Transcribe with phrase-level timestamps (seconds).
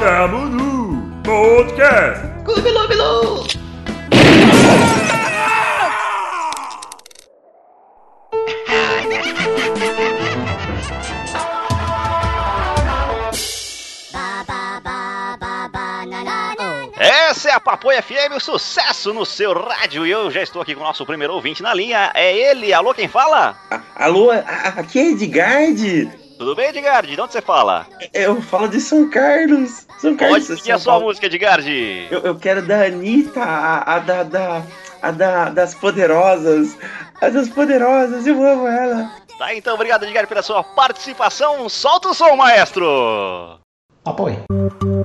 [0.00, 2.24] Estamos no podcast.
[2.46, 3.44] Clube Lube Lu.
[16.98, 20.06] Essa é a Papoia FM, o sucesso no seu rádio.
[20.06, 22.10] E eu já estou aqui com o nosso primeiro ouvinte na linha.
[22.14, 22.72] É ele.
[22.72, 23.56] Alô, quem fala?
[23.70, 24.38] A- Alô, a-
[24.76, 26.10] aqui é Edgard.
[26.40, 27.14] Tudo bem, Edgard?
[27.14, 27.86] De onde você fala?
[28.14, 29.86] Eu falo de São Carlos.
[29.98, 30.46] São Carlos.
[30.46, 31.06] Pode pedir São a sua Paulo.
[31.08, 32.08] música, Edgard.
[32.10, 34.62] Eu, eu quero da Anitta, a, a da, da,
[35.02, 36.78] a da, das poderosas.
[37.20, 39.10] A das poderosas, eu amo ela.
[39.38, 41.68] Tá, então, obrigado, Edgard, pela sua participação.
[41.68, 43.60] Solta o som, maestro.
[44.02, 44.42] Apoio.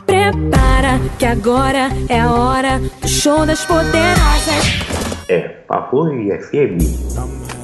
[0.05, 4.63] Prepara que agora é a hora do show das poderosas.
[5.27, 7.54] É Papo e FM.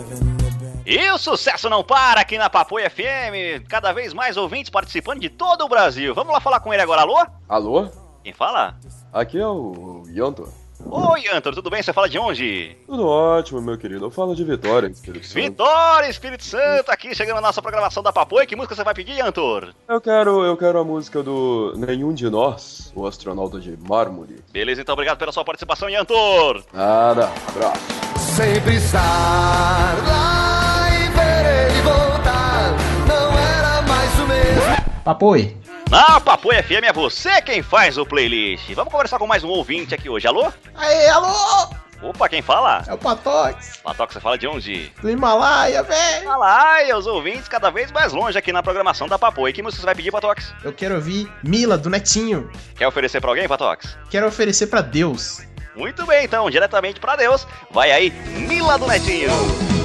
[0.93, 3.65] E o sucesso não para aqui na Papoia FM.
[3.69, 6.13] Cada vez mais ouvintes participando de todo o Brasil.
[6.13, 7.25] Vamos lá falar com ele agora, alô?
[7.47, 7.89] Alô?
[8.21, 8.77] Quem fala?
[9.13, 10.51] Aqui é o Yanto.
[10.89, 11.81] Oi, Antor, tudo bem?
[11.81, 12.75] Você fala de onde?
[12.85, 14.05] Tudo ótimo, meu querido.
[14.05, 15.41] Eu falo de Vitória, Espírito Santo.
[15.41, 18.45] Vitória, Espírito Santo, aqui chegando na nossa programação da Papoia.
[18.45, 19.73] Que música você vai pedir, Antor?
[19.87, 24.37] Eu quero, eu quero a música do Nenhum de Nós, o astronauta de mármore.
[24.51, 26.63] Beleza, então obrigado pela sua participação, Antor.
[26.73, 27.81] Nada, abraço.
[28.17, 32.71] Sempre estar lá e ver ele voltar.
[33.07, 34.81] Não era mais o mesmo.
[35.05, 35.60] Apoio.
[35.91, 38.73] Na Papoia FM é você quem faz o playlist.
[38.73, 40.49] Vamos conversar com mais um ouvinte aqui hoje, alô?
[40.73, 41.67] Aê, alô!
[42.01, 42.81] Opa, quem fala?
[42.87, 44.89] É o Patox, Latoca, você fala de onde?
[45.01, 46.23] do Himalaia, velho.
[46.29, 49.51] Fala, os ouvintes cada vez mais longe aqui na programação da Papoia.
[49.51, 50.53] Que música você vai pedir, Patox?
[50.63, 52.49] Eu quero ouvir Mila, do Netinho.
[52.77, 53.97] Quer oferecer pra alguém, Patox?
[54.09, 55.41] Quero oferecer pra Deus.
[55.75, 57.45] Muito bem, então, diretamente pra Deus.
[57.69, 58.11] Vai aí,
[58.47, 59.29] Mila do Netinho.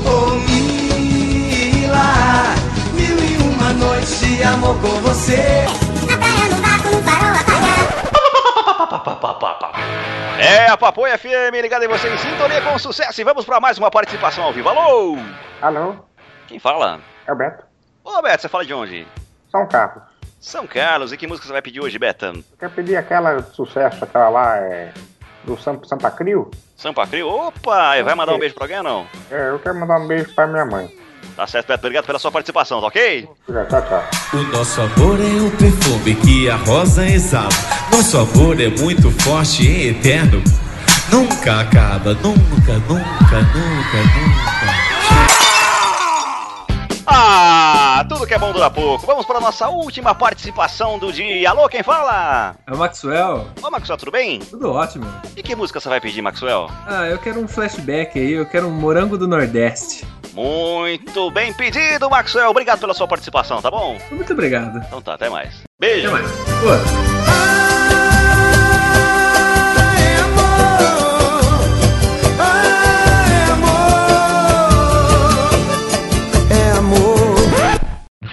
[0.07, 2.05] Oh, Mila,
[2.93, 5.67] mil e uma noites de amor com você.
[10.39, 13.21] É a Papoia FM ligada em você em sintonia com sucesso.
[13.21, 14.69] E vamos pra mais uma participação ao vivo.
[14.69, 15.19] Alô?
[15.61, 15.97] Alô,
[16.47, 17.01] Quem fala?
[17.27, 17.65] é o Beto.
[18.05, 19.07] Ô, Beto, você fala de onde?
[19.51, 20.03] São Carlos.
[20.41, 21.13] São Carlos.
[21.13, 22.27] E que música você vai pedir hoje, Beta?
[22.27, 24.93] Eu quero pedir aquela sucesso, aquela lá, é,
[25.45, 26.51] do Sam- Santa Crio.
[26.77, 27.29] Sampa Frio?
[27.29, 28.03] Opa!
[28.03, 29.07] Vai mandar um beijo pra alguém ou não?
[29.31, 30.89] É, eu quero mandar um beijo pra minha mãe.
[31.37, 31.81] Tá certo, Beto.
[31.87, 33.29] Obrigado pela sua participação, tá ok?
[33.47, 34.05] Tchau, tchau.
[34.33, 37.51] O nosso amor é um perfume que a rosa exala.
[37.93, 40.43] Nosso amor é muito forte e eterno.
[41.13, 44.87] Nunca acaba, nunca, nunca, nunca, nunca.
[47.09, 49.07] Ah, tudo que é bom dura pouco.
[49.07, 51.49] Vamos para nossa última participação do dia.
[51.51, 52.57] Alô, quem fala?
[52.67, 54.41] É o Maxwell, Ô, Maxwell, tudo bem?
[54.41, 55.07] tudo ótimo.
[55.37, 56.69] E que música você vai pedir, Maxwell?
[56.87, 60.05] Ah, eu quero um flashback aí, eu quero um morango do Nordeste.
[60.37, 62.51] Muito bem pedido, Maxwell.
[62.51, 63.99] Obrigado pela sua participação, tá bom?
[64.11, 64.79] Muito obrigado.
[64.87, 65.63] Então tá, até mais.
[65.81, 66.09] Beijo.
[66.09, 66.31] Até mais.
[66.61, 67.17] Boa.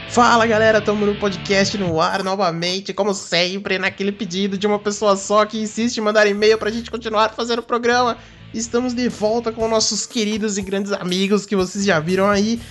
[0.09, 5.16] Fala galera, tamo no podcast no ar novamente, como sempre, naquele pedido de uma pessoa
[5.16, 8.16] só que insiste em mandar e-mail pra gente continuar fazendo o programa.
[8.53, 12.62] Estamos de volta com nossos queridos e grandes amigos que vocês já viram aí.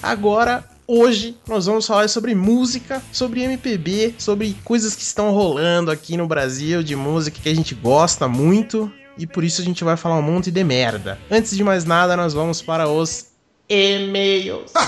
[0.00, 6.16] Agora, hoje, nós vamos falar sobre música, sobre MPB, sobre coisas que estão rolando aqui
[6.16, 8.92] no Brasil, de música que a gente gosta muito.
[9.18, 11.18] E por isso a gente vai falar um monte de merda.
[11.28, 13.26] Antes de mais nada, nós vamos para os
[13.68, 14.70] e-mails.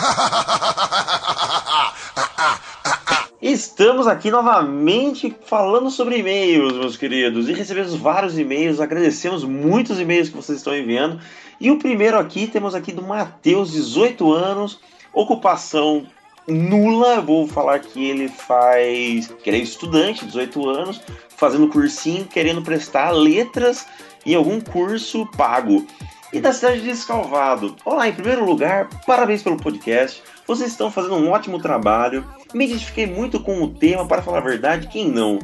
[3.47, 10.31] Estamos aqui novamente falando sobre e-mails, meus queridos, e recebemos vários e-mails, agradecemos muitos e-mails
[10.31, 11.21] que vocês estão enviando.
[11.61, 14.81] E o primeiro aqui, temos aqui do Matheus, 18 anos,
[15.13, 16.07] ocupação
[16.49, 21.03] nula, vou falar que ele faz, que ele é estudante, 18 anos,
[21.37, 23.87] fazendo cursinho, querendo prestar letras
[24.25, 25.87] em algum curso pago.
[26.33, 27.77] E da cidade de Escalvado.
[27.85, 30.23] Olá, em primeiro lugar, parabéns pelo podcast.
[30.47, 32.25] Vocês estão fazendo um ótimo trabalho.
[32.53, 35.39] Me identifiquei muito com o tema, para falar a verdade, quem não?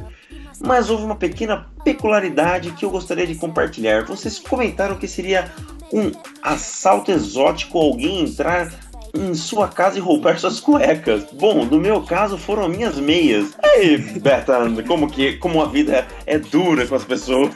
[0.59, 4.05] Mas houve uma pequena peculiaridade que eu gostaria de compartilhar.
[4.05, 5.51] Vocês comentaram que seria
[5.91, 6.11] um
[6.41, 8.71] assalto exótico alguém entrar
[9.13, 11.25] em sua casa e roubar suas cuecas.
[11.33, 13.53] Bom, no meu caso foram minhas meias.
[13.61, 17.51] Aí, Bertan, como que como a vida é dura com as pessoas.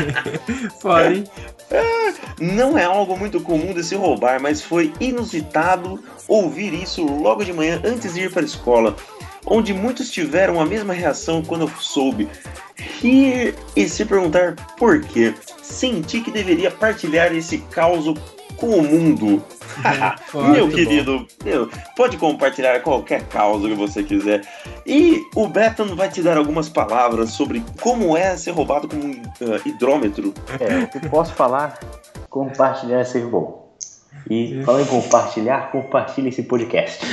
[0.80, 1.24] Foda, hein?
[2.40, 7.52] Não é algo muito comum de se roubar, mas foi inusitado ouvir isso logo de
[7.52, 8.96] manhã antes de ir para a escola,
[9.46, 12.28] onde muitos tiveram a mesma reação quando eu soube.
[13.00, 15.34] Rir e se perguntar por quê.
[15.62, 18.06] Senti que deveria partilhar esse caos
[18.60, 19.42] com o mundo.
[20.52, 24.42] meu querido, meu, pode compartilhar qualquer causa que você quiser.
[24.86, 29.22] E o Beton vai te dar algumas palavras sobre como é ser roubado com um
[29.42, 30.34] ah, hidrômetro.
[30.60, 31.78] É, o que eu posso falar,
[32.28, 33.59] compartilhar é ser bom.
[34.28, 37.04] E falando em compartilhar, compartilhe esse podcast.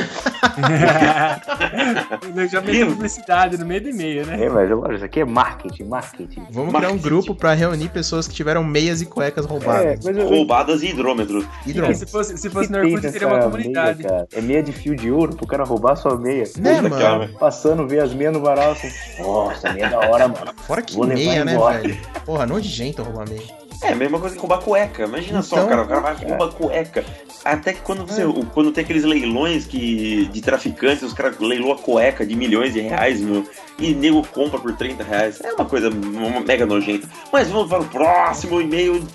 [2.36, 4.44] Eu já meti publicidade no meio do e-mail, né?
[4.46, 6.44] É, mas olha, isso aqui é marketing, marketing.
[6.52, 10.00] Vamos criar um grupo pra reunir pessoas que tiveram meias e cuecas roubadas.
[10.04, 11.48] mas eu- Roubadas e hidrômetro.
[11.66, 11.98] Hidrômetro.
[11.98, 13.98] Se fosse, se fosse no Orkut, teria nessa uma comunidade.
[14.04, 14.28] meia, cara?
[14.34, 16.44] É meia de fio de ouro pro cara roubar sua meia.
[16.58, 16.98] Né, mano?
[16.98, 18.90] cara, Passando, ver as meias no varal assim.
[19.22, 20.52] Nossa, meia é da hora, mano.
[20.66, 21.80] Fora que Vou meia, né, embora.
[21.80, 21.98] velho?
[22.26, 23.67] Porra, nojento roubar meia.
[23.84, 25.04] É a mesma coisa que roubar cueca.
[25.04, 27.06] Imagina só, Então- cara, o cara vai roubar cueca.
[27.46, 28.24] Até que quando você.
[28.54, 32.82] Quando tem aqueles leilões que, de traficantes, os caras leiloam a cueca de milhões de
[32.82, 33.46] reais, meu,
[33.78, 35.40] e nego compra por 30 reais.
[35.42, 37.08] É uma coisa uma mega nojenta.
[37.32, 39.06] Mas vamos para o próximo e-mail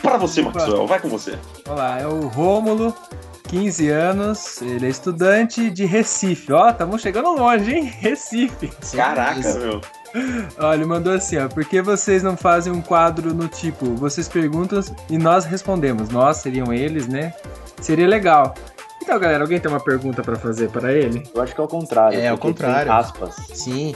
[0.00, 0.86] para você, Maxwell.
[0.86, 1.36] Vai com você.
[1.66, 2.94] Olha lá, é o Rômulo,
[3.48, 6.52] 15 anos, ele é estudante de Recife.
[6.52, 7.84] Ó, estamos chegando longe, hein?
[8.00, 8.70] Recife.
[8.96, 9.80] Caraca, meu.
[10.58, 11.48] Olha, mandou assim, ó.
[11.48, 14.80] Por que vocês não fazem um quadro no tipo, vocês perguntam
[15.10, 16.08] e nós respondemos?
[16.08, 17.34] Nós, seriam eles, né?
[17.80, 18.54] Seria legal.
[19.04, 21.22] Então, galera, alguém tem uma pergunta pra fazer para ele?
[21.34, 22.18] Eu acho que é o contrário.
[22.18, 22.90] É, ao contrário.
[22.90, 23.94] Tem aspas Sim.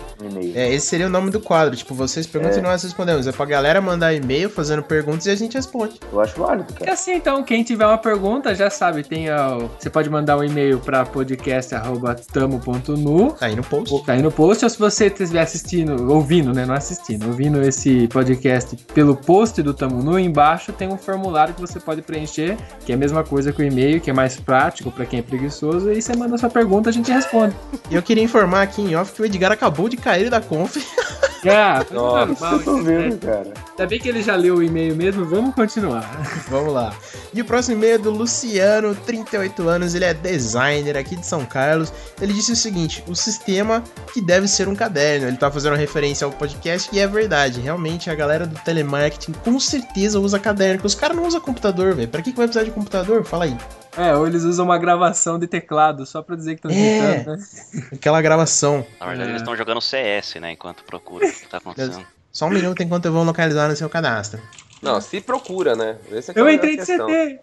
[0.54, 1.74] É, esse seria o nome do quadro.
[1.74, 2.60] Tipo, vocês perguntam É.
[2.60, 3.26] e nós respondemos.
[3.26, 5.98] É pra galera mandar e-mail fazendo perguntas e a gente responde.
[6.12, 6.92] Eu acho válido, É cara.
[6.92, 10.78] assim, então, quem tiver uma pergunta já sabe, tem ó, você pode mandar um e-mail
[10.78, 13.32] para podcast@tamo.nu.
[13.32, 14.04] Tá aí no post.
[14.04, 16.66] Tá aí no post, ou se você estiver assistindo, ouvindo, né?
[16.66, 21.60] Não assistindo, ouvindo esse podcast pelo post do Tamo Nu, embaixo tem um formulário que
[21.60, 24.90] você pode preencher, que é a mesma coisa que o e-mail, que é mais prático
[24.98, 27.54] pra quem é preguiçoso, e aí você manda a sua pergunta, a gente responde.
[27.88, 30.76] E eu queria informar aqui em off que o Edgar acabou de cair da conf.
[31.48, 33.54] Ah, Nossa, Eu tô vendo, cara.
[33.78, 36.02] Ainda bem que ele já leu o e-mail mesmo, vamos continuar.
[36.50, 36.92] Vamos lá.
[37.32, 41.44] E o próximo e-mail é do Luciano, 38 anos, ele é designer aqui de São
[41.44, 41.92] Carlos.
[42.20, 45.28] Ele disse o seguinte: o sistema que deve ser um caderno.
[45.28, 47.60] Ele tá fazendo referência ao podcast e é verdade.
[47.60, 51.94] Realmente a galera do telemarketing com certeza usa caderno, porque os caras não usam computador,
[51.94, 52.08] velho.
[52.08, 53.24] Pra que, que vai precisar de computador?
[53.24, 53.56] Fala aí.
[53.96, 57.12] É, ou eles usam uma gravação de teclado, só pra dizer que estão É.
[57.14, 57.88] digitando, né?
[57.92, 58.84] Aquela gravação.
[58.98, 59.32] Na verdade, É.
[59.32, 60.52] eles estão jogando CS, né?
[60.52, 62.04] Enquanto procura o que tá acontecendo.
[62.38, 64.40] Só um minuto enquanto eu vou localizar no seu cadastro.
[64.80, 65.96] Não, se procura, né?
[66.12, 66.84] Esse é Eu é a entrei de.
[66.84, 67.40] CT!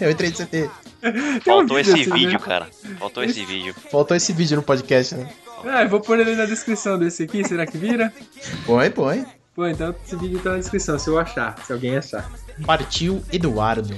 [0.00, 0.70] Eu entrei de CT.
[1.44, 2.38] Faltou esse vídeo assim, vídeo, né?
[2.38, 2.68] cara.
[2.96, 3.74] Faltou esse vídeo.
[3.90, 5.28] Faltou esse vídeo no podcast, né?
[5.64, 8.12] Ah, eu vou pôr ele na descrição desse aqui, será que vira?
[8.64, 9.26] Põe, põe.
[9.52, 12.30] Pô, então esse vídeo tá na descrição, se eu achar, se alguém achar.
[12.64, 13.96] Partiu Eduardo.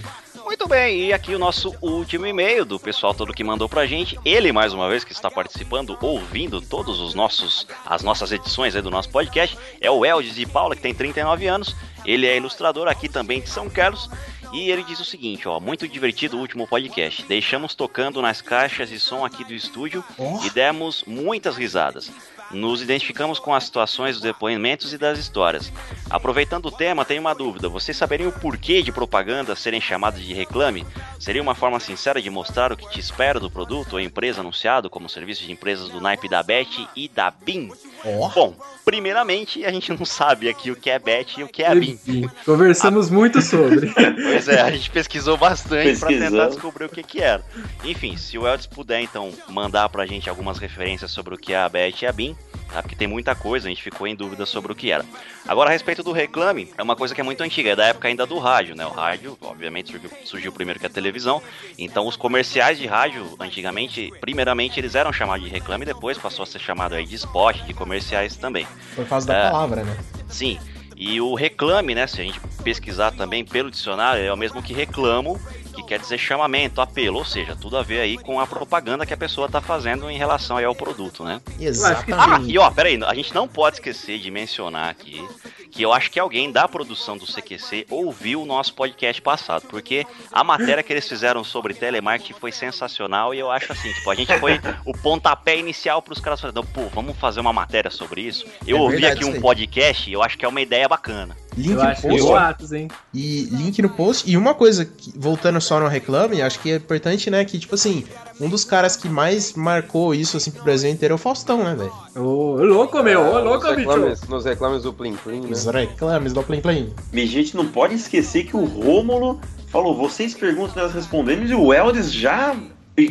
[0.53, 4.21] Muito bem, e aqui o nosso último e-mail do pessoal todo que mandou pra gente.
[4.23, 8.83] Ele, mais uma vez, que está participando, ouvindo todos os nossos as nossas edições aí
[8.83, 11.75] do nosso podcast, é o Eldes de Paula, que tem 39 anos.
[12.05, 14.11] Ele é ilustrador aqui também de São Carlos.
[14.53, 17.25] E ele diz o seguinte, ó, muito divertido o último podcast.
[17.25, 20.05] Deixamos tocando nas caixas de som aqui do estúdio
[20.45, 22.13] e demos muitas risadas.
[22.53, 25.73] Nos identificamos com as situações dos depoimentos e das histórias.
[26.11, 27.69] Aproveitando o tema, tenho uma dúvida.
[27.69, 30.87] Vocês saberiam o porquê de propaganda serem chamadas de reclame?
[31.19, 34.91] Seria uma forma sincera de mostrar o que te espera do produto ou empresa anunciado
[34.91, 37.71] como serviço de empresas do naipe da Bet e da BIM?
[38.05, 38.29] Ó.
[38.29, 38.55] Bom,
[38.85, 41.75] primeiramente, a gente não sabe aqui o que é Bet e o que é a
[41.75, 41.93] BIM.
[41.93, 43.93] Enfim, conversamos muito sobre.
[44.33, 47.43] Pois é, a gente pesquisou bastante pra tentar descobrir o que que era.
[47.85, 51.59] Enfim, se o Eldes puder então mandar pra gente algumas referências sobre o que é
[51.59, 52.37] a Bet e a BIM,
[52.73, 52.83] tá?
[52.83, 55.05] Porque tem muita coisa, a gente ficou em dúvida sobre o que era.
[55.47, 58.09] Agora, a respeito do reclame, é uma coisa que é muito antiga, é da época
[58.09, 58.87] ainda do rádio, né?
[58.87, 61.43] O rádio, obviamente, surgiu, surgiu primeiro que a televisão.
[61.79, 66.47] Então, os comerciais de rádio, antigamente, primeiramente, eles eram chamados de reclame, depois passou a
[66.47, 68.67] ser chamado aí de spot, de comerciais também.
[68.95, 69.51] Por causa da É.
[69.51, 69.97] palavra, né?
[70.29, 70.59] Sim.
[70.97, 72.07] E o reclame, né?
[72.07, 75.41] Se a gente pesquisar também pelo dicionário, é o mesmo que reclamo,
[75.73, 79.15] que quer dizer chamamento, apelo, ou seja, tudo a ver aí com a propaganda que
[79.15, 81.41] a pessoa tá fazendo em relação aí ao produto, né?
[81.49, 82.51] Ah, Exatamente.
[82.51, 85.27] e ó, peraí, a gente não pode esquecer de mencionar aqui
[85.71, 90.07] que eu acho que alguém da produção do CQC ouviu o nosso podcast passado, porque
[90.31, 94.15] a matéria que eles fizeram sobre telemarketing foi sensacional e eu acho assim, tipo, a
[94.15, 98.21] gente foi o pontapé inicial para os caras falando, pô, vamos fazer uma matéria sobre
[98.21, 98.45] isso.
[98.67, 101.35] Eu É ouvi verdade aqui um podcast e eu acho que é uma ideia bacana.
[101.57, 102.23] Link Eu no acho que post.
[102.23, 102.89] boatos, hein?
[103.13, 104.31] E link no post.
[104.31, 107.45] E uma coisa, que, voltando só no reclame, acho que é importante, né?
[107.45, 108.05] Que, tipo assim,
[108.41, 111.75] um dos caras que mais marcou isso, assim, pro Brasil inteiro é o Faustão, né,
[111.75, 111.93] velho?
[112.17, 113.89] Ô, louco, meu, ô, louco, nos bicho.
[113.91, 115.49] reclames, nos reclames do Plim Plim, né?
[115.51, 116.93] Os reclames do Plim Plim.
[117.13, 121.55] E a gente não pode esquecer que o Rômulo falou, vocês perguntam, nós respondemos, e
[121.55, 122.55] o Eldes já,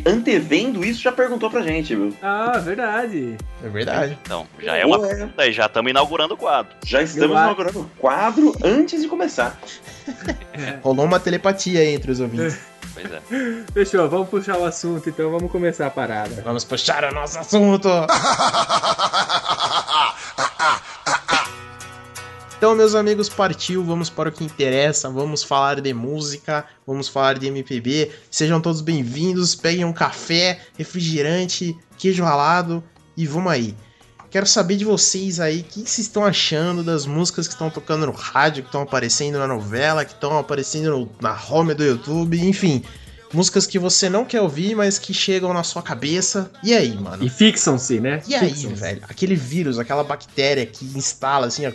[0.06, 2.14] antevendo isso, já perguntou pra gente, viu?
[2.22, 3.36] Ah, verdade.
[3.64, 4.18] É verdade.
[4.22, 5.00] Então, já é uma.
[5.00, 5.30] Ué.
[5.36, 6.72] Daí já estamos inaugurando o quadro.
[6.86, 9.60] Já estamos Eu inaugurando o quadro antes de começar.
[10.84, 12.60] Rolou uma telepatia aí entre os ouvintes.
[12.94, 13.22] Pois é.
[13.74, 16.42] Fechou, vamos puxar o assunto, então vamos começar a parada.
[16.44, 17.90] Vamos puxar o nosso assunto.
[22.62, 23.84] Então, meus amigos, partiu.
[23.84, 25.10] Vamos para o que interessa.
[25.10, 28.12] Vamos falar de música, vamos falar de MPB.
[28.30, 29.56] Sejam todos bem-vindos.
[29.56, 32.84] Peguem um café, refrigerante, queijo ralado
[33.18, 33.76] e vamos aí.
[34.30, 38.06] Quero saber de vocês aí o que vocês estão achando das músicas que estão tocando
[38.06, 42.84] no rádio, que estão aparecendo na novela, que estão aparecendo na home do YouTube, enfim.
[43.34, 46.52] Músicas que você não quer ouvir, mas que chegam na sua cabeça.
[46.64, 47.24] E aí, mano?
[47.24, 48.22] E fixam-se, né?
[48.28, 49.02] E aí, velho?
[49.08, 51.72] Aquele vírus, aquela bactéria que instala assim, ó.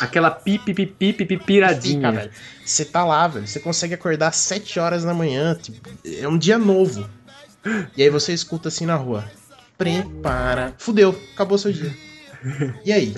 [0.00, 2.12] Aquela pipi, pipi, pipi, Fica, piradinha.
[2.12, 2.30] velho.
[2.64, 3.46] Você tá lá, velho.
[3.46, 5.56] Você consegue acordar às 7 horas da manhã.
[5.60, 7.08] Tipo, é um dia novo.
[7.96, 9.24] E aí você escuta assim na rua.
[9.76, 10.74] Prepara.
[10.78, 11.94] Fudeu, acabou seu dia.
[12.84, 13.14] E aí?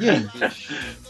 [0.00, 0.28] E aí?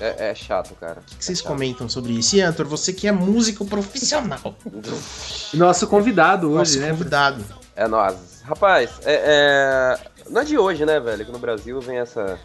[0.00, 0.98] O É, é chato, cara.
[1.18, 2.36] que vocês comentam sobre isso?
[2.36, 4.54] E Antor, você que é músico profissional.
[5.54, 6.90] Nosso convidado hoje, Nosso né?
[6.90, 7.44] convidado.
[7.76, 8.42] É nós.
[8.44, 10.28] Rapaz, é, é...
[10.30, 11.24] não é de hoje, né, velho?
[11.24, 12.38] Que no Brasil vem essa.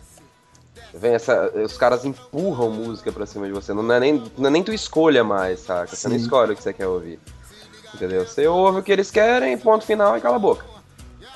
[0.94, 1.52] Vem essa.
[1.56, 3.74] Os caras empurram música pra cima de você.
[3.74, 5.96] Não é nem, não é nem tua escolha mais, saca?
[5.96, 6.24] Você não Sim.
[6.24, 7.20] escolhe o que você quer ouvir.
[7.94, 8.26] Entendeu?
[8.28, 10.66] Você ouve o que eles querem, ponto final e cala a boca.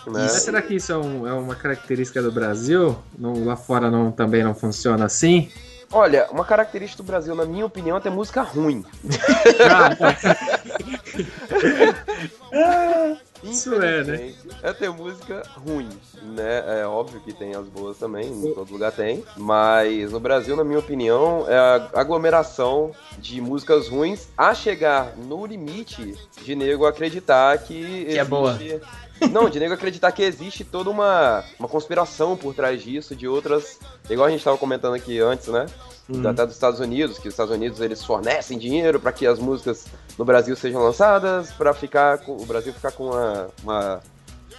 [0.08, 0.14] Né?
[0.24, 2.98] Mas será que isso é, um- é uma característica do Brasil?
[3.18, 5.50] Não, lá fora não, também não funciona assim?
[5.92, 8.86] Olha, uma característica do Brasil, na minha opinião, é ter música ruim.
[13.44, 14.34] Isso é, né?
[14.62, 15.90] É ter música ruim,
[16.22, 16.82] né?
[16.82, 19.24] É óbvio que tem as boas também, em todo lugar tem.
[19.38, 25.46] Mas no Brasil, na minha opinião, é a aglomeração de músicas ruins a chegar no
[25.46, 28.06] limite de nego acreditar que.
[28.06, 28.58] Que é boa.
[29.32, 33.80] Não, de nego acreditar que existe toda uma, uma conspiração por trás disso, de outras.
[34.10, 35.66] Igual a gente estava comentando aqui antes, né?
[36.12, 36.28] Hum.
[36.28, 39.86] Até dos Estados Unidos, que os Estados Unidos eles fornecem dinheiro para que as músicas
[40.18, 44.00] no Brasil sejam lançadas, para ficar com, o Brasil ficar com uma, uma,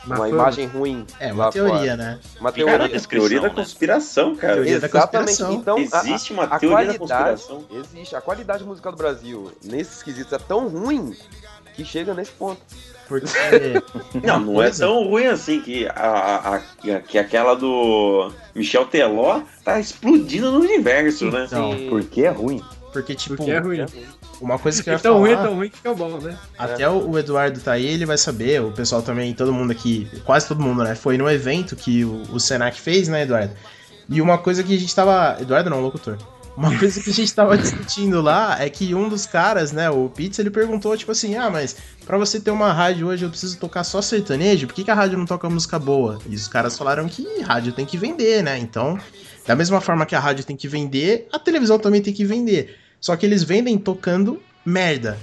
[0.07, 1.05] Uma uma imagem ruim.
[1.19, 1.97] É uma teoria, fora.
[1.97, 2.21] né?
[2.41, 2.89] Uma teoria.
[2.89, 3.55] descrição, Teoria da né?
[3.55, 4.55] conspiração, cara.
[4.55, 5.27] Teoria da Exatamente.
[5.43, 5.55] conspiração.
[5.55, 7.65] Então, a- Existe uma a, teoria da conspiração.
[7.73, 8.15] Existe.
[8.17, 11.17] A qualidade musical do Brasil, nesses quesitos, é tão ruim
[11.75, 12.61] que chega nesse ponto.
[13.11, 13.27] Porque.
[14.25, 18.87] Não, não é coisa- tão ruim assim que, a, a- a- que aquela do Michel
[18.87, 21.45] Teló tá explodindo no universo, né?
[21.47, 21.89] Então, Sim.
[21.91, 22.63] Porque é ruim.
[22.93, 23.85] porque, tipo, Porque é ruim.
[24.41, 25.49] uma coisa que eu É ia tão ruim, é falar...
[25.49, 26.39] tão ruim que é bom, né?
[26.59, 30.09] Até o o Eduardo tá aí, ele vai saber, o pessoal também, todo mundo aqui,
[30.25, 30.95] quase todo mundo, né?
[30.95, 33.53] Foi no evento que o, o Senac fez, né, Eduardo?
[34.09, 35.37] E uma coisa que a gente tava.
[35.41, 36.17] Eduardo não, locutor.
[36.57, 40.09] Uma coisa que a gente tava discutindo lá é que um dos caras, né, o
[40.09, 43.59] Pizza, ele perguntou, tipo assim, ah, mas pra você ter uma rádio hoje eu preciso
[43.59, 46.19] tocar só sertanejo, por que, que a rádio não toca música boa?
[46.29, 48.59] E os caras falaram que rádio tem que vender, né?
[48.59, 48.99] Então,
[49.47, 52.77] da mesma forma que a rádio tem que vender, a televisão também tem que vender.
[53.01, 55.19] Só que eles vendem tocando merda.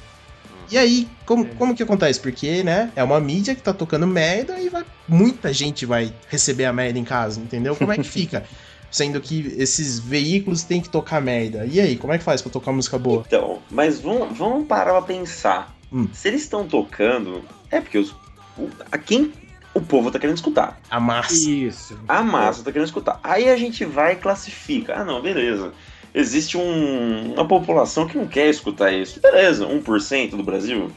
[0.69, 2.19] E aí, como, como que acontece?
[2.19, 6.65] Porque, né, é uma mídia que tá tocando merda e vai, muita gente vai receber
[6.65, 7.75] a merda em casa, entendeu?
[7.75, 8.43] Como é que fica?
[8.89, 11.65] Sendo que esses veículos têm que tocar merda.
[11.65, 13.23] E aí, como é que faz pra tocar música boa?
[13.27, 15.75] Então, mas vamos, vamos parar pra pensar.
[15.91, 16.07] Hum.
[16.13, 18.11] Se eles estão tocando, é porque os,
[18.57, 19.31] o, a quem
[19.73, 20.79] o povo tá querendo escutar.
[20.89, 21.33] A massa.
[21.49, 21.99] Isso.
[22.07, 23.19] A massa tá querendo escutar.
[23.23, 24.95] Aí a gente vai e classifica.
[24.95, 25.71] Ah, não, beleza.
[26.15, 29.19] Existe um- uma população que não quer escutar isso.
[29.21, 30.89] Beleza, 1% do Brasil?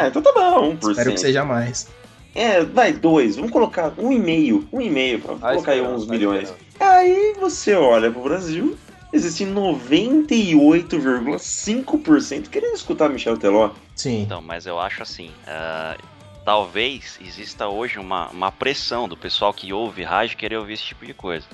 [0.00, 0.90] É, então tá bom, 1%.
[0.92, 1.88] Espero que seja mais.
[2.34, 3.36] É, vai, dois.
[3.36, 4.68] Vamos colocar um e meio.
[4.72, 6.52] Um e meio pra Ah, colocar aí uns milhões.
[6.78, 8.76] Aí você olha pro Brasil,
[9.12, 13.70] existem 98,5% querendo escutar Michel Teló.
[13.94, 14.22] Sim.
[14.22, 15.96] Então, mas eu acho assim, ah,
[16.44, 21.04] talvez exista hoje uma, uma pressão do pessoal que ouve rádio querer ouvir esse tipo
[21.04, 21.46] de coisa.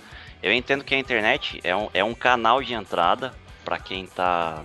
[0.42, 3.32] Eu entendo que a internet é um, é um canal de entrada
[3.64, 4.62] pra quem tá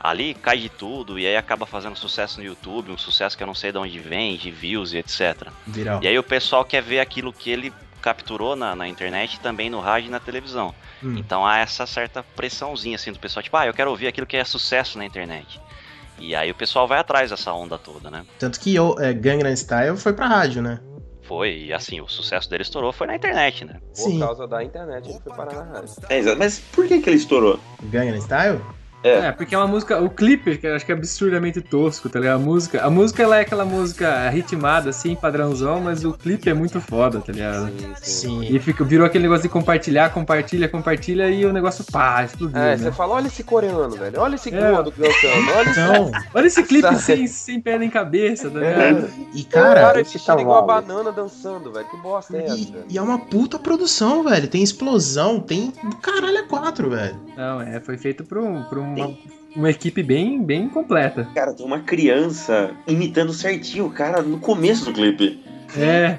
[0.00, 3.46] ali, cai de tudo e aí acaba fazendo sucesso no YouTube, um sucesso que eu
[3.46, 5.48] não sei de onde vem, de views e etc.
[5.66, 6.02] Viral.
[6.02, 9.80] E aí o pessoal quer ver aquilo que ele capturou na, na internet, também no
[9.80, 10.74] rádio e na televisão.
[11.02, 11.16] Hum.
[11.16, 14.36] Então há essa certa pressãozinha assim do pessoal, tipo, ah, eu quero ouvir aquilo que
[14.36, 15.60] é sucesso na internet.
[16.18, 18.24] E aí o pessoal vai atrás dessa onda toda, né?
[18.38, 20.80] Tanto que o é, Gangnam Style foi pra rádio, né?
[21.22, 23.74] Foi, e assim, o sucesso dele estourou foi na internet, né?
[23.94, 24.18] Por Sim.
[24.18, 25.94] causa da internet, ele foi parar na rádio.
[26.08, 26.38] É, exato.
[26.38, 27.60] Mas por que, que ele estourou?
[27.82, 28.60] Gangnam Style?
[29.02, 30.00] É, porque é uma música.
[30.00, 32.36] O clipe, que eu acho que é absurdamente tosco, tá ligado?
[32.36, 32.82] A música.
[32.84, 37.20] A música ela é aquela música ritmada, assim, padrãozão, mas o clipe é muito foda,
[37.20, 37.68] tá ligado?
[37.68, 38.28] Sim, sim.
[38.28, 38.54] Sim.
[38.54, 42.58] E fica, virou aquele negócio de compartilhar, compartilha, compartilha e o negócio pá, explodiu.
[42.58, 42.76] É, né?
[42.76, 44.20] você fala, olha esse coreano, velho.
[44.20, 44.70] Olha esse É.
[44.70, 45.50] gordo dançando.
[45.56, 45.80] Olha esse.
[45.80, 48.90] Então, Olha esse clipe sem, sem pé nem cabeça, tá É.
[48.90, 49.10] ligado?
[49.32, 51.86] e Cara, cara, esse vestido igual a banana dançando, velho.
[51.88, 52.56] Que bosta é essa?
[52.56, 52.84] e, velho?
[52.88, 54.48] e é uma puta produção, velho.
[54.48, 57.16] Tem explosão, tem caralho é quatro, velho.
[57.36, 59.16] Não, é, foi feito por, um, por uma
[59.56, 61.28] uma equipe bem, bem completa.
[61.34, 65.42] Cara, tem uma criança imitando certinho o cara no começo do clipe.
[65.76, 66.18] É.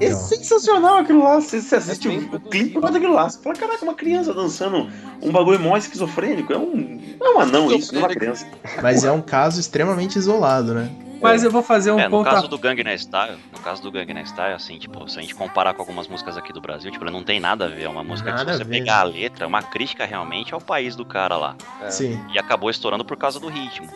[0.00, 1.40] É sensacional aquilo lá.
[1.40, 3.28] Você, você assiste o, o clipe por causa daquilo lá.
[3.28, 4.88] Você fala, caraca, uma criança dançando
[5.22, 6.52] um bagulho mó esquizofrênico.
[6.52, 8.46] É um, é um anão isso, não é uma criança.
[8.82, 10.90] Mas é um caso extremamente isolado, né?
[11.20, 12.32] Mas eu vou fazer um É, no contra...
[12.34, 15.74] caso do Gangnam Style, no caso do Gangnam Style, assim, tipo, se a gente comparar
[15.74, 18.30] com algumas músicas aqui do Brasil, tipo, não tem nada a ver, é uma música
[18.30, 21.36] Nada que se você pegar a letra, é uma crítica realmente ao país do cara
[21.36, 21.56] lá.
[21.82, 21.90] É.
[21.90, 22.20] Sim.
[22.32, 23.88] E acabou estourando por causa do ritmo.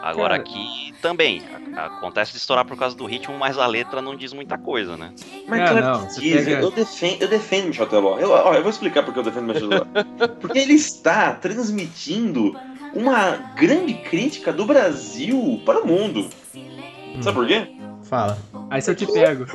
[0.00, 0.42] Agora Cara.
[0.42, 1.42] aqui também,
[1.76, 5.12] acontece de estourar por causa do ritmo, mas a letra não diz muita coisa, né?
[5.46, 8.18] Mas Ah, claro não, diz, pega- eu, defendo, eu defendo Michel Teló.
[8.18, 9.84] Eu, ó, eu vou explicar porque eu defendo Michel Teló.
[10.40, 12.56] porque ele está transmitindo
[12.94, 16.28] uma grande crítica do Brasil para o mundo.
[17.22, 17.66] Sabe por quê?
[18.04, 18.38] Fala.
[18.70, 19.46] Aí se eu te pego.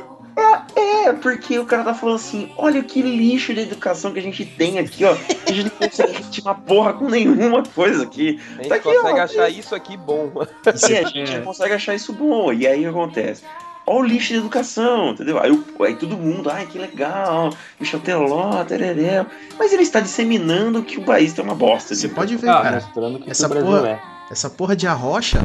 [0.76, 4.44] É, porque o cara tá falando assim, olha que lixo de educação que a gente
[4.44, 5.12] tem aqui, ó.
[5.12, 8.40] A gente não consegue ritmar porra com nenhuma coisa aqui.
[8.52, 9.22] A gente Tá aqui, consegue ó.
[9.22, 10.30] achar isso aqui bom.
[10.90, 11.40] E a gente É.
[11.40, 12.52] consegue achar isso bom.
[12.52, 13.42] E aí o que acontece?
[13.86, 15.38] Olha o lixo de educação, entendeu?
[15.38, 19.26] Aí, aí todo mundo, ai que legal, Michel Teló, tereré.
[19.58, 21.94] Mas ele está disseminando que o país tem uma bosta.
[21.94, 22.76] Você de pode ver, Ah, cara.
[22.80, 24.00] Mostrando que Essa porra- é.
[24.30, 25.38] Essa porra de arrocha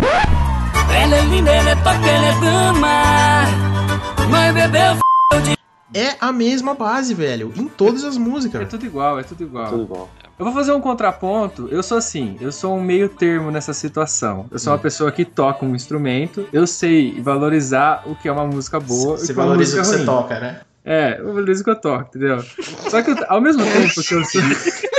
[5.94, 7.52] é a mesma base, velho.
[7.56, 8.68] Em todas as É músicas.
[8.70, 9.70] tudo igual, é tudo igual.
[9.70, 10.10] Tudo bom.
[10.38, 11.68] Eu vou fazer um contraponto.
[11.70, 14.46] Eu sou assim, eu sou um meio termo nessa situação.
[14.52, 14.60] Eu Hum.
[14.60, 16.48] sou uma pessoa que toca um instrumento.
[16.54, 19.76] Eu sei valorizar o que é uma música boa o Você que é uma valoriza
[19.76, 20.06] o música que você ruim.
[20.06, 20.62] toca, né?
[20.86, 22.44] É, eu valorizo o que eu toco, entendeu?
[22.90, 24.42] Só que eu- ao mesmo tempo que eu sou.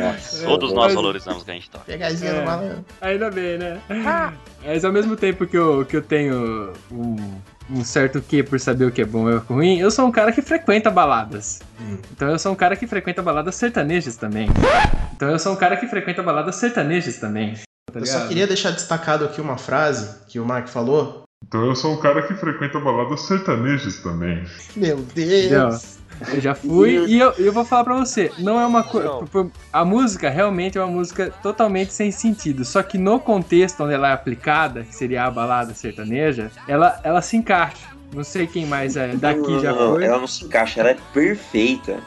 [0.00, 1.84] Nossa, Todos é, nós valorizamos o que a gente toca.
[1.84, 2.40] Pegadinha É.
[2.40, 2.84] do malandro.
[3.00, 3.80] Ainda bem, né?
[4.64, 7.16] Mas ao mesmo tempo que eu, que eu tenho um,
[7.70, 9.90] um certo quê por saber o que é bom e o que é ruim, eu
[9.90, 11.60] sou um cara que frequenta baladas.
[11.80, 11.98] Hum.
[12.12, 14.48] Então eu sou um cara que frequenta baladas sertanejas também.
[15.14, 17.54] Então eu sou um cara que frequenta baladas sertanejas também.
[17.92, 21.22] Tá Eu só queria deixar destacado aqui uma frase que o Mark falou.
[21.46, 24.44] Então eu sou um cara que frequenta baladas sertanejas também.
[24.76, 24.98] Meu?
[25.14, 25.98] Deus.
[26.32, 29.08] Eu já fui e eu, eu vou falar pra você, não é uma coisa.
[29.08, 29.50] Não.
[29.72, 32.64] A música realmente é uma música totalmente sem sentido.
[32.64, 37.20] Só que no contexto onde ela é aplicada, que seria a balada sertaneja, ela, ela
[37.22, 37.92] se encaixa.
[38.14, 40.04] Não sei quem mais é daqui já Não, foi.
[40.04, 41.98] Ela não se encaixa, ela é perfeita.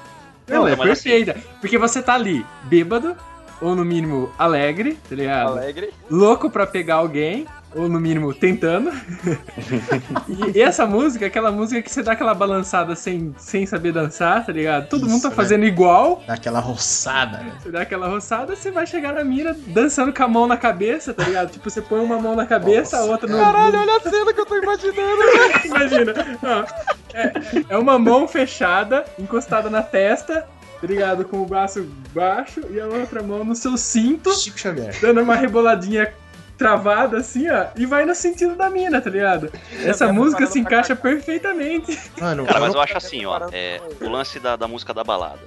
[0.48, 1.36] Ela é assim- perfeita.
[1.60, 3.16] Porque você tá ali, bêbado,
[3.60, 5.54] ou no mínimo alegre, tá ligado?
[5.54, 5.90] Alegre.
[6.10, 8.92] Louco pra pegar alguém, ou no mínimo tentando.
[10.28, 13.92] e, e essa música, é aquela música que você dá aquela balançada sem, sem saber
[13.92, 14.88] dançar, tá ligado?
[14.88, 15.36] Todo mundo Isso, tá né?
[15.36, 16.24] fazendo igual.
[16.26, 17.40] Dá aquela roçada.
[17.40, 17.52] né?
[17.62, 21.14] Você dá aquela roçada, você vai chegar na mira dançando com a mão na cabeça,
[21.14, 21.52] tá ligado?
[21.52, 23.38] Tipo, você põe uma mão na cabeça, a outra no.
[23.38, 25.22] Caralho, olha a cena que eu tô imaginando.
[25.66, 26.14] Imagina.
[26.44, 26.66] Ó,
[27.14, 27.34] é,
[27.70, 30.48] é uma mão fechada, encostada na testa,
[30.80, 31.26] tá ligado?
[31.26, 34.96] Com o braço baixo e a outra mão no seu cinto, Chico Xavier.
[35.02, 36.14] dando uma reboladinha
[36.58, 39.52] travada assim, ó, e vai no sentido da mina, tá ligado?
[39.84, 42.00] Essa música se encaixa perfeitamente.
[42.20, 45.40] Mano, Cara, mas eu acho assim, ó, é, o lance da, da música da balada.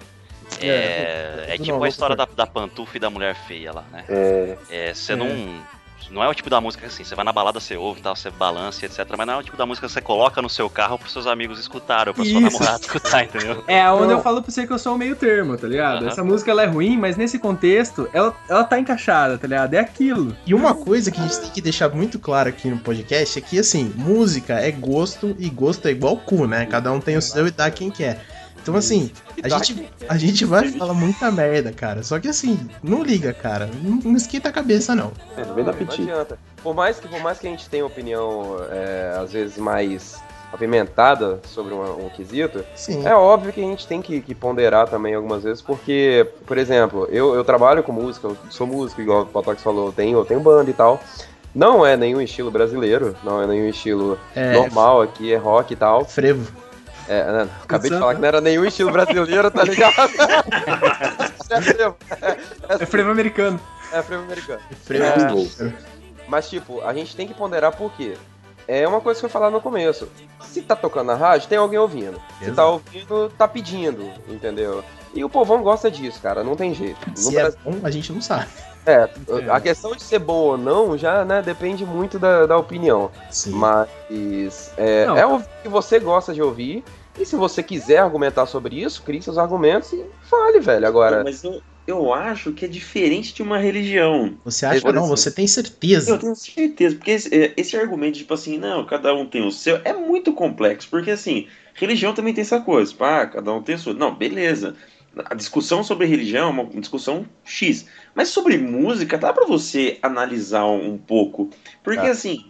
[0.60, 3.84] É, é, Não, tipo não, a história da, da pantufa e da mulher feia lá,
[3.92, 4.04] né?
[4.08, 5.16] É, É, você É.
[5.16, 5.62] não.
[6.10, 8.16] Não é o tipo da música assim, você vai na balada, você ouve e tal,
[8.16, 9.06] você balança, etc.
[9.16, 11.26] Mas não é o tipo da música que você coloca no seu carro pros seus
[11.26, 12.40] amigos escutarem, ou pra sua Isso.
[12.40, 13.64] namorada escutar, entendeu?
[13.68, 16.02] É onde eu falo pra você que eu sou o meio termo, tá ligado?
[16.02, 16.08] Aham.
[16.08, 19.74] Essa música ela é ruim, mas nesse contexto ela, ela tá encaixada, tá ligado?
[19.74, 20.36] É aquilo.
[20.46, 23.42] E uma coisa que a gente tem que deixar muito claro aqui no podcast é
[23.42, 26.66] que, assim, música é gosto e gosto é igual cu, né?
[26.66, 28.24] Cada um tem o seu e dá quem quer.
[28.68, 29.10] Então, assim,
[29.42, 32.02] a gente, a gente vai falar muita merda, cara.
[32.02, 33.68] Só que, assim, não liga, cara.
[33.82, 35.12] Não, não esquenta a cabeça, não.
[35.36, 36.02] é, não vem da Não piti.
[36.02, 36.38] adianta.
[36.62, 40.20] Por mais que, por mais que a gente tenha opinião, é, às vezes, mais
[40.52, 43.06] apimentada sobre um, um quesito, Sim.
[43.06, 47.06] é óbvio que a gente tem que, que ponderar também algumas vezes, porque, por exemplo,
[47.10, 50.24] eu, eu trabalho com música, eu sou músico, igual o Potox falou, eu tenho, eu
[50.24, 51.00] tenho banda e tal.
[51.54, 55.76] Não é nenhum estilo brasileiro, não é nenhum estilo É, normal aqui, é rock e
[55.76, 56.04] tal.
[56.04, 56.50] frevo.
[57.08, 58.00] É, né, acabei de Samba.
[58.00, 59.94] falar que não era nenhum estilo brasileiro, tá ligado?
[61.50, 61.96] é frevo,
[62.68, 63.60] É frevo americano.
[63.92, 64.60] é frevo americano.
[64.84, 65.72] Frevo.
[66.28, 68.14] Mas, tipo, a gente tem que ponderar por quê?
[68.66, 70.06] É uma coisa que eu falar no começo.
[70.42, 72.20] Se tá tocando na rádio, tem alguém ouvindo.
[72.38, 72.56] Se Exato.
[72.56, 74.84] tá ouvindo, tá pedindo, entendeu?
[75.14, 77.00] E o povão gosta disso, cara, não tem jeito.
[77.08, 78.48] No Se é Brasil- bom, a gente não sabe.
[78.88, 83.10] É, a questão de ser bom ou não já, né, depende muito da, da opinião.
[83.30, 83.52] Sim.
[83.52, 85.16] Mas é, Não.
[85.16, 86.82] é ouvir o que você gosta de ouvir.
[87.18, 90.86] E se você quiser argumentar sobre isso, crie seus argumentos e fale, velho.
[90.86, 94.36] Agora, Mas eu, eu acho que é diferente de uma religião.
[94.44, 94.80] Você acha?
[94.80, 96.12] Por Não, você tem certeza.
[96.12, 99.50] Eu tenho certeza, porque esse, é, esse argumento, tipo assim, não, cada um tem o
[99.50, 103.62] seu, é muito complexo, porque assim, religião também tem essa coisa, tipo, ah, cada um
[103.62, 103.94] tem a sua.
[103.94, 104.76] Não, beleza.
[105.24, 107.86] a discussão sobre religião é uma discussão X.
[108.14, 111.50] Mas sobre música, dá pra você analisar um, pouco.
[111.82, 112.10] Porque Tá.
[112.10, 112.44] assim,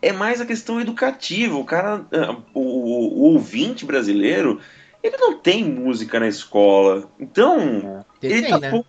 [0.00, 1.56] é mais a questão educativa.
[1.56, 4.60] O cara, ah, o, o- o ouvinte brasileiro,
[5.02, 7.08] ele não tem música na escola.
[7.20, 8.70] Então, Ele ele tem, tá né?
[8.70, 8.88] pouco-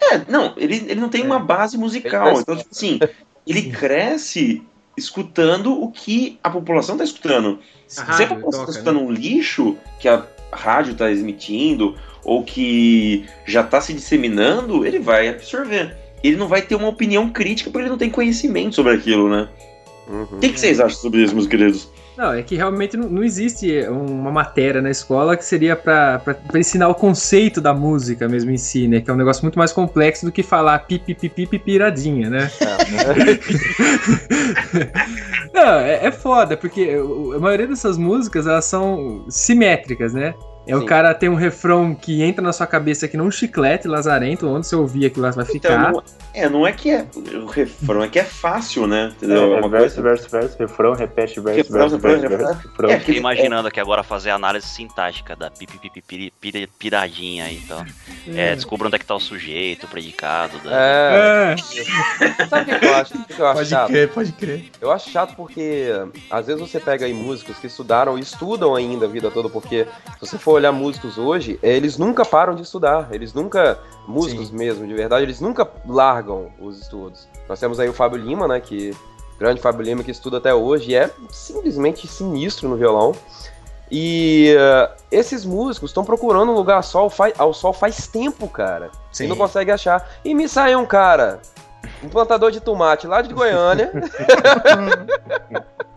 [0.00, 2.28] É, não, ele, ele não tem uma base musical.
[2.32, 2.98] Ele Então, tipo assim,
[3.46, 4.62] ele cresce
[4.96, 7.58] escutando o que a população tá escutando.
[7.86, 10.18] Se A população toca, tá escutando um lixo que a
[10.54, 15.96] rádio tá emitindo ou que já tá se disseminando, ele vai absorver.
[16.22, 19.48] Ele não vai ter uma opinião crítica porque ele não tem conhecimento sobre aquilo, né?
[20.08, 20.22] Uhum.
[20.22, 21.88] O que, que vocês acham sobre isso, meus queridos?
[22.16, 26.22] Não, é que realmente não, não existe uma matéria na escola que seria pra
[26.54, 29.00] ensinar o conceito da música mesmo em si, né?
[29.00, 32.50] Que é um negócio muito mais complexo do que falar pipi pipi pipiradinha, né?
[35.52, 36.96] Não, é, é foda, porque
[37.34, 40.34] a maioria dessas músicas, elas são simétricas, né?
[40.66, 40.86] É o Sim.
[40.86, 44.66] cara tem um refrão que entra na sua cabeça que não um chiclete lazarento, onde
[44.66, 45.72] você ouvir aquilo lá vai ficar.
[45.72, 47.06] Então, não, é, não é que é
[47.42, 49.12] o refrão, é que é fácil, né?
[49.16, 49.52] Entendeu?
[49.54, 52.46] É, É uma verso, coisa- verso, verso, refrão, repete, verso, Refrão, verso, refrão, verso, refrão.
[52.54, 52.90] verso, refrão.
[52.90, 55.50] É, Fiquei que- imaginando aqui agora fazer a análise sintática da
[56.78, 57.84] piradinha aí, então.
[58.34, 60.58] É, descubra onde é que tá o sujeito, o predicado.
[60.60, 60.70] Da...
[60.72, 61.54] É.
[61.54, 63.14] É, Sabe o que eu acho?
[63.18, 63.88] O que eu acho Pode chato?
[63.88, 64.64] crer, pode crer.
[64.80, 65.88] Eu acho chato porque
[66.30, 69.86] às vezes você pega aí músicos que estudaram e estudam ainda a vida toda, porque
[70.14, 74.86] se você for olhar músicos hoje, eles nunca param de estudar, eles nunca, músicos mesmo,
[74.86, 77.28] de verdade, eles nunca largam os estudos.
[77.48, 78.94] Nós temos aí o Fábio Lima, né, que
[79.38, 83.14] grande Fábio Lima que estuda até hoje e é simplesmente sinistro no violão.
[83.90, 88.48] E eh, esses músicos estão procurando um lugar ao sol, faz, ao sol faz tempo,
[88.48, 88.90] cara.
[89.12, 89.24] Sim.
[89.24, 90.08] E não consegue achar.
[90.24, 91.40] E me sai um cara,
[92.02, 93.92] um plantador de tomate lá de Goiânia.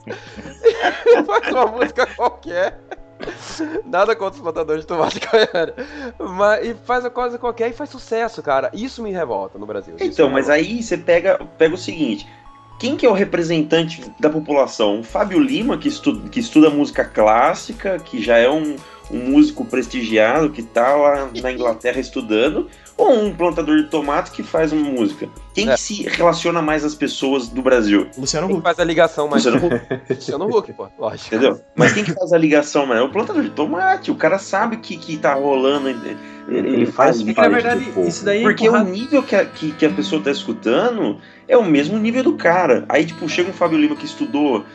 [1.26, 2.80] faz uma música qualquer.
[3.86, 5.76] Nada contra os plantadores de tomate de Goiânia.
[6.20, 8.70] Mas, e faz uma coisa qualquer e faz sucesso, cara.
[8.74, 9.96] Isso me revolta no Brasil.
[10.00, 12.28] Então, mas aí você pega, pega o seguinte:
[12.80, 15.00] quem que é o representante da população?
[15.00, 18.76] O Fábio Lima, que estuda, que estuda música clássica, que já é um,
[19.12, 24.42] um músico prestigiado, que tá lá na Inglaterra estudando, ou um plantador de tomate que
[24.44, 25.30] faz uma música?
[25.54, 25.74] Quem É.
[25.76, 28.08] que se relaciona mais às pessoas do Brasil?
[28.18, 28.64] Luciano Quem Huck.
[28.64, 29.46] faz a ligação mais.
[29.46, 30.88] Luciano Huck, Luciano Huck, pô.
[30.98, 31.28] Lógico.
[31.36, 31.62] entendeu?
[31.76, 33.02] Mas quem que faz a ligação, mano?
[33.02, 34.10] É o plantador de tomate.
[34.12, 35.90] O cara sabe que, que tá rolando.
[35.90, 36.18] Ele,
[36.50, 38.08] Ele faz é que na parte verdade do povo.
[38.08, 41.18] isso daí é Porque o empurrado- nível que a, que, que a pessoa tá escutando
[41.48, 42.86] é o mesmo nível do cara.
[42.90, 44.66] Aí, tipo, chega um Fábio Lima que estudou,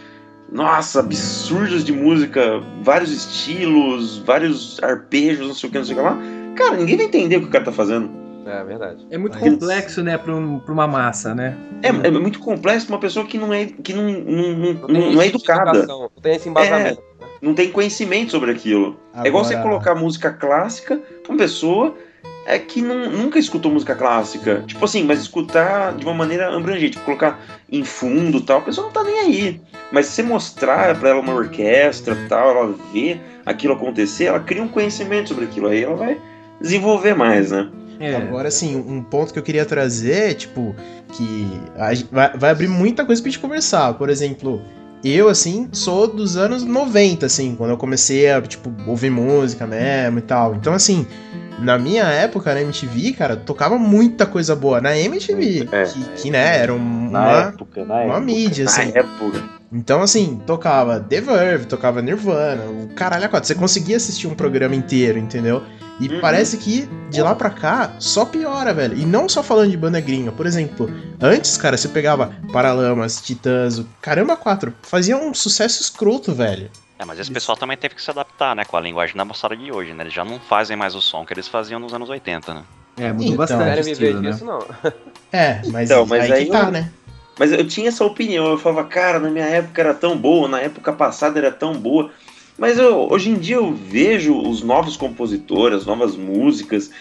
[0.51, 5.99] nossa, absurdos de música, vários estilos, vários arpejos, não sei o que, não sei o
[5.99, 6.19] que lá.
[6.57, 8.11] Cara, ninguém vai entender o que o cara tá fazendo.
[8.45, 9.07] É verdade.
[9.11, 11.57] É muito Mas- complexo, né, pra, um- pra uma massa, né?
[11.83, 15.12] É, é muito complexo pra uma pesua que não é, que não, não, não, não,
[15.12, 17.01] não é educada, Não tem esse embasamento.
[17.41, 18.99] não tem conhecimento sobre aquilo.
[19.23, 21.95] É igual você Agora- colocar música clássica pra uma pessoa
[22.45, 24.65] é que não- nunca escutou música clássica.
[24.67, 28.62] Tipo assim, mas escutar de uma maneira abrangente, tipo, colocar em fundo e tal, a
[28.62, 29.61] pessoa não tá nem aí.
[29.93, 34.41] Mas se você mostrar pra ela uma orquestra e tal, ela vê aquilo acontecer, ela
[34.41, 36.19] cria um conhecimento sobre aquilo, aí ela vai
[36.62, 37.68] desenvolver mais, né?
[38.01, 38.16] É.
[38.16, 40.75] Agora, assim, um ponto que eu queria trazer, tipo,
[41.12, 41.46] que
[42.11, 43.94] vai, vai abrir muita coisa pra gente conversar.
[43.94, 44.61] Por exemplo,
[45.05, 50.18] eu, assim, sou dos anos 90, assim, quando eu comecei a, tipo, ouvir música mesmo
[50.18, 50.55] e tal.
[50.57, 51.07] Então, assim,
[51.61, 54.81] na minha época, na MTV, cara, tocava muita coisa boa.
[54.81, 55.85] Na MTV, É.
[55.85, 58.20] que, que, né, era Na uma, época, na uma época.
[58.20, 58.90] mídia, assim.
[58.92, 59.42] Na época.
[59.72, 63.46] Então, assim, tocava The Verve, tocava Nirvana, o caralho a quatro.
[63.46, 65.62] Você conseguia assistir um programa inteiro, entendeu?
[66.01, 66.21] E Uhum.
[66.21, 68.97] parece que de lá pra cá só piora, velho.
[68.97, 70.33] E não só falando de banda gringa.
[70.33, 70.89] Por exemplo,
[71.21, 76.71] antes, cara, você pegava Paralamas, Titãs, o Caramba 4, fazia um sucesso escroto, velho.
[76.99, 79.57] É, mas esse pessoal também teve que se adaptar, né, com a linguagem da moçada
[79.57, 80.05] de hoje, né?
[80.05, 82.63] Eles já não fazem mais o som que eles faziam nos anos 80, né?
[82.97, 84.31] É, mudou Então, bastante o Querem viver estilo, né?
[84.31, 84.67] disso, não.
[85.33, 86.93] É, mas, Então, mas aí, aí que tá, eu- né?
[87.39, 90.61] Mas eu tinha essa opinião, eu falava, cara, na minha época era tão boa, na
[90.61, 92.11] época passada era tão boa.
[92.62, 96.92] Mas eu- hoje em dia eu vejo os novos compositores, as novas músicas.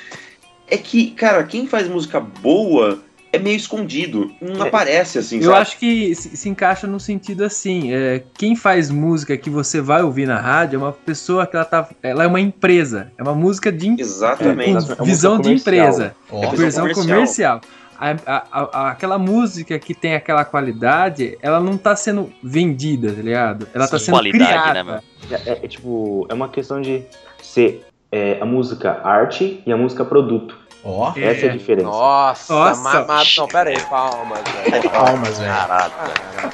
[0.68, 2.98] É que, cara, quem faz música boa
[3.32, 4.32] é meio escondido.
[4.42, 4.68] Não É.
[4.68, 5.58] aparece assim, Eu sabe?
[5.58, 10.02] acho que se, se encaixa no sentido assim, é, quem faz música que você vai
[10.02, 13.36] ouvir na rádio é uma pessoa que ela tá, ela é uma empresa, é uma
[13.36, 14.92] música de Exatamente.
[14.92, 17.06] É, com visão de empresa, Ó, é visão versão comercial.
[17.06, 17.62] comercial.
[18.02, 23.22] A- a- a- aquela música que tem aquela qualidade, ela não tá sendo vendida, tá
[23.22, 23.68] ligado?
[23.76, 24.74] Ela tá Sim, sendo qualidade, criada.
[24.74, 24.96] né, meu?
[25.30, 27.04] É, é, é, tipo, é uma questão de
[27.44, 30.58] ser é, a música arte e a música produto.
[30.84, 31.88] ó, Essa é a diferença.
[31.88, 32.82] Nossa, Nossa.
[32.82, 34.90] ma- ma- não, pera aí, palmas, velho.
[34.90, 35.52] palmas, velho.
[35.52, 35.94] Caralho.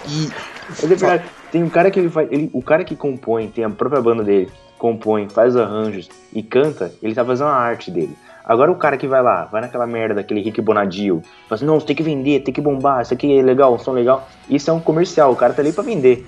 [0.06, 0.30] E
[0.70, 2.28] Mas é verdade, tem um cara que ele faz.
[2.30, 4.52] ele- o cara que compõe, tem a própria banda dele.
[4.78, 8.16] compõe, faz os arranjos e canta, ele tá fazendo a arte dele.
[8.48, 11.78] Agora o cara que vai lá, vai naquela merda daquele Rick Bonadio, fala assim, não,
[11.80, 14.26] você tem que vender, tem que bombar, isso aqui é legal, um som legal.
[14.50, 16.26] Isso é um comercial, o cara tá ali pra vender.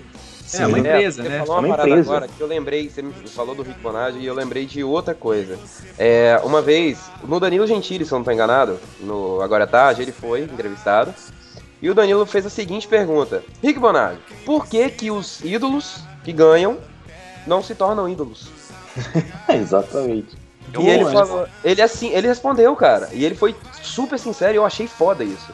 [0.52, 1.38] É, uma empresa, você né?
[1.40, 2.10] falou É uma, uma parada empresa.
[2.10, 5.14] agora que eu lembrei, você me falou do Rick Bonage e eu lembrei de outra
[5.14, 5.58] coisa.
[5.98, 10.02] É, uma vez, no Danilo Gentili, se eu não tô enganado, no Agora é Tarde,
[10.02, 11.14] ele foi entrevistado.
[11.82, 16.34] E o Danilo fez a seguinte pergunta: Rick Bonage, por que que os ídolos que
[16.34, 16.80] ganham
[17.48, 18.50] não se tornam ídolos?
[19.48, 20.49] Exatamente.
[20.78, 24.66] E ele falou, ele assim, ele respondeu, cara, e ele foi super sincero e eu
[24.66, 25.52] achei foda isso.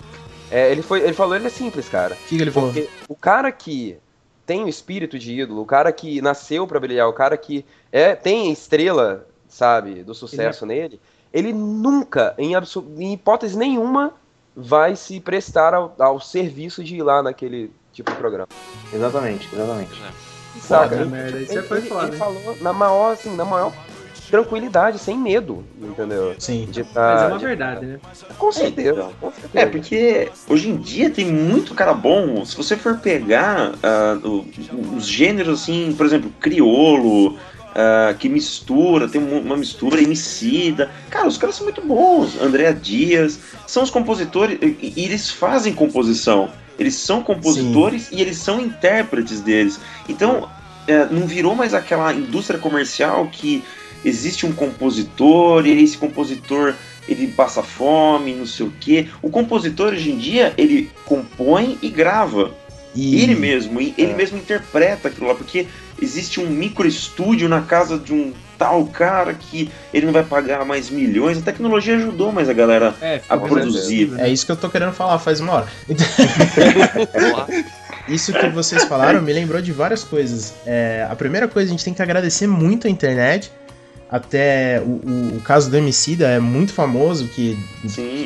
[0.52, 2.14] É, ele, foi, ele falou, ele é simples, cara.
[2.14, 2.72] O que, que ele falou?
[2.72, 3.98] Porque o cara que
[4.46, 8.16] tem o espírito de ídolo, o cara que nasceu pra brilhar, o cara que é,
[8.16, 11.00] tem estrela, sabe, do sucesso nele,
[11.34, 12.54] ele nunca, em,
[12.98, 14.14] em hipótese nenhuma,
[14.56, 18.48] vai se prestar ao, ao serviço de ir lá naquele tipo de programa.
[18.94, 19.92] Exatamente, exatamente.
[20.62, 20.84] Saca?
[20.90, 22.18] Foda, Ele- merda, isso ele, foi ele- foda, ele hein?
[22.20, 23.74] falou na maior, assim, na maior
[24.30, 26.36] tranquilidade, sem medo, entendeu?
[26.40, 26.68] Sim.
[26.72, 28.00] De Mas tá- é uma de- verdade, né?
[28.38, 29.52] Com certeza, com certeza.
[29.60, 32.44] É, porque hoje em dia tem muito cara bom.
[32.46, 33.74] Se você for pegar
[34.24, 34.46] o-
[34.98, 37.38] os gêneros, assim, por exemplo, criolo,
[37.76, 40.90] ah, que mistura, tem um- uma mistura emicida.
[41.10, 42.40] Cara, os caras são muito bons.
[42.42, 46.50] André Dias, são os compositores, e, e eles fazem composição.
[46.78, 49.80] Eles são compositores e eles são intérpretes deles.
[50.10, 50.50] Então,
[50.88, 53.64] é, não virou mais aquela indústria comercial que
[54.06, 56.74] existe um compositor e esse compositor
[57.10, 59.08] ele passa fome, não sei o quê.
[59.22, 62.52] O compositor hoje em dia ele compõe e grava.
[62.96, 65.68] E- Ele mesmo, e ele mesmo interpreta aquilo lá, porque
[66.02, 70.64] existe um micro estúdio na casa de um tal cara que ele não vai pagar
[70.64, 71.38] mais milhões.
[71.38, 74.14] A tecnologia ajudou mais a galera É, a produzir.
[74.18, 75.68] É isso que eu tô querendo falar faz uma hora.
[78.08, 80.54] Isso que vocês falaram me lembrou de várias coisas.
[80.66, 83.52] É, a primeira coisa, a gente tem que agradecer muito a internet.
[84.10, 87.58] Até o, o, o caso do Emicida é muito famoso, que,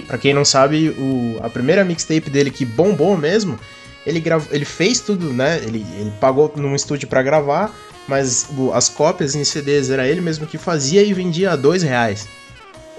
[0.08, 3.58] pra quem não sabe, o, a primeira mixtape dele que bombou mesmo,
[4.06, 5.58] ele, gravou, ele fez tudo, né?
[5.63, 7.74] Ele, ele pagou num estúdio pra gravar,
[8.08, 11.82] mas o- as cópias em CDs era ele mesmo que fazia e vendia a dois
[11.82, 12.28] reais.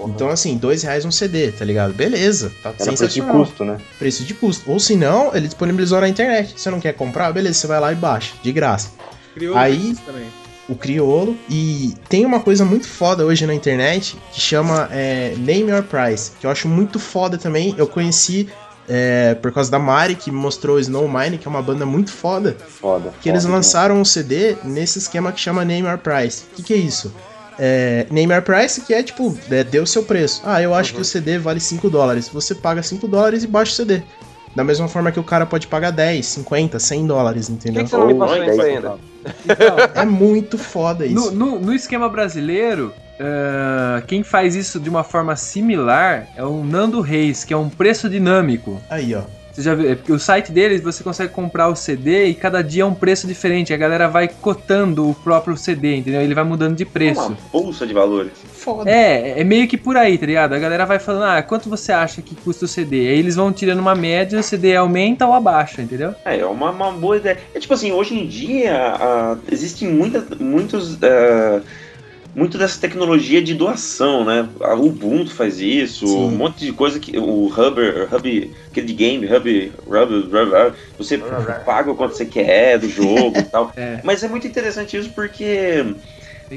[0.03, 1.93] Então, assim, dois reais um CD, tá ligado?
[1.93, 3.77] Beleza, tá Era preço de custo, né?
[3.99, 4.71] preço de custo.
[4.71, 6.55] Ou se não, ele disponibilizou na internet.
[6.59, 7.31] Você não quer comprar?
[7.31, 8.89] Beleza, você vai lá e baixa, de graça.
[9.35, 10.25] Criou Aí- isso também.
[10.69, 11.35] O Criolo.
[11.49, 16.31] E tem uma coisa muito foda hoje na internet que chama é, Name Your Price,
[16.39, 17.75] que eu acho muito foda também.
[17.77, 18.47] Eu conheci
[18.87, 22.11] é, por causa da Mari, que mostrou o Snow Mine, que é uma banda muito
[22.11, 22.57] foda.
[22.67, 23.13] Foda.
[23.21, 26.43] Que eles foda, lançaram um CD nesse esquema que chama Name Your Price.
[26.51, 27.13] O que, que é isso?
[27.59, 30.41] É, Name Your Price, que é tipo, é, dê o seu preço.
[30.43, 32.29] Ah, eu acho que o CD vale 5 dólares.
[32.29, 34.01] Você paga 5 dólares e baixa o CD.
[34.55, 37.83] Da mesma forma que o cara pode pagar 10, 50, 100 dólares, Por entendeu?
[37.83, 38.95] que, que você não me Ou passou 10 isso ainda?
[39.45, 41.31] Então, É muito foda no, isso.
[41.31, 47.01] no, no esquema brasileiro, ah, quem faz isso de uma forma similar é o Nando
[47.01, 48.81] Reis, que é um preço dinâmico.
[48.89, 49.21] Aí, ó.
[49.51, 49.91] Você já viu?
[49.91, 52.93] É porque o site deles você consegue comprar o CD e cada dia é um
[52.93, 53.73] preço diferente.
[53.73, 56.21] A galera vai cotando o próprio CD, entendeu?
[56.21, 57.27] Ele vai mudando de É preço.
[57.27, 58.31] uma bolsa de valores.
[58.53, 58.89] Foda.
[58.89, 60.53] É, é meio que por aí, tá ligado?
[60.53, 63.09] A galera vai falando, ah, quanto você acha que custa o CD?
[63.09, 66.13] Aí eles vão tirando uma média, o CD aumenta ou abaixa, entendeu?
[66.23, 67.37] É, é uma, uma boa ideia.
[67.53, 70.97] É tipo assim, hoje em dia ah, existem muita, muitos.
[71.03, 71.61] ah,
[72.33, 74.49] muito dessa tecnologia de doação, né?
[74.61, 76.27] A Ubuntu faz isso, Sim.
[76.27, 81.17] um monte de coisa que o Hubber, Hub, aquele de game, Hub, Hub, Hub, você
[81.65, 83.73] paga o quanto você quer do jogo e tal.
[83.75, 84.01] É.
[84.03, 85.83] Mas é muito interessante isso porque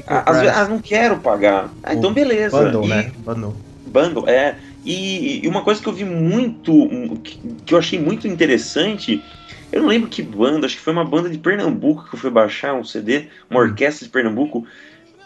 [0.05, 1.77] ah, às vezes, ah, não quero pagar.
[1.83, 2.75] Ah, então beleza.
[2.75, 3.13] Bundle, E- né?
[3.17, 3.65] Bundle.
[3.87, 4.59] Bundle, é.
[4.83, 6.71] E, e uma coisa que eu vi muito,
[7.23, 9.23] que, que eu achei muito interessante,
[9.71, 12.31] eu não lembro que banda, acho que foi uma banda de Pernambuco que eu fui
[12.31, 13.59] baixar um CD, uma Hum.
[13.61, 14.67] orquestra de Pernambuco.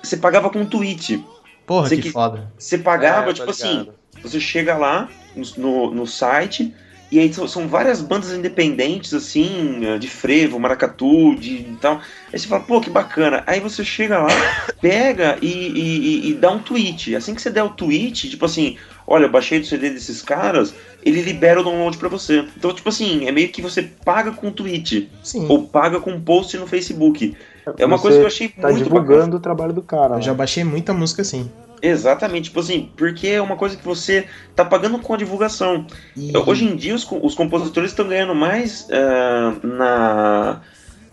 [0.01, 1.23] Você pagava com tweet.
[1.65, 2.51] Porra, Você que, que- foda.
[2.57, 3.93] Você pagava, É, tipo assim, ligado.
[4.23, 5.09] você chega lá
[5.57, 6.73] no, no, site,
[7.11, 12.01] e aí são, várias bandas independentes, assim, eh, de frevo, maracatu, de e tal.
[12.31, 13.43] Aí você fala, pô, que bacana.
[13.47, 14.27] Aí você chega lá,
[14.81, 17.15] pega e, e- e- e dá um tweet.
[17.15, 20.73] Assim que você der o tweet, tipo assim, olha, eu baixei o CD desses caras,
[21.03, 22.45] ele libera o download pra você.
[22.55, 25.45] Então, tipo assim, é meio que você paga com tweet, Sim.
[25.49, 27.35] ou paga com post no Facebook.
[27.77, 29.35] É uma Você coisa que eu achei Tá muito divulgando bacana.
[29.35, 30.13] o trabalho do cara.
[30.13, 30.21] Eu né?
[30.21, 31.49] já baixei muita música assim.
[31.81, 35.85] Exatamente, tipo assim, porque é uma coisa que você tá pagando com a divulgação.
[36.15, 40.61] E- Hoje em dia os, os compositores estão ganhando mais ah, na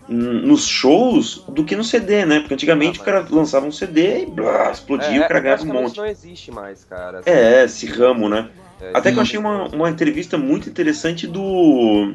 [0.09, 2.39] nos shows do que no CD, né?
[2.39, 5.67] Porque antigamente Ah, o cara lançava um CD e blá, explodia, o cara ganhava um
[5.67, 5.97] monte.
[5.97, 7.21] não existe mais, cara.
[7.25, 8.49] É, esse ramo, né?
[8.81, 12.13] É, Até que eu achei uma, uma entrevista muito interessante do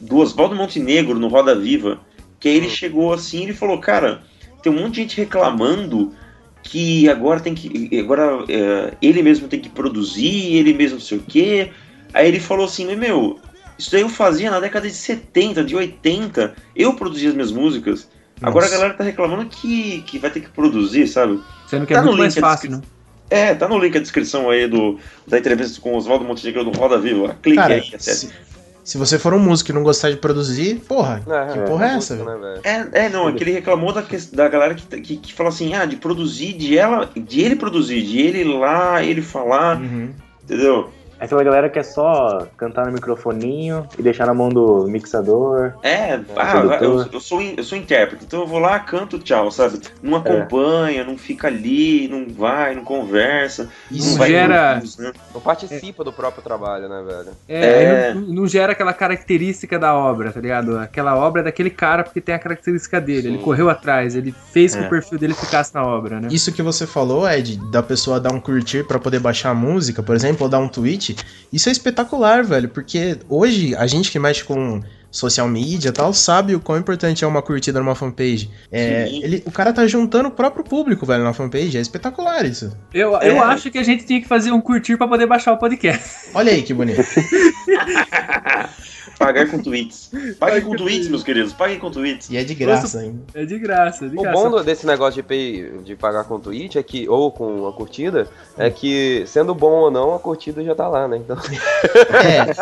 [0.00, 2.00] do Oswaldo Montenegro no Roda Viva,
[2.42, 4.22] que aí ele chegou assim e ele falou, cara,
[4.60, 6.12] tem um monte de gente reclamando
[6.60, 8.00] que agora tem que.
[8.00, 11.70] Agora é, ele mesmo tem que produzir, ele mesmo não sei o quê.
[12.12, 13.38] Aí ele falou assim, "Mas, meu,
[13.78, 18.08] isso daí eu fazia na década de 70, de 80, eu produzia as minhas músicas.
[18.42, 18.76] Agora a Nossa.
[18.76, 21.40] galera tá reclamando que, que vai ter que produzir, sabe?
[21.68, 22.80] Sendo que é Tá no muito mais fácil, né?
[23.30, 26.76] É, tá no link a descrição aí do, da entrevista com o Oswaldo Montenegro do
[26.76, 27.36] Roda Viva.
[27.40, 28.30] Clique Cara, aí, se,
[28.84, 32.16] se você for um músico e não gostar de produzir, porra, que porra é essa,
[32.16, 32.38] velho?
[32.38, 35.48] né, É, é, não, é que ele reclamou da, da galera que, que, que fala
[35.50, 39.80] assim, ah, de produzir, de ela, de ele produzir, de ele ir lá, ele falar,
[39.80, 40.10] Uhum.
[40.44, 40.90] entendeu?
[41.24, 45.74] Aquela galera que é só cantar no microfoninho e deixar na mão do mixador.
[45.82, 49.50] É, ah, eu, eu sou, in- eu sou intérprete, então eu vou lá, canto, tchau,
[49.50, 49.80] sabe?
[50.02, 55.12] Não acompanha, não fica ali, não vai, não conversa, Isso não vai gera- produzindo.
[55.34, 57.30] Não participa do próprio trabalho, né, velho?
[57.48, 58.14] É, É.
[58.14, 60.78] Não, não gera aquela característica da obra, tá ligado?
[60.78, 63.28] Aquela obra é daquele cara porque tem a característica dele.
[63.28, 63.44] Ele Sim.
[63.44, 64.86] correu atrás, ele fez que É.
[64.86, 66.28] o perfil dele ficasse na obra, né?
[66.30, 70.02] Isso que você falou, Ed, da pessoa dar um curtir pra poder baixar a música,
[70.02, 71.11] por exemplo, ou dar um tweet,
[71.52, 76.14] isso é espetacular, velho, porque hoje a gente que mexe com social media e tal,
[76.14, 78.50] sabe o quão importante é uma curtida numa fanpage.
[78.72, 82.74] É, ele, o cara tá juntando o próprio público, velho, na fanpage, é espetacular isso.
[82.94, 83.28] Eu, É.
[83.28, 86.30] eu acho que a gente tinha que fazer um curtir pra poder baixar o podcast.
[86.32, 87.02] Olha aí que bonito.
[89.18, 90.10] Pagar com tweets.
[90.38, 92.28] Paguem com tweets, meus queridos, paguem com tweets.
[92.30, 93.20] E é de graça ainda.
[93.34, 94.36] É de graça, é de O graça.
[94.42, 97.72] bom do- desse negócio de, pay, de pagar com tweet é que, ou com a
[97.72, 101.18] curtida, é que, sendo bom ou não, a curtida já tá lá, né?
[101.18, 101.36] Então,
[102.22, 102.52] É.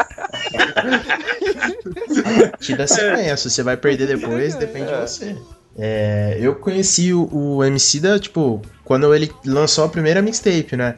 [2.61, 5.37] Te dá sequência, você vai perder depois, depende de você.
[5.79, 10.97] É, eu conheci o, o MC da, tipo, quando ele lançou a primeira mixtape, né?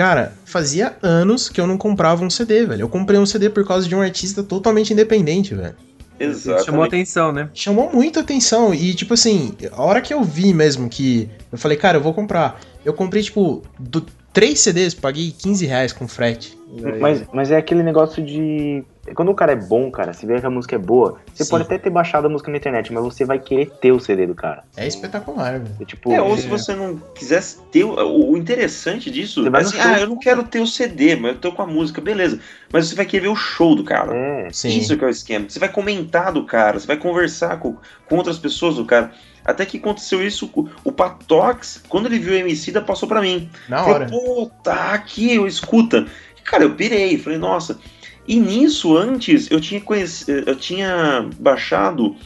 [0.00, 2.80] Cara, fazia anos que eu não comprava um CD, velho.
[2.80, 5.76] Eu comprei um CD por causa de um artista totalmente independente, velho.
[6.18, 6.64] Exatamente.
[6.64, 7.50] Chamou atenção, né?
[7.52, 8.72] Chamou muita atenção.
[8.72, 11.28] E, tipo assim, a hora que eu vi mesmo que.
[11.52, 12.58] Eu falei, cara, eu vou comprar.
[12.82, 16.58] Eu comprei, tipo, do, três CDs, paguei 15 reais com frete.
[16.98, 18.82] Mas, mas é aquele negócio de.
[19.14, 21.50] Quando o cara é bom, cara, se vê que a música é boa, você Sim.
[21.50, 24.26] pode até ter baixado a música na internet, mas você vai querer ter o CD
[24.26, 24.64] do cara.
[24.76, 25.76] É espetacular, velho.
[25.80, 27.84] É, tipo, É, ou se você não quisesse ter.
[27.84, 31.40] O, o interessante disso é assim, ah, eu não quero ter o CD, mas eu
[31.40, 32.40] tô com a música, beleza.
[32.72, 34.14] Mas você vai querer ver o show do cara.
[34.14, 34.48] É.
[34.52, 34.68] Sim.
[34.68, 35.48] Isso que é o esquema.
[35.48, 37.76] Você vai comentar do cara, você vai conversar com,
[38.08, 39.12] com outras pessoas do cara.
[39.44, 40.50] Até que aconteceu isso,
[40.84, 43.48] o Patox, quando ele viu o MC, da passou pra mim.
[43.68, 44.06] Na Falou, hora.
[44.06, 46.06] pô, tá aqui, eu escuta.
[46.38, 47.78] E, cara, eu pirei, falei, nossa.
[48.26, 52.16] E nisso, antes, eu tinha, conheci, eu tinha baixado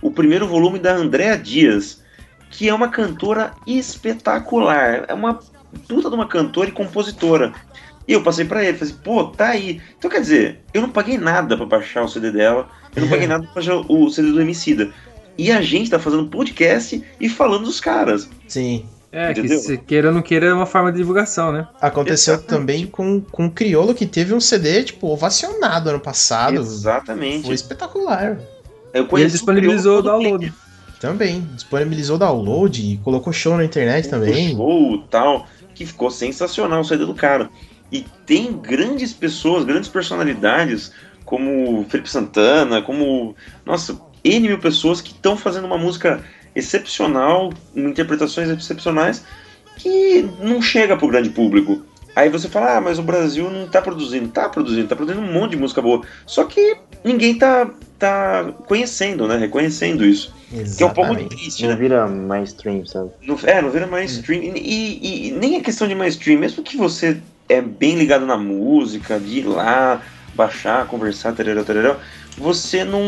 [0.00, 2.02] o primeiro volume da Andréa Dias,
[2.50, 5.04] que é uma cantora espetacular.
[5.08, 5.38] É uma
[5.88, 7.52] puta de uma cantora e compositora.
[8.06, 9.80] E eu passei pra ele, falei assim, pô, tá aí.
[9.96, 13.26] Então quer dizer, eu não paguei nada pra baixar o CD dela, eu não paguei
[13.28, 14.92] nada pra baixar o CD do Emicida.
[15.38, 18.28] E a gente tá fazendo podcast e falando dos caras.
[18.48, 18.84] Sim.
[19.12, 21.68] É, que se queira ou não queira é uma forma de divulgação, né?
[21.78, 22.60] Aconteceu Exatamente.
[22.60, 26.56] também com, com o Criolo, que teve um CD, tipo, ovacionado ano passado.
[26.56, 27.44] Exatamente.
[27.44, 28.38] Foi espetacular.
[28.94, 30.50] Eu E ele disponibilizou o download.
[30.98, 31.46] Também.
[31.54, 34.56] Disponibilizou download e colocou show na internet também.
[34.56, 37.50] show tal, que ficou sensacional o CD do cara.
[37.90, 40.90] E tem grandes pessoas, grandes personalidades,
[41.26, 48.48] como Felipe Santana, como, nossa, N mil pessoas que estão fazendo uma música excepcional, interpretações
[48.48, 49.24] excepcionais,
[49.76, 51.82] que não chega pro grande público.
[52.14, 54.28] Aí você fala, ah, mas o Brasil não tá produzindo.
[54.28, 56.02] Tá produzindo, tá produzindo um monte de música boa.
[56.26, 59.38] Só que ninguém tá, tá conhecendo, né?
[59.38, 60.34] Reconhecendo isso.
[60.76, 61.36] Que é um pouco Exatamente.
[61.36, 61.76] triste, Não né?
[61.76, 63.10] vira mainstream, sabe?
[63.22, 64.42] Não, é, não vira mainstream.
[64.42, 68.36] E, e- e nem é questão de mainstream, mesmo que você é bem ligado na
[68.36, 70.02] música, de ir lá,
[70.34, 71.96] baixar, conversar, tarará, tarará,
[72.36, 73.00] você não.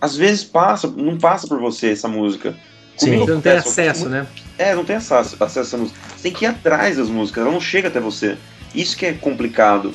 [0.00, 2.54] Às vezes passa, não passa por você essa música.
[2.96, 3.18] Sim.
[3.18, 4.26] Você não tem acesso, eu- né?
[4.58, 5.98] É, não tem acesso, acesso a essa música.
[6.16, 8.38] Você tem que ir atrás das músicas, ela não chega até você.
[8.74, 9.92] Isso que é complicado.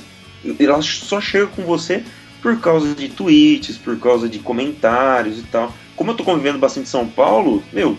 [0.59, 2.03] Ela só chega com você
[2.41, 5.73] por causa de tweets, por causa de comentários e tal.
[5.95, 7.97] Como eu tô convivendo bastante em São Paulo, meu,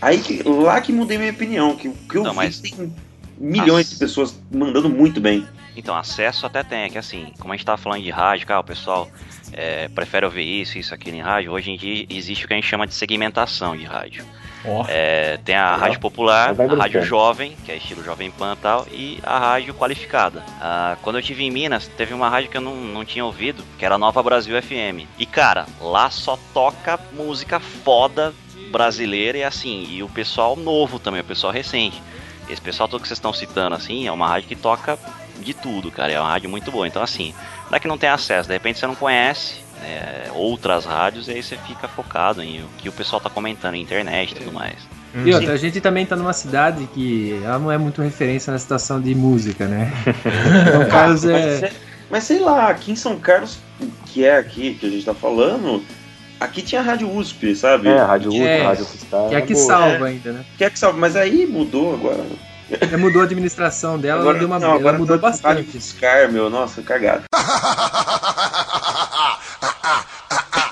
[0.00, 2.92] aí que, lá que mudei minha opinião, que o que eu Não, vi mas- tem
[3.38, 5.46] milhões As- de pessoas mandando muito bem.
[5.76, 8.60] Então, acesso até tem, é que assim, como a gente tava falando de rádio, cara,
[8.60, 9.08] o pessoal
[9.52, 11.52] é, prefere ouvir isso, isso, aquilo em rádio.
[11.52, 14.24] Hoje em dia existe o que a gente chama de segmentação de rádio.
[14.64, 14.84] Ó.
[14.88, 15.80] É, tem a Legal.
[15.80, 19.74] rádio popular, a rádio jovem, que é estilo Jovem Pan e tal, e a rádio
[19.74, 20.42] qualificada.
[20.60, 23.62] Ah, quando eu tive em Minas, teve uma rádio que eu não, não tinha ouvido,
[23.78, 25.06] que era Nova Brasil FM.
[25.18, 28.34] E cara, lá só toca música foda
[28.70, 32.02] brasileira e assim, e o pessoal novo também, o pessoal recente.
[32.48, 34.98] Esse pessoal todo que vocês estão citando, assim, é uma rádio que toca
[35.42, 36.12] de tudo, cara.
[36.12, 36.86] É uma rádio muito boa.
[36.86, 37.34] Então, assim,
[37.70, 41.32] não é que não tem acesso, de repente você não conhece é, outras rádios e
[41.32, 44.52] aí você fica focado em o que o pessoal tá comentando na internet e tudo
[44.52, 44.76] mais.
[45.24, 48.58] E outra, a gente também tá numa cidade que ela não é muito referência na
[48.58, 49.90] situação de música, né?
[50.68, 51.72] Então, o caso Mas, é.
[52.10, 53.58] mas sei lá, aqui em São Carlos,
[54.06, 55.82] que é aqui que a gente tá falando,
[56.38, 57.88] aqui tinha a Rádio USP, sabe?
[57.88, 59.28] É, a Rádio USP, É, a Rádio Cristal.
[59.28, 59.66] Que é que boa.
[59.66, 60.44] salva ainda, né?
[60.56, 62.24] Que é que salve, mas aí mudou agora.
[62.70, 65.62] É, mudou a administração dela, ela, deu uma, não, ela agora mudou tá bastante.
[65.64, 67.24] Fiscar, meu, nossa, cagado.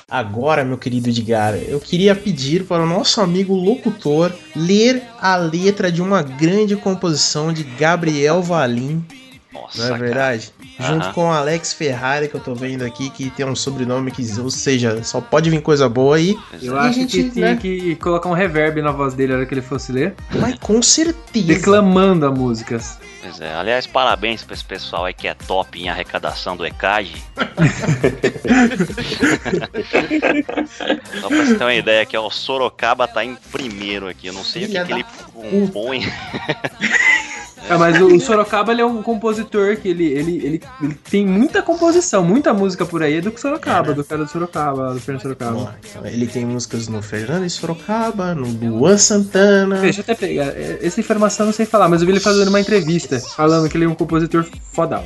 [0.09, 5.91] Agora, meu querido Edgar, eu queria pedir para o nosso amigo locutor ler a letra
[5.91, 9.05] de uma grande composição de Gabriel Valim,
[9.53, 10.01] Nossa, não é cara.
[10.01, 10.53] verdade?
[10.79, 14.23] Junto com o Alex Ferrari, que eu tô vendo aqui, que tem um sobrenome que,
[14.41, 16.37] ou seja, só pode vir coisa boa aí.
[16.63, 17.59] Eu E acho gente, que tinha né?
[17.61, 20.83] que colocar um reverb na voz dele na hora que ele fosse ler, Mas com
[20.83, 21.47] certeza.
[21.47, 22.79] declamando a música.
[23.23, 27.11] Pois é, aliás, parabéns pra esse pessoal aí que é top em arrecadação do ECAD.
[31.21, 34.29] Só pra você ter uma ideia aqui, ó, o Sorocaba tá em primeiro aqui.
[34.29, 36.07] Eu não sei Filha o que, que ele compõe.
[37.69, 41.27] É, mas o, o Sorocaba ele é um compositor que ele, ele, ele, ele tem
[41.27, 45.23] muita composição, muita música por aí é do Sorocaba, do cara do Sorocaba, do Fernando
[45.23, 45.77] Sorocaba.
[45.91, 49.81] Então, Ele tem músicas no Fernando de Sorocaba, no Luan Santana.
[49.81, 50.47] Deixa eu até pegar.
[50.47, 53.69] é, Essa informação eu não sei falar, mas eu vi ele fazendo uma entrevista falando
[53.69, 55.05] que ele é um compositor fodal.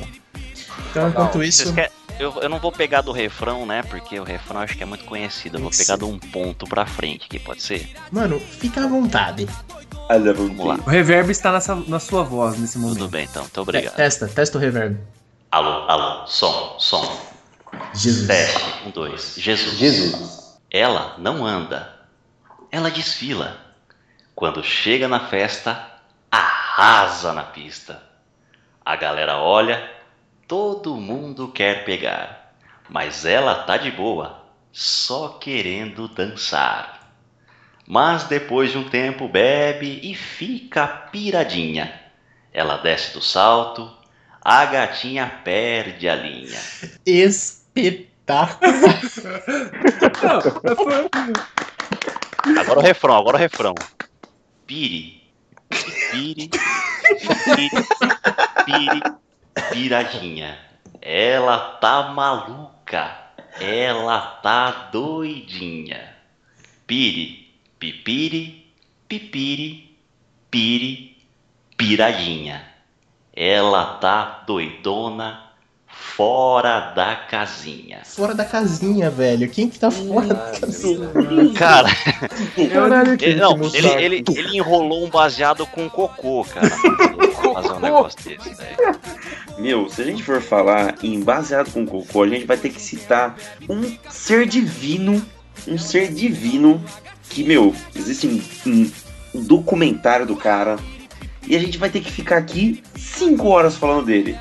[0.91, 1.73] Então, enquanto isso,
[2.19, 3.81] eu, eu não vou pegar do refrão, né?
[3.81, 5.57] Porque o refrão acho que é muito conhecido.
[5.57, 7.89] Eu vou pegar de um ponto pra frente aqui, pode ser?
[8.11, 9.47] mano, fica à vontade.
[10.19, 10.75] Vamos lá.
[10.85, 13.07] O reverb está nessa, na sua voz nesse Tudo momento.
[13.07, 13.43] bem, então.
[13.43, 13.95] Muito obrigado.
[13.95, 14.97] Testa, testa o reverb.
[15.51, 17.31] Alô, alô, som, som.
[17.93, 18.27] Jesus.
[18.27, 19.35] Teste, um, dois.
[19.37, 19.77] Jesus.
[19.77, 20.59] Jesus.
[20.69, 21.93] Ela não anda.
[22.71, 23.57] Ela desfila.
[24.35, 25.87] Quando chega na festa,
[26.29, 28.01] arrasa na pista.
[28.83, 29.89] A galera olha,
[30.47, 32.53] todo mundo quer pegar.
[32.89, 37.00] Mas ela tá de boa, só querendo dançar.
[37.87, 41.99] Mas depois de um tempo bebe e fica piradinha.
[42.53, 43.91] Ela desce do salto,
[44.41, 46.59] a gatinha perde a linha.
[47.05, 48.71] Espetáculo.
[52.59, 53.75] Agora o refrão, agora o refrão.
[54.65, 55.21] Pire,
[56.11, 56.49] pire,
[57.55, 57.85] pire,
[58.65, 59.01] pire,
[59.71, 60.57] piradinha.
[61.01, 63.15] Ela tá maluca,
[63.59, 66.15] ela tá doidinha.
[66.87, 67.40] Pire,
[67.81, 68.63] pipire,
[69.07, 69.97] pipire,
[70.51, 71.17] pire,
[71.75, 72.61] piradinha.
[73.35, 75.45] Ela tá doidona,
[75.87, 78.01] fora da casinha.
[78.05, 79.49] Fora da casinha, velho.
[79.49, 81.09] Quem que tá fora da casinha?
[81.57, 81.89] Cara,
[82.55, 86.69] Ele, não, ele, ele, ele enrolou um baseado com cocô, cara.
[86.69, 88.99] Fazer um negócio desse, velho.
[89.57, 92.79] Meu, se a gente for falar em baseado com cocô, a gente vai ter que
[92.79, 93.35] citar
[93.67, 95.25] um ser divino,
[95.67, 96.79] um ser divino
[97.31, 98.91] que, meu, existe um, um
[99.43, 100.77] documentário do cara
[101.47, 104.37] e a gente vai ter que ficar aqui 5 horas falando dele.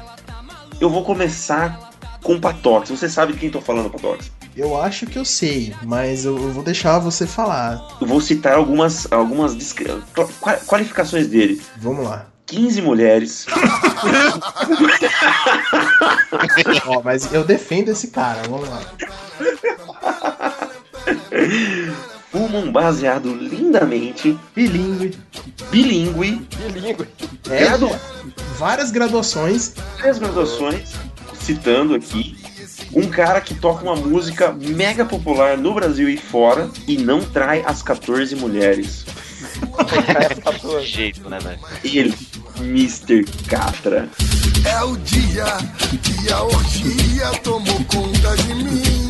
[0.80, 1.90] Eu vou começar
[2.22, 2.90] com Patox.
[2.90, 4.30] Você sabe de quem tô falando, Patox?
[4.56, 7.96] Eu acho que eu sei, mas eu eu vou deixar você falar.
[8.00, 9.56] Eu vou citar algumas, algumas
[10.66, 11.62] qualificações dele.
[11.76, 12.26] Vamos lá.
[12.46, 13.46] 15 mulheres,
[16.86, 18.42] Ó, mas eu defendo esse cara.
[18.48, 18.82] Vamos lá.
[22.30, 25.16] fuma um baseado lindamente, Bilingue.
[25.70, 27.06] bilíngue, Bilíngue.
[27.50, 27.96] É, Gradu-
[28.58, 29.74] várias graduações.
[29.98, 30.92] três graduações,
[31.34, 32.36] citando aqui,
[32.94, 37.62] um cara que toca uma música mega popular no Brasil e fora e não trai
[37.66, 39.04] as 14 mulheres.
[40.60, 41.58] Que jeito, né, velho?
[41.84, 42.14] Ele,
[42.60, 43.24] Mr.
[43.48, 44.08] Catra.
[44.64, 45.44] É o dia
[46.02, 49.09] que a orgia tomou conta de mim.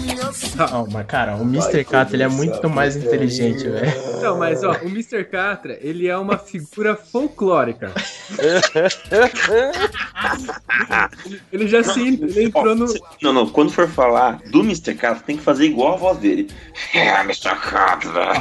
[0.57, 1.85] Calma, cara, o Mr.
[1.85, 4.21] Cat ele é muito mais inteligente, velho.
[4.21, 5.25] Não, mas ó, o Mr.
[5.25, 7.93] Catra, ele é uma figura folclórica.
[11.53, 12.87] ele já se ele entrou no.
[13.23, 14.95] Não, não, quando for falar do Mr.
[14.95, 16.51] Catra, tem que fazer igual a voz dele.
[16.95, 17.57] É, Mr.
[17.57, 18.33] Catra.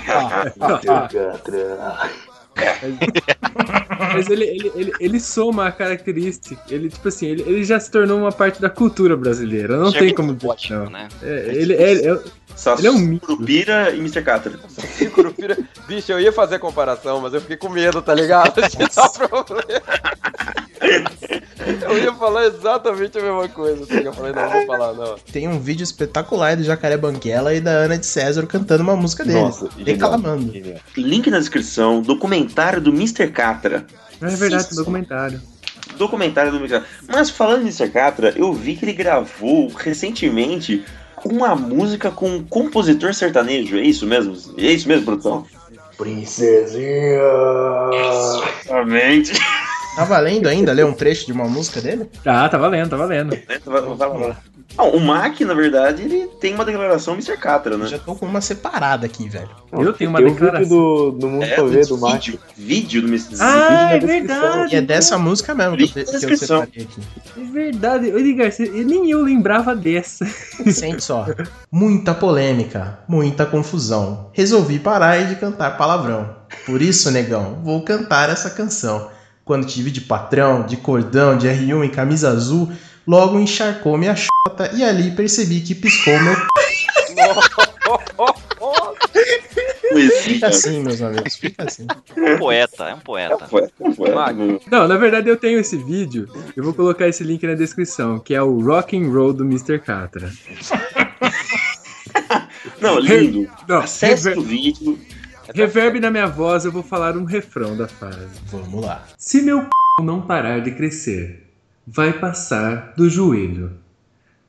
[4.14, 6.62] Mas ele, ele, ele, ele soma a característica.
[6.70, 9.78] Ele, tipo assim, ele, ele já se tornou uma parte da cultura brasileira.
[9.78, 10.48] Não tem como dizer.
[10.48, 10.90] Ótimo, Não.
[10.92, 11.08] né?
[11.22, 12.20] É, ele, é, é-
[12.56, 13.26] Saci, Ele é um mito.
[13.26, 14.22] Curupira e Mr.
[14.22, 14.52] Catra.
[15.16, 15.58] Curupira.
[15.88, 18.60] Bicho, eu ia fazer a comparação, mas eu fiquei com medo, tá ligado?
[18.68, 19.64] De dar problema.
[21.82, 23.86] Eu ia falar exatamente a mesma coisa.
[23.86, 25.16] que Eu falei, não, não vou falar, não.
[25.32, 29.24] Tem um vídeo espetacular do Jacaré Banguela e da Ana de César cantando uma música
[29.24, 29.42] deles.
[29.42, 29.86] Nossa, genial.
[29.86, 30.54] declamando.
[30.98, 33.28] Link na descrição, documentário do Mr.
[33.30, 33.86] Catra.
[34.22, 35.42] é verdade, um documentário.
[35.98, 36.80] documentário do Mr.
[36.80, 36.90] Catra.
[37.08, 37.90] Mas falando em Mr.
[37.90, 40.84] Catra, eu vi que ele gravou recentemente
[41.26, 43.78] uma música com um compositor sertanejo.
[43.78, 44.36] É isso mesmo?
[44.58, 45.46] É isso mesmo, produção?
[45.98, 47.20] Princesinha!
[47.94, 49.34] Exatamente.
[49.96, 52.10] Tá valendo ainda ler um trecho de uma música dele?
[52.24, 53.38] Tá, tá valendo, tá valendo.
[53.66, 54.38] Vai lá.
[54.78, 57.36] Não, o Mac, na verdade, ele tem uma declaração Mr.
[57.36, 57.88] Catra, né?
[57.88, 59.50] Já tô com uma separada aqui, velho.
[59.74, 60.70] Eu tenho uma Tem declaração.
[60.70, 62.14] do, do Mundo É, Ver do Mac.
[62.14, 63.36] vídeo, vídeo do Mr.
[63.42, 64.42] Ah, é vídeo descrição.
[64.42, 64.76] verdade.
[64.76, 67.02] E é dessa música mesmo que eu, que eu separei aqui.
[67.38, 68.08] É verdade.
[68.14, 70.26] Ô, você- nem eu lembrava dessa.
[70.72, 71.26] Sente só.
[71.72, 74.30] Muita polêmica, muita confusão.
[74.34, 76.36] Resolvi parar de cantar palavrão.
[76.66, 79.10] Por isso, negão, vou cantar essa canção.
[79.50, 82.72] Quando tive de patrão, de cordão, de R1 e camisa azul,
[83.08, 86.36] logo encharcou minha chota e ali percebi que piscou meu.
[90.22, 91.88] Fica assim, meus amigos, fica assim.
[92.16, 93.48] É um poeta, é um poeta.
[93.48, 94.12] Foi, foi.
[94.14, 94.36] Mac.
[94.70, 96.30] Não, na verdade eu tenho esse vídeo.
[96.56, 99.80] Eu vou colocar esse link na descrição, que é o Rock and Roll do Mr.
[99.80, 100.32] Catra.
[102.80, 103.50] Não, lindo.
[103.68, 105.00] Não, Acesse o vídeo.
[105.54, 108.28] Reverb na minha voz, eu vou falar um refrão da frase.
[108.46, 109.06] Vamos lá.
[109.18, 109.70] Se meu p
[110.04, 111.48] não parar de crescer,
[111.86, 113.72] vai passar do joelho.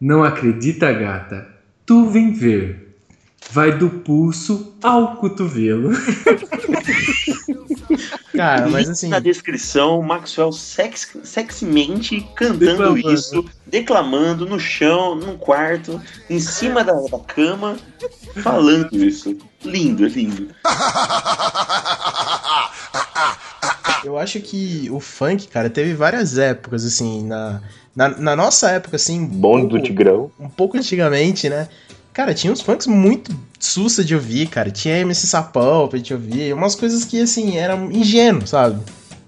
[0.00, 1.48] Não acredita, gata?
[1.84, 2.89] Tu vem ver.
[3.52, 5.90] Vai do pulso ao cotovelo.
[8.36, 12.58] Cara, mas assim, na descrição, Maxwell sex, sexymente cantando
[12.94, 13.12] Declamando.
[13.12, 17.76] isso, declamando no chão, num quarto, em cima da, da cama,
[18.42, 19.36] falando isso.
[19.64, 20.48] Lindo, é lindo.
[24.04, 27.60] eu acho que o funk, cara, teve várias épocas, assim, na,
[27.94, 29.20] na, na nossa época, assim.
[29.20, 30.30] um Bonde do pouco- Tigrão.
[30.38, 31.68] um pouco antigamente, né?
[32.12, 34.70] Cara, tinha uns funks muito sussa de ouvir, cara.
[34.70, 36.52] Tinha MC Sapão pra gente ouvir.
[36.52, 38.80] Umas coisas que, assim, eram ingênuo, sabe?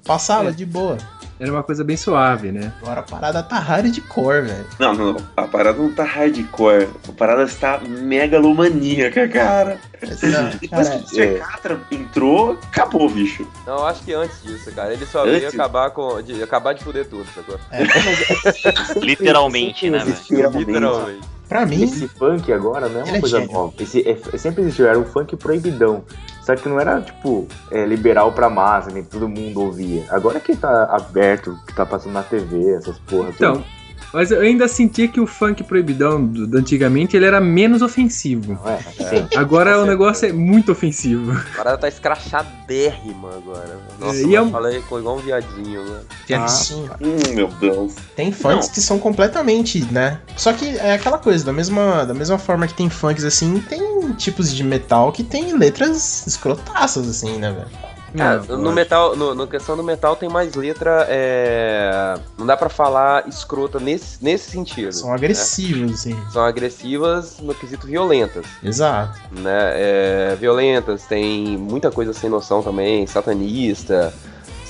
[0.04, 0.52] Passava É.
[0.52, 0.98] de boa.
[1.38, 2.72] Era uma coisa bem suave, né?
[2.80, 3.64] Agora a parada tá
[4.08, 4.64] cor, velho.
[4.78, 5.20] Não, não, não.
[5.36, 6.88] A parada não tá hardcore.
[7.08, 9.76] A parada está megalomaníaca, cara.
[10.00, 11.38] Essa- Depois cara, que o Mr.
[11.40, 13.44] Catra entrou, acabou, bicho.
[13.66, 14.92] Não, eu acho que antes disso, cara.
[14.92, 15.38] Ele só Antes?
[15.38, 17.58] veio acabar, com, de, acabar de fuder tudo, sacou?
[19.02, 20.50] Literalmente, né, velho?
[20.58, 21.31] Literalmente.
[21.52, 23.52] Pra mim, Esse funk agora não é uma é coisa gênio.
[23.52, 23.74] nova.
[23.78, 26.02] Esse, é- sempre existiu, era um funk proibidão.
[26.42, 30.04] Só que não era, tipo, é, liberal pra massa, nem todo mundo ouvia.
[30.08, 33.28] Agora que tá aberto, que tá passando na TV, essas porra.
[33.28, 33.64] Então, tudo.
[34.12, 38.58] Mas eu ainda sentia que o funk proibidão do, do antigamente ele era menos ofensivo.
[38.66, 38.78] É?
[39.04, 39.28] Sim.
[39.36, 41.32] Agora o negócio é muito ofensivo.
[41.32, 43.78] A parada tá escrachadérrima agora.
[43.98, 46.00] Nossa, É, e é um- falei com igual um viadinho, né?
[46.44, 47.92] assim, Hum, meu Deus.
[48.16, 48.74] tem funks Não.
[48.74, 50.18] que são completamente, né?
[50.36, 53.82] Só que é aquela coisa, da mesma, da mesma forma que tem funks assim, tem
[54.12, 57.91] tipos de metal que tem letras escrotaças, assim, né, velho?
[58.16, 62.14] Cara, Não, no metal, no, no questão do metal tem mais letra, é...
[62.36, 64.92] não dá pra falar escrota nesse, nesse sentido.
[64.92, 65.14] São né?
[65.14, 66.16] agressivos, assim.
[66.30, 69.18] São agressivas no quesito violentas, Exato.
[69.30, 69.72] né?
[69.74, 74.12] É, violentas, tem muita coisa sem noção também, satanista,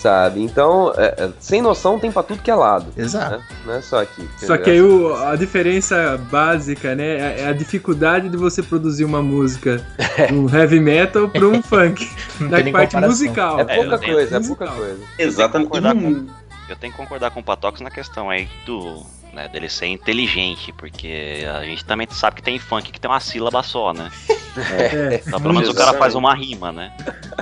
[0.03, 0.43] sabe?
[0.43, 3.37] Então, é, é, sem noção tem pra tudo que é lado, Exato.
[3.39, 3.45] né?
[3.65, 4.29] Não é só aqui.
[4.39, 7.05] Só que aí o- a diferença básica, né,
[7.37, 9.85] é é a dificuldade de você produzir uma música
[10.33, 12.11] um heavy metal pra um funk.
[12.51, 13.01] Da parte comparação.
[13.03, 13.61] musical.
[13.61, 14.99] É pouca coisa, é pouca coisa.
[15.19, 15.79] Exatamente.
[15.79, 16.27] Hum,
[16.69, 19.03] Eu tenho que concordar com o Patox na questão aí do.
[19.33, 23.19] Né, dele ser inteligente, porque a gente também sabe que tem funk que tem uma
[23.19, 24.11] sílaba só, né?
[24.59, 26.93] É, Então, pelo menos o cara faz uma rima, né?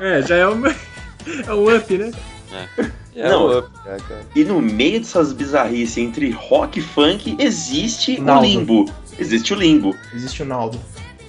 [0.00, 2.12] é, já é um, é um up, né?
[3.14, 3.48] É Não.
[3.60, 3.62] né,
[4.08, 4.22] cara.
[4.34, 8.40] E no meio dessas bizarrices entre rock e funk, existe Naldo.
[8.40, 8.92] o limbo.
[9.18, 9.94] Existe o limbo.
[10.14, 10.80] Existe o Naldo.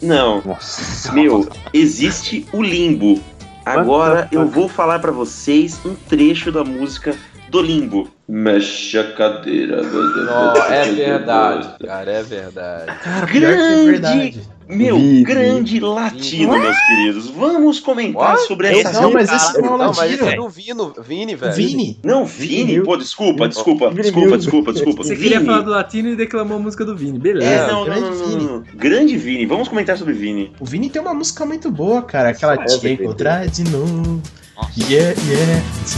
[0.02, 1.12] Não, Nossa.
[1.14, 3.22] meu, existe o limbo.
[3.66, 7.16] Agora eu vou falar pra vocês um trecho da música
[7.50, 8.10] do limbo.
[8.28, 9.84] Mexe a cadeira.
[9.84, 12.86] Não, é verdade, cara, é verdade.
[13.04, 14.42] Cara, que é verdade.
[14.68, 17.28] Meu, grande latino, meus queridos.
[17.30, 18.48] Vamos comentar What?
[18.48, 20.16] sobre essa não, mas esse não é o Não, mas latino.
[20.16, 21.54] esse é do Vino, Vini, velho.
[21.54, 22.00] Vini.
[22.04, 22.84] Não, Vini, Vini.
[22.84, 25.04] pô, desculpa, desculpa, Vini desculpa, desculpa, desculpa.
[25.04, 25.30] Você Vini.
[25.30, 27.46] queria falar do latino e declamou a música do Vini, beleza.
[27.52, 28.44] É, não, grande não, não, Vini.
[28.46, 28.64] não.
[28.76, 30.52] Grande Vini, vamos comentar sobre Vini.
[30.60, 32.30] O Vini tem uma música muito boa, cara.
[32.30, 34.22] Aquela É, Te encontrar de novo.
[34.56, 34.72] Nossa.
[34.80, 35.62] Yeah, yeah.
[35.86, 35.98] Se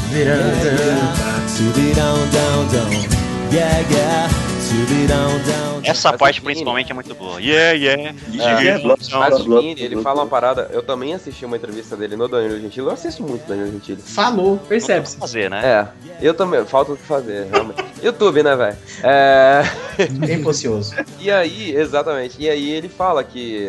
[5.84, 7.40] Essa Mas parte principalmente é muito boa.
[7.40, 8.16] Yeah, yeah.
[8.40, 10.70] É, blá, Mas blá, o Vini, ele fala uma parada.
[10.72, 12.88] Eu também assisti uma entrevista dele no Danilo Gentili.
[12.88, 14.02] Eu assisto muito Danilo Gentili.
[14.02, 14.58] Falou.
[14.58, 15.18] Percebe-se.
[15.18, 15.62] fazer, né?
[15.64, 15.88] É,
[16.22, 16.64] eu também.
[16.66, 17.84] Falta o que fazer, realmente.
[18.04, 18.78] YouTube, né, velho?
[19.04, 19.64] É.
[20.14, 20.96] Bem ocioso.
[21.20, 22.36] E aí, exatamente.
[22.40, 23.68] E aí ele fala que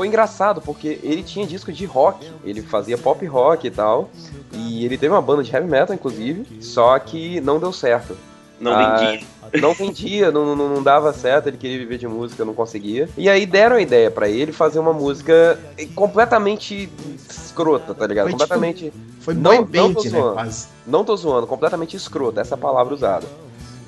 [0.00, 4.08] foi engraçado, porque ele tinha disco de rock, ele fazia pop rock e tal,
[4.50, 8.16] e ele teve uma banda de heavy metal, inclusive, só que não deu certo.
[8.60, 9.26] Não Ah, vendia.
[9.60, 13.08] Não vendia, não, não, não dava certo, ele queria viver de música, não conseguia.
[13.16, 15.58] E aí deram a ideia pra ele fazer uma música
[15.94, 16.88] completamente
[17.28, 18.24] escrota, tá ligado?
[18.26, 18.92] Foi tipo- completamente.
[19.20, 20.10] Foi Não- não band, tô né?
[20.10, 20.32] zoando.
[20.34, 20.68] Quase.
[20.86, 23.26] Não tô zoando, completamente escrota, essa palavra usada.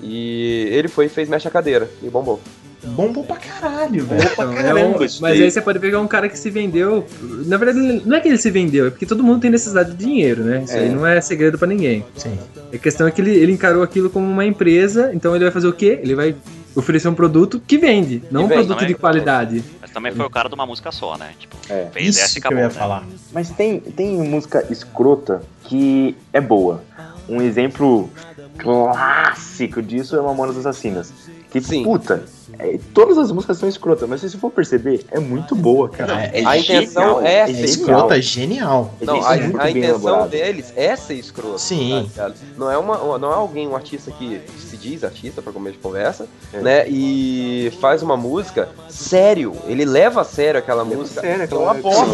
[0.01, 2.41] E ele foi e fez Mexe a Cadeira e bombou.
[2.85, 4.23] Bombou pra caralho, velho.
[4.33, 7.07] Então, é um- mas aí você pode pegar um cara que se vendeu.
[7.47, 10.05] Na verdade, não é que ele se vendeu, é porque todo mundo tem necessidade de
[10.05, 10.63] dinheiro, né?
[10.65, 10.81] Isso É.
[10.81, 12.05] aí não é segredo pra ninguém.
[12.17, 12.37] Sim.
[12.73, 15.69] A questão é que ele, ele encarou aquilo como uma empresa, então ele vai fazer
[15.69, 16.01] o quê?
[16.03, 16.35] Ele vai
[16.75, 18.87] oferecer um produto que vende, não um vende, produto né?
[18.89, 19.63] de qualidade.
[19.81, 21.31] Mas também foi o cara de uma música só, né?
[21.39, 21.87] Tipo, É.
[21.93, 22.63] fez Isso essa e que eu acabou.
[22.65, 22.75] ia né?
[22.75, 23.05] falar.
[23.33, 26.83] Mas tem, tem música escrota que é boa.
[27.29, 28.11] Um exemplo
[28.59, 31.13] clássico disso é Mamonas Assassinas.
[31.53, 31.85] Que, Sim.
[31.85, 32.25] puta,
[32.59, 36.15] é, todas as músicas são escrotas, mas se você for perceber, é muito boa, cara.
[36.15, 37.23] Não, É a intenção genial.
[37.23, 38.95] é É ser escrota, genial.
[39.01, 40.31] É Não, a, é a intenção elaborado.
[40.31, 41.59] deles é ser escroto.
[41.59, 42.11] Sim.
[42.17, 45.77] tá não é uma, não é alguém, um artista que se diz artista pra começo
[45.77, 46.61] de conversa, É.
[46.61, 46.89] né?
[46.89, 49.55] E faz uma música sério.
[49.67, 51.21] Ele leva a sério aquela música.
[51.21, 52.07] Sério, é uma bosta.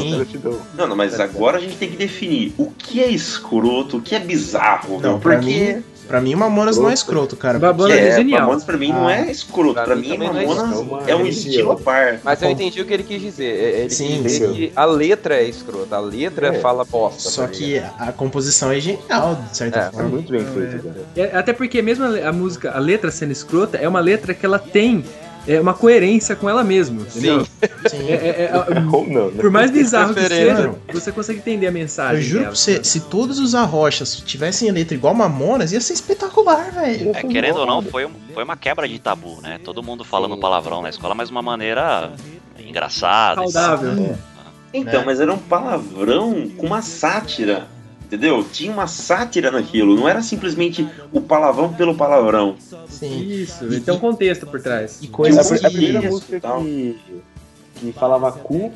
[0.77, 4.17] Não, não, mas agora a gente tem que definir o que é escroto, o que
[4.17, 5.45] é bizarro, Não, porque
[5.77, 7.59] mim, pra mim Mamonas não é escroto, cara.
[7.59, 8.41] Babona porque- é genial.
[8.41, 11.03] Mamonas pra mim não é escroto, Pra pra, mim é Mamonas escroto.
[11.11, 12.21] é um É estilo à par.
[12.25, 13.45] Mas eu entendi o que ele quis dizer.
[13.45, 15.97] É- Ele Sim, quis dizer que a letra é escrota.
[15.97, 16.61] A letra É.
[16.61, 17.29] fala bosta.
[17.31, 17.95] Só tá que ligado?
[17.99, 20.09] a composição é genial, de certa É, É forma.
[20.09, 20.97] muito bem feito, cara.
[21.17, 24.45] É, até porque mesmo a, a música, a letra sendo escrota, é uma letra que
[24.47, 25.05] ela tem
[25.47, 27.45] é, uma coerência com ela mesma, entendeu?
[27.45, 28.09] Sim.
[28.09, 29.41] É- é- é- Ou não, né?
[29.41, 32.17] por mais bizarro que seja, você consegue entender a mensagem.
[32.17, 32.53] Eu juro dela.
[32.53, 37.13] pra você, se todos os arrochas tivessem a letra igual Mamonas, ia ser espetacular, velho.
[37.15, 39.59] É, querendo ou não, foi, foi uma quebra de tabu, né?
[39.65, 42.13] Todo mundo falando palavrão na escola, mas de uma maneira
[42.59, 43.43] engraçada.
[43.43, 43.95] Saudável.
[43.97, 44.15] Sim.
[44.73, 45.07] Então, né?
[45.07, 47.67] mas era um palavrão com uma sátira.
[48.09, 48.43] Entendeu?
[48.43, 49.95] Tinha uma sátira naquilo.
[49.95, 52.57] Não era simplesmente o palavrão pelo palavrão.
[52.89, 53.21] Sim.
[53.29, 54.99] Isso, ele tem um contexto por trás.
[55.03, 56.09] E É coisas a, a primeira que.
[56.09, 56.63] música tal.
[56.63, 56.99] que,
[57.77, 58.73] que falava cu,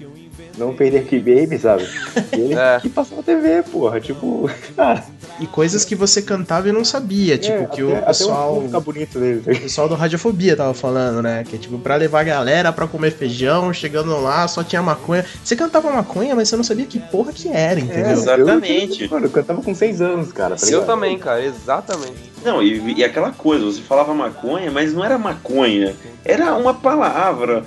[0.59, 1.87] não perder que baby, sabe?
[2.37, 2.79] E ele É.
[2.81, 4.01] que passou na TV, porra.
[4.01, 5.03] Tipo, cara,
[5.41, 7.37] E coisas que você cantava e não sabia.
[7.39, 8.55] Tipo, é, que até, o pessoal.
[8.57, 9.41] cu fica bonito dele.
[9.45, 11.45] tá O pessoal do Radiofobia tava falando, né?
[11.49, 15.25] Que é tipo, pra levar a galera pra comer feijão, chegando lá, só tinha maconha.
[15.43, 18.07] Você cantava maconha, mas você não sabia que porra que era, entendeu?
[18.07, 19.05] É, Exatamente.
[19.05, 20.57] Eu, mano, eu cantava com 6 anos, cara.
[20.57, 22.33] tá Eu também, cara, exatamente.
[22.45, 25.95] Não, e, e aquela coisa, você falava maconha, mas não era maconha.
[26.25, 27.65] Era uma palavra.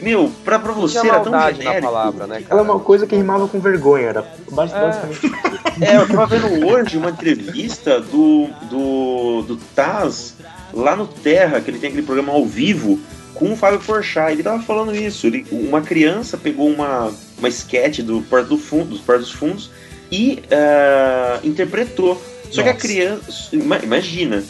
[0.00, 1.82] Meu, pra, pra Não você era tão genérico.
[1.82, 2.60] palavra, né, Ela cara?
[2.60, 4.54] é uma coisa que rimava com vergonha, era É.
[4.54, 5.20] basicamente.
[5.80, 10.34] É, eu tava vendo hoje uma entrevista do, do, do Taz
[10.72, 12.98] lá no Terra, que ele tem aquele programa ao vivo,
[13.34, 14.32] com o Fábio Porchat.
[14.32, 15.26] Ele tava falando isso.
[15.26, 19.70] Ele, uma criança pegou uma, uma sketch do Porto do Fundo, dos Portos dos Fundos
[20.10, 22.20] e ah, interpretou.
[22.50, 22.86] Só que a Nossa.
[22.86, 23.48] criança.
[23.52, 24.42] ima- Imagina.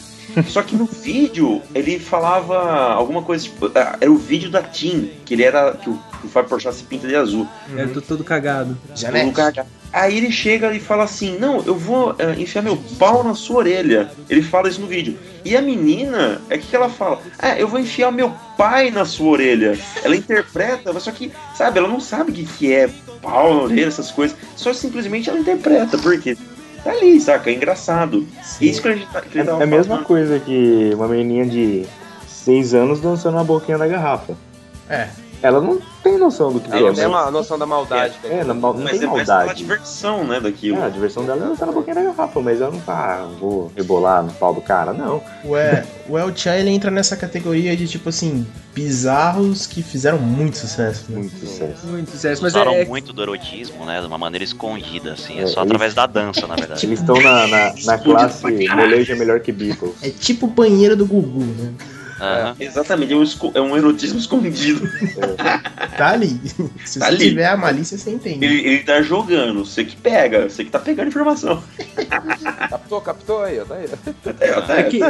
[0.47, 2.57] Só que no vídeo ele falava
[2.93, 5.71] alguma coisa, tipo, ah, era o vídeo da Tim, que ele era.
[5.73, 7.47] que o, que o Fábio Porchat se pinta de azul.
[7.75, 8.77] É, tô todo cagado.
[8.95, 9.25] Janete.
[9.25, 13.23] Um lugar- Aí ele chega e fala assim: Não, eu vou eh, enfiar meu pau
[13.23, 14.11] na sua orelha.
[14.29, 15.17] Ele fala isso no vídeo.
[15.43, 17.19] E a menina, é o que, que ela fala?
[17.39, 19.79] Ah, eu vou enfiar meu pai na sua orelha.
[20.03, 22.87] Ela interpreta, mas só que, sabe, ela não sabe o que, que é
[23.19, 24.37] pau na orelha, essas coisas.
[24.55, 26.37] Só simplesmente ela interpreta, porque
[26.83, 27.49] tá ali, saca?
[27.49, 28.27] É engraçado.
[28.61, 30.05] Isso que a gente, tá- que É, é a mesma falando.
[30.05, 31.85] coisa que uma menininha de
[32.27, 34.35] 6 anos dançando na boquinha da garrafa.
[34.89, 35.07] É.
[35.41, 38.15] Ela não tem noção do que Ela é, não tem uma noção da maldade.
[38.21, 39.53] que É, não, não Mas tem é maldade.
[39.55, 40.77] diversão, né, daquilo.
[40.77, 43.27] É, a diversão dela é dançar na boquinha da garrafa, mas ela não tá, ah,
[43.39, 45.21] vou rebolar no pau do cara, não.
[45.43, 50.17] O, é, o El Chan, ele entra nessa categoria de, tipo assim, bizarros que fizeram
[50.17, 51.05] muito sucesso.
[51.09, 51.19] Né?
[51.19, 51.87] Muito sucesso.
[51.87, 52.41] Muito sucesso.
[52.41, 54.01] Mas Usaram é, é- muito do erotismo, né?
[54.01, 55.39] De uma maneira escondida, assim.
[55.39, 56.85] É, É, só eles- através da dança, na verdade.
[56.85, 58.43] Eles estão na, na, na classe
[58.75, 59.93] molejo é melhor que Beatles.
[60.01, 61.71] É tipo o banheiro do Gugu, né?
[62.19, 62.55] Aham.
[62.59, 63.23] Exatamente, é um,
[63.55, 64.81] é um erotismo escondido.
[65.97, 66.39] Tá ali.
[66.85, 67.29] Se Tá você ali.
[67.29, 68.43] tiver a malícia, você entende.
[68.45, 71.63] Ele, ele tá jogando, você que pega, você que tá pegando informação.
[72.69, 73.85] Captou, captou aí, ó, tá aí.
[74.25, 75.01] Até, até, É que-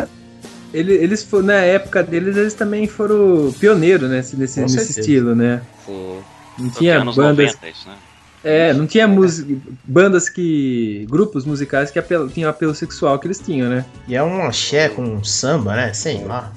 [0.74, 5.62] ele- eles foram, na época deles, eles também foram pioneiros nesse, nesse, nesse estilo, né?
[5.86, 6.20] Sim.
[6.58, 7.54] Não tinha anos bandas.
[7.56, 7.96] 90 isso, né?
[8.42, 9.54] É, não tinha música,
[9.84, 11.06] bandas que.
[11.10, 13.84] grupos musicais que apelo, tinham apelo sexual que eles tinham, né?
[14.08, 15.92] E é um axé com um samba, né?
[15.94, 16.52] Sei lá.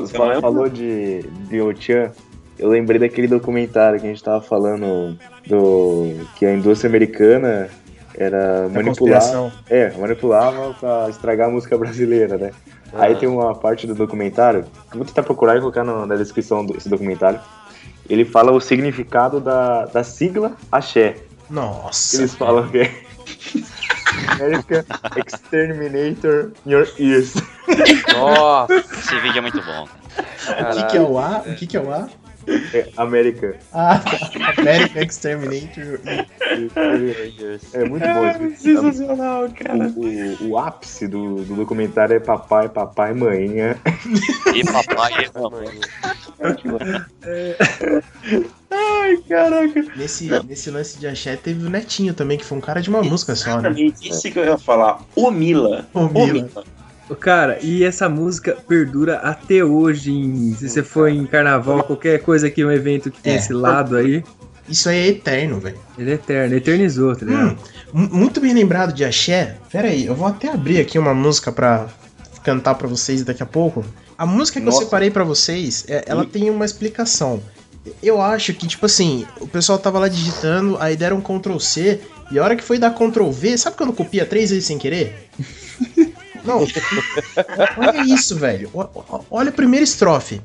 [0.00, 2.10] Você Então um- falou de, de Ochan,
[2.58, 5.16] eu lembrei daquele documentário que a gente tava falando
[5.46, 7.68] do que a indústria americana
[8.16, 9.22] era manipular,
[9.70, 12.50] é, manipulava pra estragar a música brasileira, né?
[12.92, 16.88] Aí tem uma parte do documentário, vou tentar procurar e colocar no- na descrição desse
[16.88, 17.40] documentário.
[18.10, 21.16] ele fala o significado da, da sigla axé.
[21.48, 22.16] Nossa.
[22.16, 22.90] Eles falam que é
[24.30, 24.84] America
[25.26, 27.34] Exterminator Your Ears.
[28.14, 29.88] Nossa, Esse vídeo é muito bom.
[29.88, 31.38] O que, que é o A?
[31.46, 32.08] O que, que é o A?
[32.74, 33.54] É, América.
[33.72, 34.60] Ah, tá.
[34.60, 36.00] American Exterminator.
[37.72, 38.56] É muito bom esse vídeo.
[38.82, 39.92] Sensacional, cara.
[39.96, 43.76] O, o- o ápice do, do documentário é papai, papai, maninha.
[44.52, 45.30] E papai,
[48.74, 49.84] Ai, caraca.
[49.96, 53.02] Nesse, nesse lance de axé teve o Netinho também, que foi um cara de uma
[53.02, 53.68] música só, né?
[53.68, 55.02] Exatamente isso que eu ia falar.
[55.14, 55.86] O Mila.
[55.92, 56.48] O Mila.
[57.20, 60.10] Cara, e essa música perdura até hoje.
[60.12, 63.36] Em, se você for em carnaval, qualquer coisa aqui, um evento que tem É.
[63.36, 64.24] esse lado aí,
[64.68, 65.76] Isso aí é eterno, velho.
[65.98, 67.58] ele é eterno, eternizou, tá ligado?
[67.92, 69.56] Hum, mu- muito bem lembrado de axé.
[69.70, 71.86] Pera aí, eu vou até abrir aqui uma música pra
[72.42, 73.84] cantar pra vocês daqui a pouco.
[74.16, 74.84] A música que eu Nossa.
[74.84, 77.42] separei pra vocês, é- ela tem uma explicação.
[78.02, 82.38] Eu acho que, tipo assim, o pessoal tava lá digitando, aí deram Ctrl C, e
[82.38, 85.28] a hora que foi dar Ctrl V, sabe quando copia três vezes sem querer?
[86.44, 86.66] Não.
[87.78, 88.70] Olha isso, velho.
[89.30, 90.40] Olha a primeira estrofe.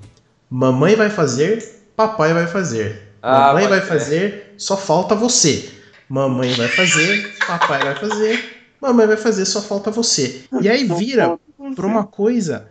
[0.50, 3.14] Mamãe vai fazer, papai vai fazer.
[3.22, 5.70] Ah, Mamãe vai fazer, só falta você.
[6.08, 10.44] Mamãe vai fazer, papai vai fazer, mamãe vai fazer, só falta você.
[10.62, 11.38] E aí vira
[11.76, 12.68] pra uma coisa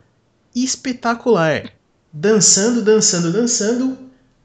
[0.55, 1.71] espetacular.
[2.13, 3.99] Dançando, dançando, dançando.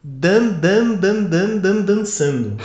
[0.04, 2.58] Dan, dan, dan, dan, dan, dançando.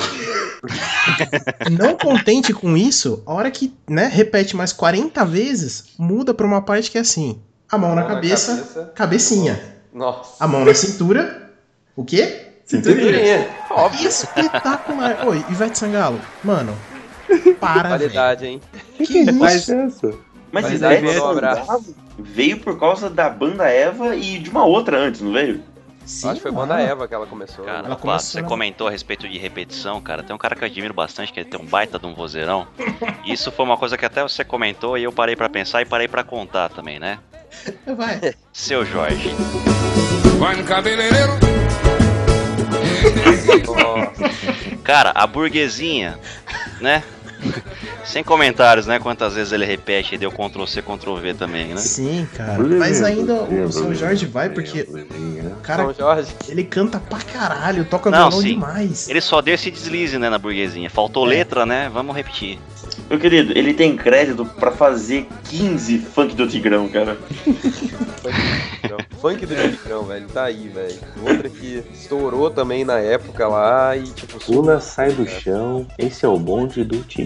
[1.70, 6.62] Não contente com isso, a hora que né, repete mais 40 vezes, muda pra uma
[6.62, 8.92] parte que é assim: a mão na Mão na cabeça, cabeça.
[8.94, 9.60] cabecinha.
[9.92, 10.42] Nossa.
[10.42, 11.52] A mão na cintura.
[11.94, 12.46] O quê?
[12.64, 13.48] Cinturinha.
[13.70, 14.08] Óbvio.
[14.08, 15.26] Espetacular.
[15.28, 16.76] Oi, Ivete Sangalo, mano.
[17.60, 17.90] Para.
[17.90, 18.60] Qualidade, hein?
[18.96, 19.34] Que isso?
[19.34, 20.08] Mas essa?
[20.50, 21.34] Mas Mas Ivete um.
[21.34, 21.84] Sangalo
[22.18, 25.62] veio por causa da banda Eva e de uma outra antes, não veio?
[26.06, 26.68] Sim, Acho que foi mano.
[26.68, 27.64] banda Eva que ela começou.
[27.64, 30.22] Cara, Ela você na- comentou a respeito de repetição, cara.
[30.22, 32.66] Tem um cara que eu admiro bastante, que ele tem um baita de um vozeirão.
[33.24, 36.06] Isso foi uma coisa que até você comentou e eu parei pra pensar e parei
[36.08, 37.18] pra contar também, né?
[37.96, 38.34] Vai.
[38.52, 39.34] Seu Jorge.
[43.66, 44.76] Nossa.
[44.84, 46.18] Cara, a burguesinha,
[46.80, 47.02] né?
[48.04, 48.98] Sem comentários, né?
[48.98, 51.76] Quantas vezes ele repete e deu Ctrl C, Ctrl V também, né?
[51.78, 52.58] Sim, cara.
[52.62, 55.92] Mas ainda o São Jorge vai, porque o cara,
[56.48, 58.54] ele canta pra caralho, toca Não, violão sim.
[58.54, 59.08] demais.
[59.08, 60.88] Ele só deu esse deslize, né, na burguesinha.
[60.88, 61.30] Faltou É.
[61.30, 61.90] letra, né?
[61.92, 62.58] Vamos repetir.
[63.10, 67.16] Meu querido, ele tem crédito pra fazer 15 funk do Tigrão, cara.
[67.44, 68.98] Tigrão.
[69.20, 70.26] Funk do Tigrão, velho.
[70.28, 70.94] Tá aí, velho.
[71.22, 75.86] Outra que estourou também na época lá e, tipo, Pula, sai do chão.
[75.98, 77.25] Esse é o bonde do Tigrão.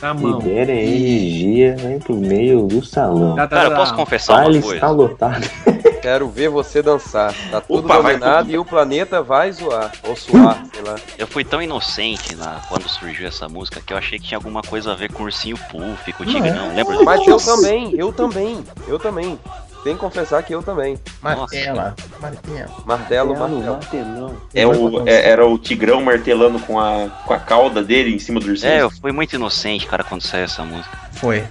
[0.00, 0.38] Na mão.
[0.38, 3.34] Libera a energia, vem pro meio do salão.
[3.34, 3.76] Tá, tá, Cara, eu tá.
[3.76, 5.02] posso confessar Baile uma está coisa?
[5.02, 5.50] lotado.
[6.02, 7.34] Quero ver você dançar.
[7.50, 8.54] Tá tudo Opa, vai dominado tudo.
[8.54, 9.90] e o planeta vai zoar.
[10.06, 10.94] Ou suar, sei lá.
[11.18, 14.62] Eu fui tão inocente na, quando surgiu essa música que eu achei que tinha alguma
[14.62, 16.70] coisa a ver com o ursinho Puff, com o Tigrão.
[16.70, 16.74] é?
[16.74, 17.02] Lembra?
[17.02, 19.38] Mas eu também, eu também, eu também.
[19.86, 20.98] Tem que confessar que eu também.
[21.22, 21.94] Martela.
[22.20, 22.74] Martela.
[22.84, 23.72] Martelo, Martelo, martelo.
[23.74, 24.36] martelão.
[24.52, 28.40] É o, é- era o Tigrão martelando com a, com a cauda dele em cima
[28.40, 28.72] do ursinho.
[28.72, 30.98] É, eu fui muito inocente, cara, quando saiu essa música.
[31.12, 31.44] Foi.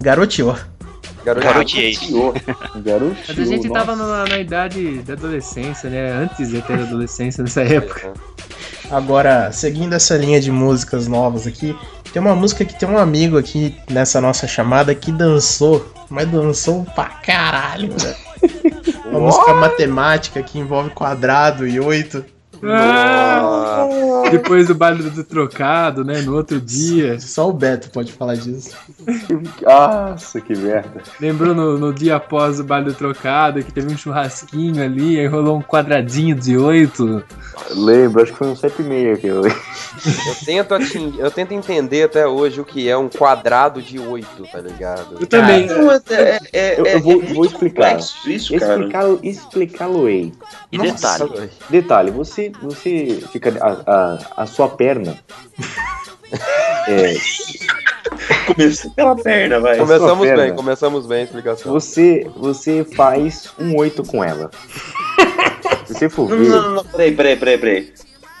[0.00, 0.56] Garoteou.
[1.24, 1.96] Garoteei.
[1.96, 2.32] Garotinho.
[3.26, 3.84] Mas a gente nossa.
[3.84, 6.12] tava na, na idade da adolescência, né?
[6.12, 8.12] Antes de ter adolescência nessa época.
[8.90, 11.78] Agora, seguindo essa linha de músicas novas aqui,
[12.12, 16.84] tem uma música que tem um amigo aqui nessa nossa chamada que dançou, mas dançou
[16.94, 18.16] pra caralho, né?
[19.06, 22.24] Uma música matemática que envolve quadrado e oito.
[22.62, 23.88] Ah,
[24.30, 26.20] depois do baile do trocado, né?
[26.22, 27.18] No outro dia.
[27.20, 28.76] Só o Beto pode falar disso.
[29.62, 31.02] Nossa, que merda.
[31.20, 35.26] Lembrou no, no dia após o baile do trocado que teve um churrasquinho ali, aí
[35.26, 37.22] rolou um quadradinho de oito.
[37.70, 39.44] Lembro, acho que foi um 7,5 que eu.
[39.46, 44.26] Eu tento, ating- eu tento entender até hoje o que é um quadrado de 8,
[44.50, 45.16] tá ligado?
[45.20, 45.66] Eu também.
[45.66, 47.98] Não, é, é, é, Eu, é- eu vou, é vou explicar.
[48.26, 48.74] isso, cara.
[48.78, 50.32] Explicá-lo, explicá-lo-ei.
[50.72, 51.24] E Nossa.
[51.26, 53.52] detalhe, Detalhe, você, você fica.
[53.60, 55.18] A, a, a sua perna.
[56.88, 57.14] é,
[58.46, 59.78] Começou pela perna, vai.
[59.78, 60.42] Começamos perna.
[60.42, 61.72] bem, começamos bem a explicação.
[61.72, 64.50] você, você faz um 8 com ela.
[65.86, 66.48] Se você for ver.
[66.48, 67.92] não, não, não, peraí, peraí, peraí, peraí.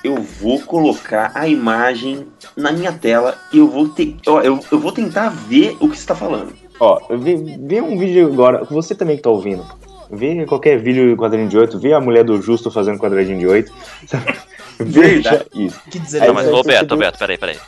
[0.02, 4.16] Eu vou colocar a imagem na minha tela e eu vou ter.
[4.26, 6.52] Ó, eu, eu vou tentar ver o que você tá falando.
[6.78, 9.64] Ó, vê, vê um vídeo agora, você também que tá ouvindo.
[10.12, 13.72] Vê qualquer vídeo quadradinho de 8, vê a mulher do Justo fazendo quadradinho de 8.
[14.82, 15.48] Veja Verdade.
[15.54, 15.80] isso.
[15.90, 17.58] Que Não, mas, ô Beto, peraí, peraí.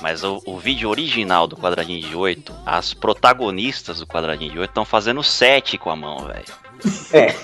[0.00, 4.70] Mas o, o vídeo original do quadradinho de 8, as protagonistas do quadradinho de 8
[4.70, 6.44] estão fazendo 7 com a mão, velho.
[7.12, 7.34] É.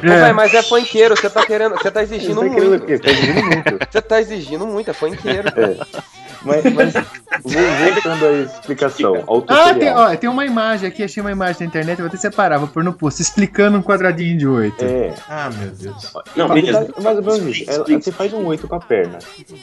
[0.00, 1.74] Véi, mas é funkeiro, você tá querendo.
[1.74, 2.86] Você tá exigindo tá muito.
[2.86, 3.78] Você tá exigindo muito.
[3.90, 5.48] Você tá exigindo muito, é funkeiro.
[5.48, 6.27] É.
[6.42, 6.94] Mas, mas
[7.42, 9.98] voltando à explicação, ao Ah, tem, tutorial.
[10.12, 12.68] ó, tem uma imagem aqui, achei uma imagem na internet, eu vou até separar, vou
[12.68, 14.84] pôr no post, explicando um quadradinho de 8.
[14.84, 16.12] É, Ah, meu Deus.
[16.36, 16.92] Não, Ele beleza.
[16.92, 17.70] tá- mais ou menos isso.
[17.70, 19.18] Ela- Você faz um 8 com a perna.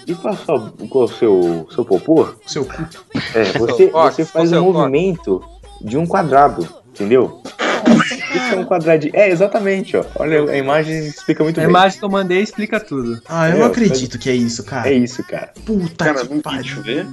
[0.06, 2.86] E com, a sua, com o seu, seu popô, Seu cu.
[3.34, 5.42] é, você, você faz um movimento
[5.82, 7.42] de um quadrado, entendeu?
[8.36, 9.14] Isso é um quadradinho.
[9.16, 10.06] É, exatamente, ó.
[10.16, 11.70] Olha, a imagem explica muito A bem.
[11.70, 13.22] imagem que eu mandei explica tudo.
[13.28, 14.90] Ah, eu É, não acredito que é isso, cara.
[14.90, 15.54] É isso, cara.
[15.66, 16.62] Puta Cara, que pariu.
[16.62, 17.08] deixa eu ver.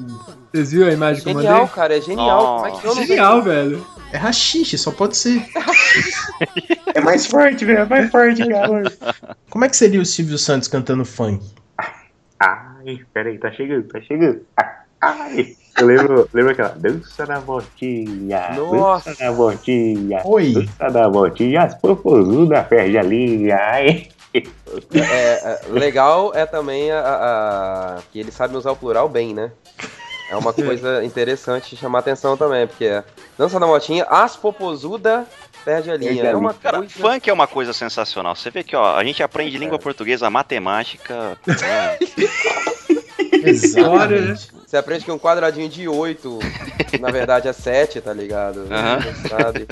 [0.52, 1.74] Vocês viram a imagem que eu Genial, mandei?
[1.74, 2.66] cara, é genial.
[2.66, 3.86] É que eu não Genial, velho.
[4.12, 5.42] É rachixe, só pode ser.
[6.94, 7.78] É mais forte, velho.
[7.80, 8.92] É mais forte, cara.
[9.48, 11.42] Como é que seria o Silvio Santos cantando funk?
[12.38, 14.40] Ai, peraí, tá chegando, tá chegando.
[15.00, 19.10] Ai, eu lembro, lembro aquela dança na voltinha, Nossa.
[19.10, 20.52] dança na voltinha, Oi.
[20.52, 23.56] dança na voltinha, as popozudas perde a linha.
[23.56, 24.08] Ai.
[24.34, 24.38] É,
[24.94, 29.52] é, legal é também a, a- que eles sabem usar o plural bem, né?
[30.30, 33.04] É uma coisa interessante de chamar atenção também, porque é
[33.36, 35.26] dança da motinha, as popozuda
[35.62, 36.24] perde a linha.
[36.24, 36.54] É uma.
[36.54, 36.94] Cara, coisa...
[36.94, 38.34] funk é uma coisa sensacional.
[38.34, 41.36] Você vê que, ó, a gente aprende língua portuguesa, matemática.
[41.46, 41.98] né?
[44.72, 46.38] Você aprende que um quadradinho de 8,
[46.98, 48.64] na verdade, é 7, tá ligado?
[49.04, 49.68] Você sabe?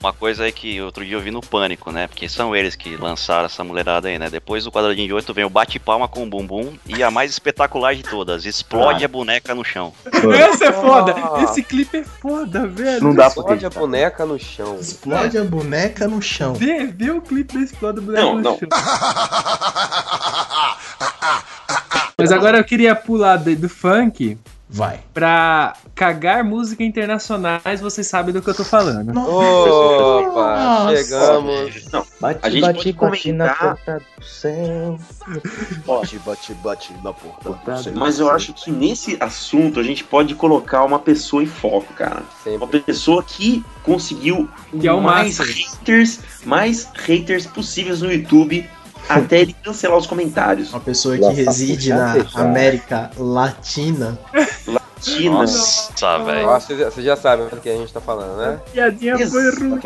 [0.00, 2.06] Uma coisa aí que outro dia eu vi no Pânico, né?
[2.06, 4.30] Porque são eles que lançaram essa mulherada aí, né?
[4.30, 7.96] Depois do quadradinho de 8 vem o bate-palma com o bumbum e a mais espetacular
[7.96, 9.92] de todas, explode a boneca no chão.
[10.06, 11.16] Essa é foda!
[11.16, 11.42] Ah.
[11.42, 13.02] Esse clipe é foda, velho.
[13.02, 13.80] Não dá pra Explode a acreditar.
[13.80, 14.78] boneca no chão.
[14.78, 16.54] Explode a boneca no chão.
[16.54, 18.56] Vê, vê o clipe da Explode Boneco Não, no não.
[18.56, 18.68] chão.
[22.16, 24.38] Mas agora eu queria pular de- do funk
[24.70, 25.00] Vai.
[25.12, 29.10] pra cagar música internacionais, vocês sabem do que eu tô falando.
[29.18, 30.96] Opa, Nossa.
[30.96, 31.84] chegamos.
[32.20, 34.98] Bate, A gente bate, pode bate na porta do céu.
[35.86, 37.50] Bate, bate, bate na porta.
[37.90, 41.92] Do Mas eu acho que nesse assunto a gente pode colocar uma pessoa em foco,
[41.94, 42.22] cara.
[42.46, 42.80] Uma Sempre.
[42.80, 44.48] pessoa que conseguiu
[44.80, 45.54] Que é o mais Master.
[45.56, 48.68] haters, mais haters possíveis no YouTube
[49.08, 50.70] até ele cancelar os comentários.
[50.70, 52.14] Uma pessoa que Lá, reside na.
[52.34, 54.18] América Latina.
[54.66, 55.30] Latina.
[55.34, 56.46] Nossa, velho.
[56.48, 58.60] Você já sabe do que a gente tá falando, né?
[58.72, 59.80] Piadinha foi ruim.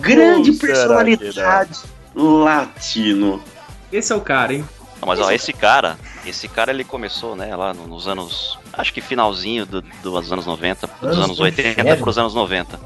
[0.00, 1.80] Grande será personalidade
[2.14, 3.42] latino.
[3.90, 4.64] Esse é o cara, hein?
[5.00, 8.92] Não, mas ó, esse cara, esse cara ele começou, né, lá no- nos anos, acho
[8.92, 12.02] que finalzinho do- dos anos 90, dos Anos anos do 80 inferno.
[12.02, 12.78] pros anos 90.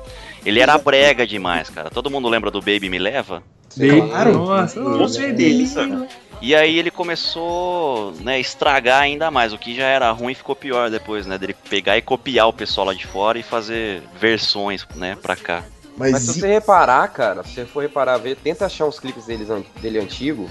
[0.47, 1.91] Ele era brega demais, cara.
[1.91, 3.43] Todo mundo lembra do Baby Me Leva?
[3.77, 4.33] Claro.
[4.35, 6.07] Nossa, Com ô, certeza.
[6.41, 9.53] E aí ele começou, né, a estragar ainda mais.
[9.53, 12.87] O que já era ruim ficou pior depois, né, dele pegar e copiar o pessoal
[12.87, 15.65] lá de fora e fazer versões, né, pra cá.
[15.97, 19.01] Mas, Mas se e- você reparar, cara, se você for reparar, ver, tenta achar uns
[19.01, 20.49] clipes deles, an- dele antigo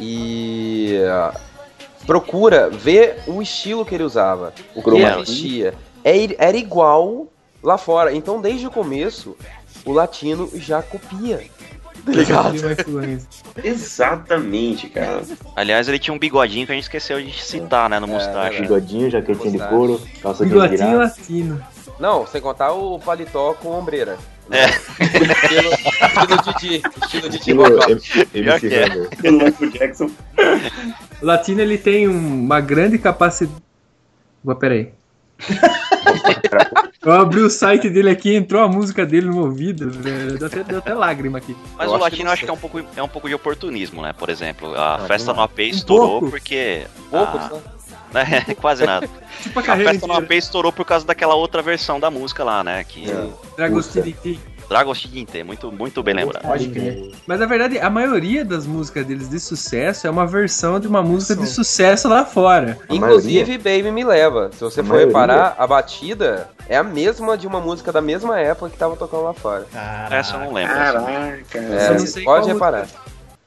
[0.00, 1.38] e ah,
[2.06, 5.74] procura ver o estilo que ele usava, o que ele vestia.
[6.02, 7.26] É i- Era igual
[7.66, 8.14] lá fora.
[8.14, 9.36] Então, desde o começo,
[9.84, 11.42] o latino já copia.
[12.04, 12.56] Tá ligado?
[12.68, 13.66] É.
[13.68, 15.22] Exatamente, cara.
[15.56, 18.60] Aliás, ele tinha um bigodinho que a gente esqueceu de citar, né, no Mustache.
[18.62, 20.98] Bigodinho, jaquetinha de couro, calça de Bigotinho virada.
[20.98, 21.64] latino.
[21.98, 24.16] Não, sem contar o paletó com ombreira.
[24.50, 24.66] É.
[24.66, 26.82] Estilo, estilo Didi.
[27.02, 27.64] Estilo Didi Estilo
[28.32, 28.88] MC que é.
[29.32, 30.10] Michael Jackson.
[31.20, 33.56] O latino ele tem um- uma grande capacidade.
[34.44, 34.92] Ué, peraí.
[37.04, 39.90] Eu abri o site dele aqui entrou a música dele no ouvido.
[39.90, 40.38] velho.
[40.38, 41.56] Deu até, deu até lágrima aqui.
[41.76, 43.08] Mas Eu o acho que latino não eu acho que é um pouco, é um
[43.08, 44.12] pouco de oportunismo, né?
[44.12, 46.30] Por exemplo, a Ah, festa no AP estourou pouco?
[46.30, 46.86] porque.
[47.10, 47.60] Pouco, a- só.
[48.12, 48.24] né,
[48.60, 49.08] quase nada.
[49.42, 50.14] Tipo a A festa no.
[50.14, 52.82] AP estourou por causa daquela outra versão da música lá, né?
[52.84, 53.28] Que É.
[54.68, 55.06] Dragostiriti.
[55.32, 56.42] Dragostinite, muito, muito bem lembrado.
[56.42, 57.12] Pode crer.
[57.26, 61.02] Mas na verdade, a maioria das músicas deles de sucesso é uma versão de uma
[61.02, 61.54] música de São.
[61.64, 62.78] sucesso lá fora.
[62.88, 64.50] A Inclusive, Baby Me Leva.
[64.52, 65.06] Se você A for maioria.
[65.06, 69.22] reparar, a batida é a mesma de uma música da mesma época que tava tocando
[69.24, 69.66] lá fora.
[70.10, 70.74] Essa eu não lembro.
[70.74, 71.04] Caraca.
[71.54, 72.86] É, Eu não pode reparar.
[72.86, 72.94] Você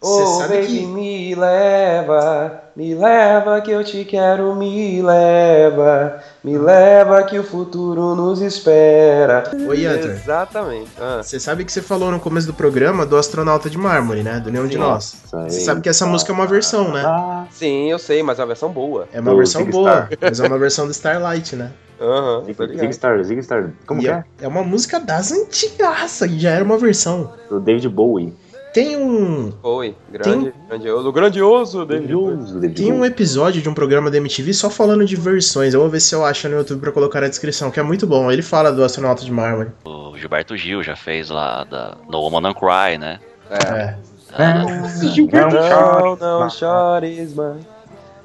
[0.01, 6.57] Oh, sabe baby, que- me leva, me leva que eu te quero, me leva, me
[6.57, 9.43] leva que o futuro nos espera.
[9.67, 10.11] Ô, Yanter.
[10.11, 10.89] Exatamente.
[10.99, 14.39] Ah, Você sabe que você falou no começo do programa do astronauta de mármore, né?
[14.39, 14.77] Do Nenhum de.
[14.77, 15.17] Nós.
[15.33, 17.03] Nossa, Você sabe que essa música é uma versão, né?
[17.05, 19.05] Ah, sim, eu sei, mas é uma versão boa.
[19.13, 20.09] É uma Do versão Zig boa, Star.
[20.21, 21.71] mas é uma versão do Starlight, né?
[22.01, 22.93] Aham, Zig tô Zig.
[22.93, 23.69] Star, Zig Star.
[23.85, 24.23] Como E que é, é?
[24.45, 27.33] é uma música das antigas, já era uma versão.
[27.49, 28.33] Do David Bowie.
[28.73, 31.85] Tem um, Foi, grande, grandioso, grandioso.
[31.85, 35.73] Grandioso David tem um episódio de um programa da MTV só falando de versões.
[35.73, 38.05] Eu vou ver se eu acho no YouTube pra colocar na descrição, que é muito
[38.05, 38.31] bom.
[38.31, 39.71] Ele fala do astronauta de mármore.
[39.83, 43.19] O Gilberto Gil já fez lá da No Woman Don't Cry, né?
[43.49, 43.95] É.
[44.37, 44.53] É.
[44.53, 47.59] Não, não chores, mano.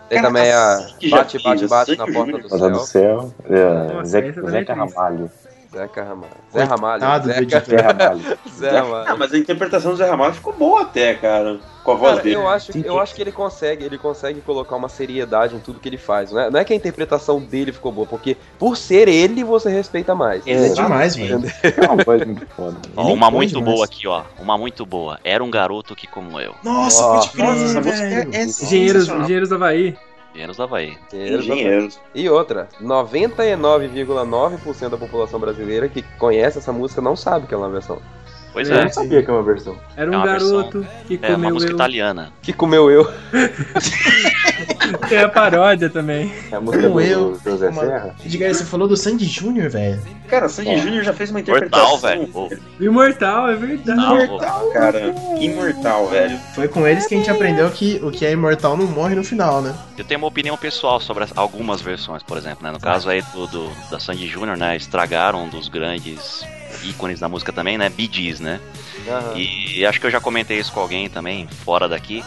[0.09, 3.21] Tem também a assim Bate, Bate, fiz, Bate Sandy na porta do Porta do céu.
[3.21, 3.35] céu.
[3.49, 4.77] É, Nossa, Zeca, também Zeca é.
[4.77, 5.31] Ramalho.
[5.75, 6.33] Zeca Ramalho.
[6.53, 7.01] Zé Ramalho.
[7.01, 8.39] Coitado do Zeca, Zé Ramalho.
[8.49, 9.19] Zé Ah, Ramalho.
[9.19, 11.59] mas a interpretação do Zé Ramalho ficou boa até, cara.
[11.83, 12.37] Com a voz Cara, dele.
[12.37, 15.87] eu acho, eu acho que ele consegue, ele consegue colocar uma seriedade em tudo que
[15.87, 16.33] ele faz.
[16.33, 19.69] Não é, não é que a interpretação dele ficou boa, porque por ser ele, você
[19.69, 20.47] respeita mais.
[20.47, 21.43] É demais, velho.
[21.63, 22.77] É uma voz muito foda.
[22.97, 23.75] Ó, Ele uma muito demais.
[23.75, 24.23] boa aqui, ó.
[24.41, 25.19] Uma muito boa.
[25.23, 26.55] Era um garoto que como eu.
[26.65, 28.35] Nossa, Ó, pode crer, nossa, essa música velho.
[28.35, 29.09] é Engenheiros.
[29.11, 29.95] Engenheiros do Havaí.
[30.35, 30.99] Engenheiros do Havaí.
[31.13, 32.01] Engenheiros.
[32.13, 37.71] E outra, 99,9% da população brasileira que conhece essa música não sabe que é uma
[37.71, 38.03] versão.
[38.55, 38.73] Pois É.
[38.73, 38.85] Eu é.
[38.85, 39.77] não sabia que é uma versão.
[39.97, 41.77] Era É um uma garoto que É uma comeu música eu.
[41.77, 42.33] italiana.
[42.41, 43.13] Que comeu eu.
[45.09, 46.33] Tem a paródia também.
[46.51, 47.41] É a música Como do eu.
[47.45, 48.15] José Uma- Serra.
[48.25, 50.01] Diga aí, você falou do Sandy Júnior, velho.
[50.29, 50.79] Cara, Sandy É.
[50.79, 51.99] Júnior já fez uma Mortal, interpretação.
[52.01, 52.29] velho.
[52.29, 52.49] Pô,
[52.81, 54.01] Imortal, é verdade.
[54.01, 55.15] Imortal, cara.
[55.41, 56.39] Imortal, velho.
[56.55, 59.25] Foi com eles que a gente aprendeu que o que é imortal não morre no
[59.25, 59.75] final, né?
[59.99, 62.71] Eu tenho uma opinião pessoal sobre as- algumas versões, por exemplo, né?
[62.71, 64.77] No caso aí do, do- da Sandy Júnior, né?
[64.77, 66.45] Estragaram um dos grandes
[66.83, 67.89] ícones da música também, né?
[67.89, 68.61] Bee Gees, né?
[69.09, 69.35] Aham.
[69.37, 72.25] E acho que eu já comentei isso com alguém também, fora daqui.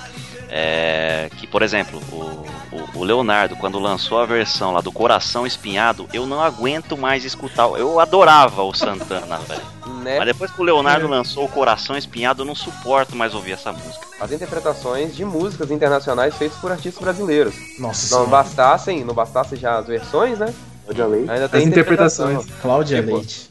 [0.49, 5.45] é, que, por exemplo, o, o- o Leonardo, quando lançou a versão lá do Coração
[5.45, 7.67] Espinhado, eu não aguento mais escutar.
[7.71, 9.61] Eu adorava o Santana, velho.
[10.03, 10.17] Né?
[10.19, 13.73] Mas depois que o Leonardo lançou o Coração Espinhado, eu não suporto mais ouvir essa
[13.73, 14.05] música.
[14.21, 17.53] As interpretações de músicas internacionais feitas por artistas brasileiros.
[17.77, 20.53] Nossa Não bastassem, não bastassem já as versões, né?
[20.85, 21.29] Cláudia Leite.
[21.29, 22.45] Ainda tem As interpretações.
[22.61, 23.49] Cláudia Tipo, Leite.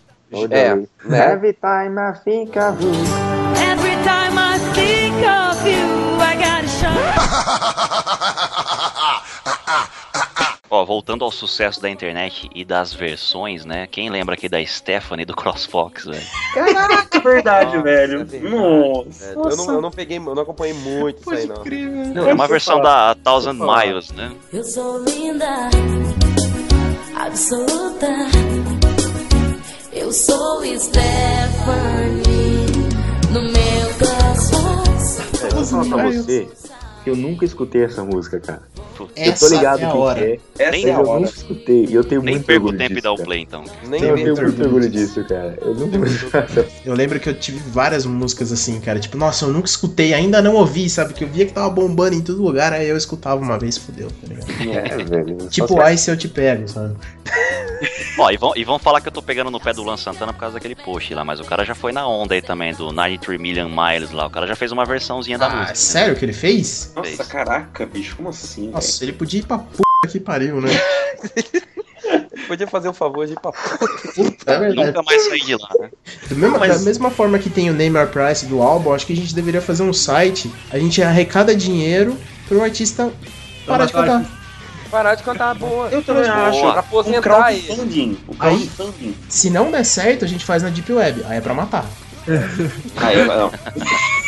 [0.51, 0.75] É,
[1.05, 1.33] né?
[1.33, 2.91] Every time I think of you.
[3.71, 6.91] Every time I think of you, I gotta show.
[10.69, 13.87] Ó, voltando ao sucesso da internet e das versões, né?
[13.87, 16.27] Quem lembra aqui da Stephanie do CrossFox, velho?
[16.55, 18.21] Caraca, verdade, Nossa, velho.
[18.21, 19.27] é verdade, Nossa.
[19.27, 19.49] velho.
[19.51, 21.63] Eu não, eu não peguei, eu não acompanhei muito isso aí, não.
[22.29, 24.33] É uma versão da Thousand Miles, né?
[24.53, 25.71] Eu sou linda,
[27.15, 28.09] absoluta.
[29.99, 32.27] Eu sou Stephanie
[33.33, 34.85] no meu coração.
[35.43, 36.49] Eu vou falar pra você
[37.11, 38.63] eu nunca escutei essa música, cara.
[38.99, 40.21] eu Essa tô ligado é a hora.
[40.21, 41.21] que é, Essa Nem- é eu hora.
[41.21, 41.85] nunca escutei.
[41.87, 43.65] E eu tenho Nem muito perco orgulho tempo e disso, dá o play, então.
[43.89, 45.59] Nem Eu tenho muito orgulho disso, cara.
[45.61, 45.99] Eu nunca
[46.85, 48.99] Eu lembro que eu tive várias músicas assim, cara.
[48.99, 51.15] Tipo, nossa, eu nunca escutei, ainda não ouvi, sabe?
[51.15, 54.09] Que eu via que tava bombando em todo lugar, aí eu escutava uma vez, fudeu,
[54.09, 54.77] tá ligado?
[54.77, 55.37] É, velho.
[55.51, 56.95] Tipo, ai se eu te pego, sabe?
[58.19, 60.33] Ó, e vão, e vão falar que eu tô pegando no pé do Lan Santana
[60.33, 62.85] por causa daquele post lá, mas o cara já foi na onda aí também, do
[62.91, 64.27] 93 Million Miles lá.
[64.27, 65.75] O cara já fez uma versãozinha da Ah, música.
[65.75, 66.93] sério que ele fez?
[66.97, 67.29] Nossa, Fez.
[67.29, 68.73] caraca, bicho, como assim, velho?
[68.73, 70.71] Nossa, ele podia ir pra puta que pariu, né?
[72.47, 73.51] Podia fazer um favor de ir pra
[74.47, 74.87] É verdade.
[74.89, 75.91] Nunca mais saí de lá, né?
[76.29, 79.05] Do mesmo- Mas- Da mesma forma que tem o name or price do álbum, acho
[79.05, 82.17] que a gente deveria fazer um site, a gente arrecada dinheiro
[82.47, 83.13] pro artista
[83.67, 84.25] parar de cantar.
[84.91, 85.89] parar de cantar boa.
[85.89, 86.61] Eu também acho.
[86.61, 86.73] Boa.
[86.73, 87.63] Pra Um aposentar aí.
[87.63, 88.19] crowdfunding.
[88.29, 89.17] O Aí- crowdfunding.
[89.29, 91.85] Se não der certo, a gente faz na Deep Web, aí é pra matar.
[92.97, 93.51] Aí, não.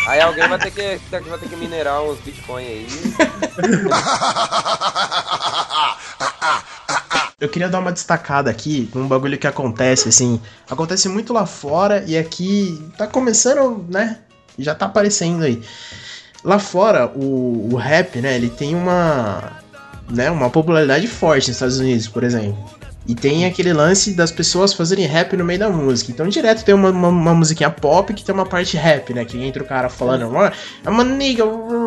[0.07, 2.87] Aí alguém vai ter que, vai ter que minerar uns bitcoin aí.
[7.41, 10.41] Eu queria dar uma destacada aqui num bagulho que acontece, assim.
[10.69, 14.19] Acontece muito lá fora e aqui tá começando, né?
[14.59, 15.63] Já tá aparecendo aí.
[16.43, 18.35] Lá fora, o, o rap, né?
[18.35, 19.53] Ele tem uma.
[20.09, 22.59] Né, uma popularidade forte nos Estados Unidos, por exemplo.
[23.09, 26.13] E tem aquele lance das pessoas fazerem rap no meio da música.
[26.13, 29.25] Então, direto tem uma, uma, uma musiquinha pop que tem uma parte rap, né?
[29.25, 30.53] Que entra o cara falando, "Ah,
[30.87, 31.45] I'm a nigga,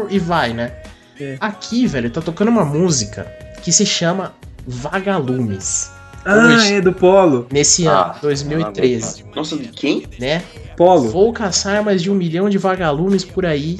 [0.10, 0.72] e vai, né?
[1.20, 1.38] É.
[1.40, 4.34] Aqui, velho, tá tocando uma música que se chama
[4.66, 5.92] Vagalumes.
[6.26, 6.74] Ah, Hoje.
[6.76, 7.48] é do Polo.
[7.52, 10.06] Nesse Ah, ano, 2013, Nossa, de quem?
[10.20, 10.42] né?
[10.78, 11.10] Polo.
[11.10, 13.80] Vou caçar mais de um milhão de vagalumes por aí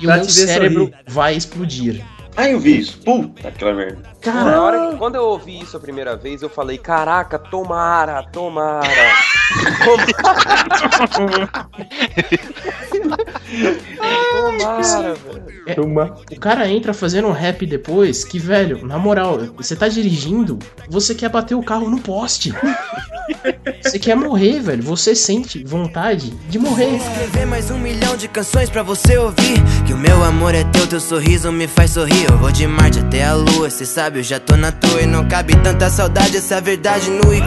[0.00, 0.96] e o meu cérebro sorrir.
[1.06, 2.04] vai explodir.
[2.38, 2.96] Ah, eu vi isso.
[3.00, 4.00] Puta, aquela merda.
[4.24, 8.22] Na hora Cara, que, quando eu ouvi isso a primeira vez, eu falei, caraca, tomara,
[8.30, 8.86] tomara.
[9.84, 11.68] tomara,
[15.66, 15.84] velho.
[15.84, 16.16] Uma...
[16.30, 21.14] o cara entra fazendo um rap depois que, velho, na moral, você tá dirigindo, você
[21.14, 22.52] quer bater o carro no poste.
[23.82, 24.82] Você quer morrer, velho.
[24.82, 26.96] Você sente vontade de morrer.
[26.96, 29.62] Escrever mais um milhão de canções pra você ouvir.
[29.86, 32.30] Que o meu amor é teu, teu sorriso me faz sorrir.
[32.30, 35.02] Eu vou de Marte até a lua, cê sabe, eu já tô na toa.
[35.02, 37.40] E não cabe tanta saudade, essa verdade no e.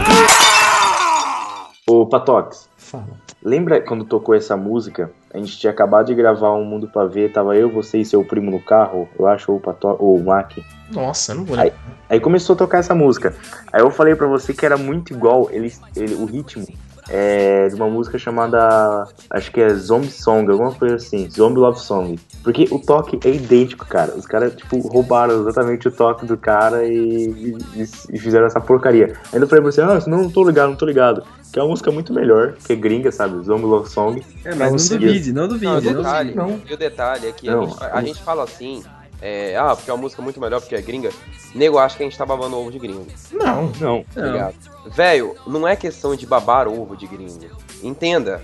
[1.86, 3.08] Ô, Patox, Fala.
[3.42, 5.10] lembra quando tocou essa música?
[5.34, 8.22] A gente tinha acabado de gravar Um Mundo Pra Ver, tava eu, você e seu
[8.24, 9.88] primo no carro, eu acho, ou o, Pato...
[9.98, 10.58] ou o Mac.
[10.90, 11.72] Nossa, não vou Aí-
[12.10, 13.34] Aí começou a tocar essa música.
[13.72, 16.66] Aí eu falei pra você que era muito igual ele, ele- o ritmo
[17.08, 19.08] é, de uma música chamada.
[19.30, 21.28] Acho que é Zombie Song, alguma coisa assim.
[21.30, 22.18] Zombie Love Song.
[22.44, 24.14] Porque o toque é idêntico, cara.
[24.14, 29.14] Os caras, tipo, roubaram exatamente o toque do cara e, e- e fizeram essa porcaria.
[29.32, 31.24] Ainda falei pra você, ah, não, não tô ligado, não tô ligado.
[31.52, 33.42] Que é uma música muito melhor, que é gringa, sabe?
[33.44, 34.24] Zombie Love Song.
[34.44, 35.66] É, mas não duvide, não Não, duvide.
[35.66, 36.60] o não detalhe, não.
[36.68, 38.82] e o detalhe é que a, Não, gente, fa- a gente fala assim,
[39.20, 41.10] é, ah, porque é uma música muito melhor, porque é gringa.
[41.54, 43.70] Nego acha que a gente tá babando ovo de gringo, Não.
[43.78, 44.04] Não.
[44.14, 44.54] tá ligado?
[44.86, 47.44] Velho, não é questão de babar ovo de gringo.
[47.82, 48.40] Entenda.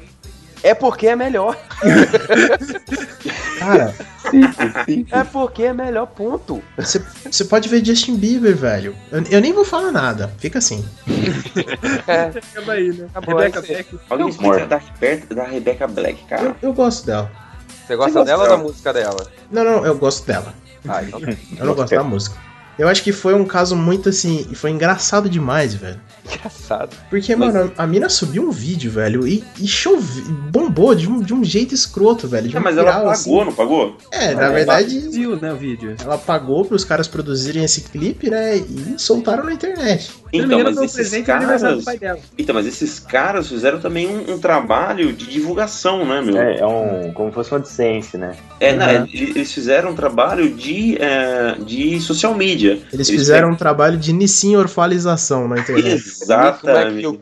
[0.63, 1.57] É porque é melhor.
[3.59, 3.95] Cara,
[5.13, 6.63] É porque é melhor, ponto.
[6.77, 8.95] você você pode ver Justin Bieber, velho.
[9.11, 10.33] Eu, eu nem vou falar nada.
[10.39, 10.85] Fica assim.
[12.07, 13.07] É, Acaba aí, né?
[13.15, 13.63] Acabou, Rebecca é.
[13.63, 13.99] Black.
[14.11, 16.43] Alguém explica da, Rebecca- da Rebecca Black, cara.
[16.43, 17.31] Eu, eu gosto dela.
[17.87, 19.27] você gosta gosta dela ou da música dela?
[19.51, 20.55] Não, não, eu gosto dela.
[20.89, 21.29] Ah, então tá.
[21.59, 22.37] Eu não gosto da música.
[22.79, 24.47] Eu acho que foi um caso muito assim.
[24.51, 26.01] E foi engraçado demais, velho.
[26.35, 26.97] Engraçado.
[27.11, 31.21] Porque, Mas- mano, a mina subiu um vídeo, velho, e, e chove, bombou de um,
[31.21, 32.49] de um jeito escroto, velho.
[32.49, 33.45] De Ah, um mas ela viral, pagou, assim.
[33.47, 33.97] não pagou?
[34.11, 35.95] É, na Ela verdade, Viu, né, o vídeo.
[36.03, 38.57] ela pagou pros caras produzirem esse clipe, né?
[38.57, 40.11] E soltaram na internet.
[40.33, 41.85] Então, mas esses do caras.
[41.85, 42.19] pai dela.
[42.37, 46.37] Então, mas esses caras fizeram também um, um trabalho de divulgação, né, meu?
[46.37, 47.13] É, é um.
[47.13, 48.33] como se fosse uma AdSense, né?
[48.61, 49.07] É, não, Uhum.
[49.13, 52.79] eles eles fizeram um trabalho de, é, de social media.
[52.93, 56.03] Eles fizeram um trabalho de Nissin orfalização na internet.
[56.23, 56.63] Exatamente.
[56.63, 57.13] Como é que eu-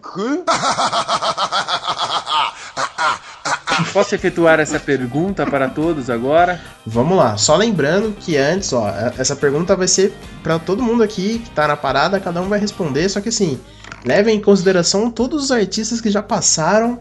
[3.92, 6.61] Posso efetuar essa pergunta para todos agora?
[6.86, 8.88] Vamos lá, só lembrando que antes, ó,
[9.18, 12.59] essa pergunta vai ser pra todo mundo aqui que tá na parada, cada um vai
[12.59, 13.61] responder, só que assim,
[14.05, 16.99] levem em consideração todos os artistas que já passaram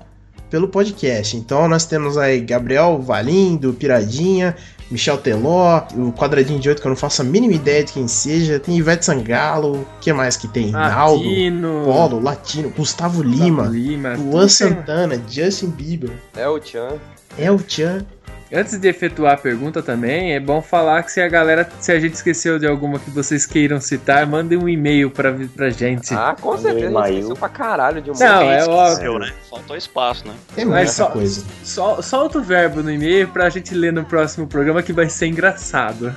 [0.50, 1.36] pelo podcast.
[1.38, 4.56] Então nós temos aí Gabriel Valindo, Piradinha,
[4.90, 8.08] Michel Teló, o Quadradinho de Oito, que eu não faço a mínima ideia de quem
[8.08, 10.72] seja, tem Ivete Sangalo, o que mais que tem?
[10.72, 11.82] Naldo, Latino.
[11.86, 14.16] Polo, Latino, Gustavo Lima, Lima.
[14.16, 17.00] Luan Santana, Justin Bieber, É o Chan.
[17.38, 18.06] El Chan.
[18.54, 22.00] Antes de efetuar a pergunta também, é bom falar que se a galera, se a
[22.00, 26.14] gente esqueceu de alguma que vocês queiram citar, mandem um e-mail pra, pra gente.
[26.14, 26.98] Ah, com certeza.
[27.00, 29.20] A gente esqueceu pra caralho de um Não, é esqueceu, óbvio.
[29.20, 29.34] né?
[29.50, 30.34] Faltou espaço, né?
[30.56, 31.44] Tem Mas muita só- coisa.
[31.64, 35.26] Sol- solta o verbo no e-mail pra gente ler no próximo programa que vai ser
[35.28, 36.16] engraçado.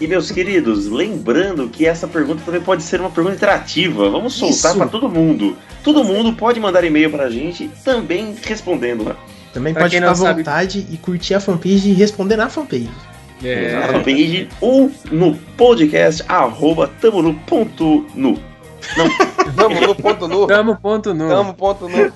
[0.00, 4.10] E meus queridos, lembrando que essa pergunta também pode ser uma pergunta interativa.
[4.10, 4.76] Vamos soltar Isso.
[4.78, 5.56] para todo mundo.
[5.84, 9.16] Todo mundo pode mandar e-mail pra gente também respondendo lá.
[9.58, 12.48] Também Pra pode ficar à não sabe- vontade e curtir a fanpage e responder na
[12.48, 12.88] fanpage.
[13.42, 18.38] Na É, fanpage ou no podcast arroba tamo no ponto nu.
[19.56, 20.46] Tamo no ponto nu.
[20.46, 21.28] tamo ponto nu.
[21.28, 22.12] Tamo ponto nu.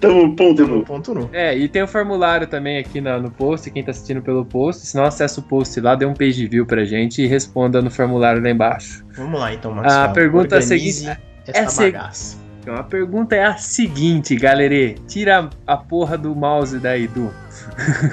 [0.00, 0.82] Tamo ponto nu.
[0.84, 1.30] Ponto no.
[1.32, 4.86] É, e tem o formulário também aqui na- no post, quem tá assistindo pelo post.
[4.86, 7.90] Se não acessa o post lá, dê um page view pra gente e responda no
[7.90, 9.04] formulário lá embaixo.
[9.16, 10.04] Vamos lá então, Marcelo.
[10.04, 11.08] A pergunta é seguinte-
[11.48, 12.36] Essa é bagaça.
[12.62, 14.94] Então a pergunta é a seguinte, galerê.
[15.08, 17.28] Tira a porra do mouse daí, Du.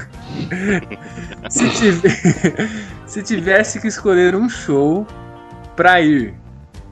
[1.50, 2.10] se, tive-
[3.06, 5.06] se tivesse que escolher um show
[5.76, 6.34] pra ir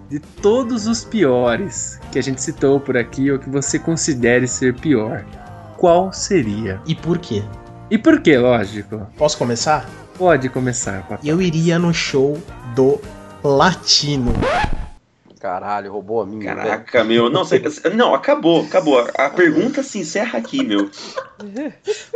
[0.08, 4.76] de todos os piores que a gente citou por aqui ou que você considere ser
[4.76, 5.26] pior,
[5.78, 6.80] qual seria?
[6.86, 7.44] E por quê?
[7.90, 9.08] E por quê, lógico?
[9.18, 9.90] Posso começar?
[10.18, 11.20] Pode começar, papai.
[11.24, 12.38] Eu iria no show
[12.76, 13.02] do
[13.44, 14.32] Latino.
[15.48, 16.54] Caralho, roubou a minha.
[16.54, 16.68] velho.
[16.68, 17.30] Caraca, meu.
[17.30, 17.62] Não, você-
[17.94, 19.08] não, acabou, acabou.
[19.18, 20.90] A pergunta se encerra aqui, meu.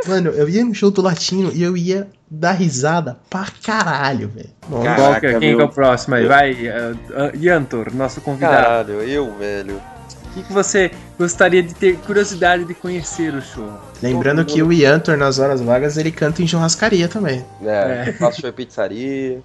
[0.06, 4.50] Mano, eu ia no show do Latino e eu ia dar risada pra caralho, velho.
[4.84, 5.66] Caraca, é, quem que é meu.
[5.66, 6.26] o próximo aí?
[6.26, 8.56] Vai, uh, uh, Yantor, nosso convidado.
[8.90, 9.82] Caralho, eu, velho.
[10.26, 13.70] O que, que você gostaria de ter curiosidade de conhecer o show?
[14.04, 17.46] Lembrando que o Yantor, nas horas vagas, ele canta em churrascaria também.
[17.64, 18.14] É, É.
[18.14, 19.42] faço show em pizzaria.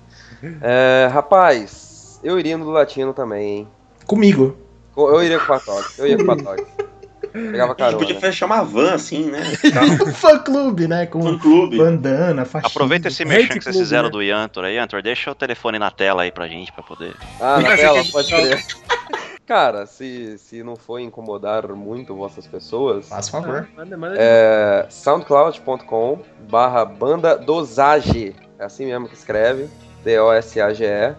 [0.61, 3.69] É, rapaz, eu iria no do Latino também, hein?
[4.07, 4.57] Comigo.
[4.97, 6.65] Eu iria com o Patoque, eu ia com o Patoque.
[7.33, 8.21] Pegava A gente podia carona.
[8.21, 9.43] fechar uma van assim, né?
[10.15, 11.05] Fã clube, né?
[11.05, 11.77] Com Um clube.
[11.77, 12.71] bandana, faixinha.
[12.71, 14.11] Aproveita esse mexão que vocês fizeram né?
[14.11, 15.03] do Yantor aí, Yantor.
[15.03, 17.15] Deixa o telefone na tela aí pra gente, pra poder.
[17.39, 18.65] Ah, na tela, pode crer.
[19.47, 23.69] Cara, se, se não for incomodar muito vossas pessoas, Faz favor.
[23.77, 26.19] Manda é soundcloud.com
[26.51, 28.35] barra banda dosage.
[28.59, 29.69] É assim mesmo que escreve.
[30.03, 31.15] D-O-S-A-G-E.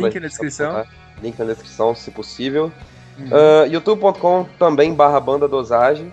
[0.00, 0.72] Link na descrição.
[0.72, 0.86] tá?
[1.22, 2.70] Link na descrição, se possível.
[3.32, 6.12] Ah, youtube.com também barra banda dosagem.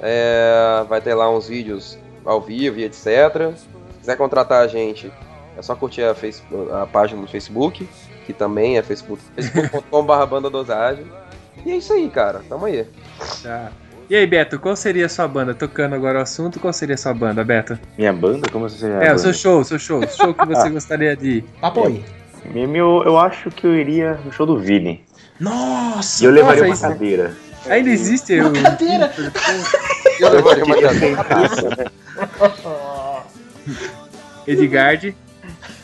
[0.00, 3.04] É, vai ter lá uns vídeos ao vivo e etc.
[3.56, 3.66] Se
[4.00, 5.10] quiser contratar a gente,
[5.56, 6.42] é só curtir a, face-
[6.82, 7.88] a página do Facebook,
[8.26, 11.06] que também é facebook, facebook.com barra banda dosagem.
[11.64, 12.42] E é isso aí, cara.
[12.48, 12.86] Tamo aí.
[13.42, 13.70] Tá.
[14.08, 15.52] E aí, Beto, qual seria a sua banda?
[15.54, 17.76] Tocando agora o assunto, qual seria a sua banda, Beto?
[17.98, 18.48] Minha banda?
[18.52, 20.06] Como você É, o seu show, o seu show.
[20.06, 21.42] Show que você gostaria de.
[21.60, 22.04] Papo aí.
[22.54, 25.02] Meu, eu acho que eu iria no show do Vini.
[25.40, 26.22] Nossa!
[26.22, 27.36] E eu levaria nossa, uma isso- cadeira.
[27.68, 28.52] Ainda existe o.
[28.52, 29.12] Cadeira!
[30.20, 31.92] Eu levaria uma cadeira.
[34.46, 35.14] Edgard.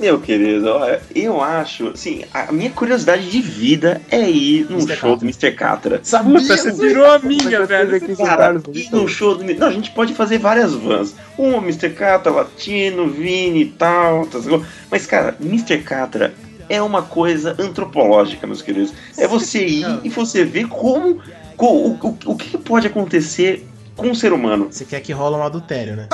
[0.00, 4.96] Meu querido, olha, eu acho, assim, a minha curiosidade de vida é ir num Mr.
[4.96, 5.52] show do Mr.
[5.52, 6.00] Catra.
[6.02, 6.40] Sabia?
[6.40, 8.16] Puta, você virou a minha, velho.
[8.16, 9.44] Cara, ir num show do.
[9.44, 11.14] Não, a gente pode fazer várias vans.
[11.38, 11.90] Uma, Mr.
[11.90, 14.26] Catra, Latino, Vini e tal.
[14.26, 14.66] tá ligado?
[14.90, 15.78] Mas, cara, Mr.
[15.78, 16.34] Catra
[16.68, 18.92] é uma coisa antropológica, meus queridos.
[19.16, 21.20] É você ir e você ver como.
[21.56, 23.66] co- o, o, o que pode acontecer
[23.96, 24.68] com o ser humano.
[24.70, 26.08] Você quer que rola um adultério, né?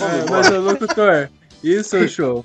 [0.00, 1.28] É, mas, locutor,
[1.62, 2.44] isso é o show.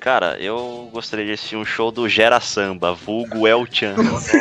[0.00, 3.94] Cara, eu gostaria de assistir um show do Gera Samba, vulgo El Chan.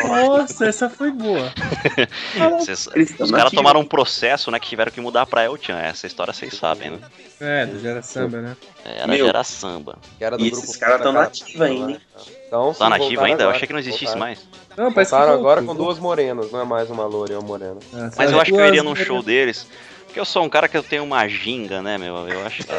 [0.07, 1.51] Nossa, essa foi boa.
[2.59, 5.77] Vocês- estão os caras tomaram um processo, né, que tiveram que mudar pra El Chan.
[5.79, 6.99] Essa história vocês sabem, né?
[7.39, 8.57] É, do Gera Samba, né?
[8.85, 9.25] Era Meu.
[9.25, 9.97] Gera Samba.
[10.19, 12.01] Era do E grupo esses caras tão Cara, nativos ainda, hein?
[12.47, 13.23] Então, Tá voltaram ainda?
[13.23, 13.49] Eu agora.
[13.55, 14.19] achei que não existisse Voltaram.
[14.25, 14.47] mais.
[14.77, 17.77] Não, parece que agora com duas morenas, não é mais uma loura, é uma morena.
[17.93, 19.67] Ah, Mas eu acho que eu iria num show deles.
[20.15, 22.15] Porque eu sou um cara que eu tenho uma ginga, né, meu?
[22.29, 22.71] Eu acho que.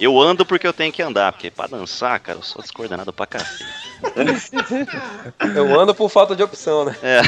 [0.00, 3.26] Eu ando porque eu tenho que andar, porque pra dançar, cara, eu sou descoordenado pra
[3.26, 3.66] cacete.
[5.54, 6.96] Eu ando por falta de opção, né?
[7.02, 7.20] É.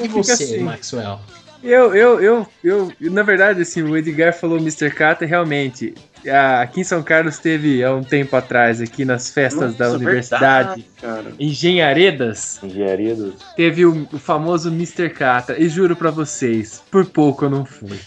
[0.00, 0.60] E você, assim.
[0.60, 1.18] Maxwell?
[1.60, 4.88] Eu, eu, eu, eu, na verdade, assim, o Edgar falou Mr.
[4.92, 5.92] Catra, realmente.
[6.28, 9.96] A- Aqui em São Carlos teve há um tempo atrás, aqui nas festas da Nossa,
[9.98, 11.32] universidade, verdade, cara.
[11.38, 13.34] é Engenharedas, Engenharia dos.
[13.56, 15.10] teve o, o famoso Mr.
[15.10, 15.60] Catra.
[15.60, 17.98] E juro pra vocês, por pouco eu não fui.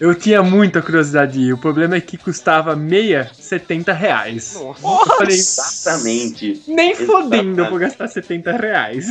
[0.00, 1.52] Eu tinha muita curiosidade de ir.
[1.52, 4.54] O problema é que custava meia 70 reais.
[4.54, 4.84] Nossa.
[4.84, 6.62] Eu falei, Exatamente.
[6.66, 9.06] nem fodendo eu vou gastar 70 reais.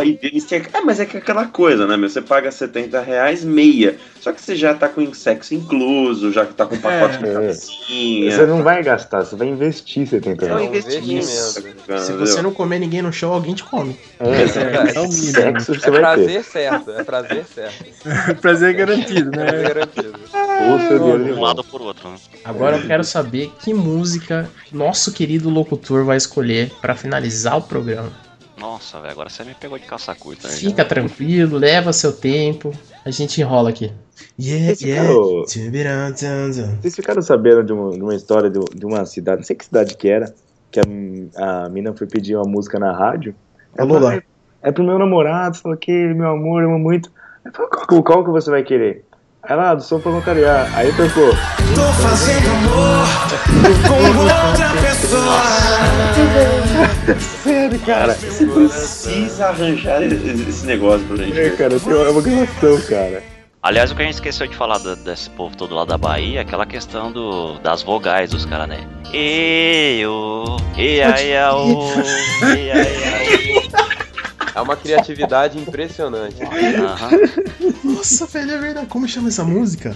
[0.00, 0.66] Aí Mr.
[0.72, 2.08] É, mas é que é aquela coisa, né, meu?
[2.08, 3.96] Você paga 70 reais meia.
[4.20, 7.32] Só que você já tá com sexo incluso, já que tá com pacote de É.
[7.32, 8.30] cabecinha.
[8.30, 10.68] Você não vai gastar, você vai investir 70 É um reais.
[10.86, 11.98] investimento.
[12.00, 13.96] Se você não comer ninguém no show, alguém te come.
[14.18, 15.32] É, É, é o mínimo.
[15.32, 16.00] sexo você É vai ter.
[16.00, 17.84] prazer certo, é prazer certo.
[18.40, 19.44] Prazer garantido, né?
[19.46, 20.12] Prazer garantido.
[20.60, 22.16] Dinheiro de Um lado ou por outro, né?
[22.44, 28.12] Agora eu quero saber que música nosso querido locutor vai escolher pra finalizar o programa.
[28.58, 30.46] Nossa, velho, agora você me pegou de calça curta.
[30.46, 30.54] né?
[30.54, 32.74] Fica tranquilo, leva seu tempo,
[33.04, 33.92] a gente enrola aqui.
[34.38, 35.10] Yeah, yeah.
[35.46, 36.78] Tchubiran, tchan, tchan.
[36.80, 39.64] Vocês ficaram sabendo de uma, de uma história de, de uma cidade, não sei que
[39.64, 40.32] cidade que era,
[40.70, 43.34] que a, a mina foi pedir uma música na rádio.
[43.78, 44.16] Ô, Lula.
[44.16, 44.22] É,
[44.62, 47.10] é pro meu namorado, falou que meu amor, eu amo muito.
[47.44, 49.04] Aí falou, qual, que- qual que você vai querer?
[49.42, 50.70] Aí ela, ah, do som voluntariar.
[50.76, 51.30] Aí tocou.
[51.74, 53.06] Tô fazendo amor
[53.88, 54.89] com outra pessoa.
[57.42, 58.14] Sério, cara.
[58.14, 61.38] Você precisa arranjar esse negócio pra gente.
[61.38, 63.22] É, cara, é uma gravação, cara.
[63.62, 66.38] Aliás, o que a gente esqueceu de falar do- desse povo todo lá da Bahia
[66.38, 68.86] é aquela questão do, das vogais dos caras, né?
[69.12, 71.86] E o, e aí, a, o,
[72.56, 73.68] e aí,
[74.54, 76.36] É uma criatividade impressionante.
[76.42, 77.10] Aham.
[77.84, 78.86] Nossa, velho, é verdade.
[78.86, 79.94] Como chama essa música?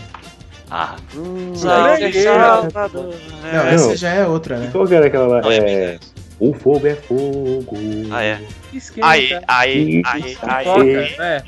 [0.76, 2.24] Ah, Hum, que-.
[2.24, 3.74] Não, É.
[3.74, 4.70] essa já é outra, né?
[4.72, 5.40] Qual que era aquela lá?
[5.40, 5.98] Não, É,
[6.40, 7.76] o fogo é fogo.
[8.10, 8.40] Ah, é.
[8.72, 9.06] Esquenta.
[9.06, 10.64] Aí, aí, aí, aí.
[10.64, 11.42] Toca, é.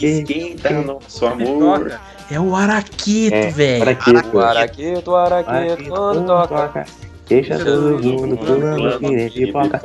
[0.00, 1.98] Esquenta nosso amor.
[2.30, 3.82] É o Araqueto, É, velho.
[3.82, 4.36] Araqueto.
[4.36, 6.84] O araqueto, o araqueto, quando toca.
[7.28, 9.76] Deixa todo mundo pulando que pipoca.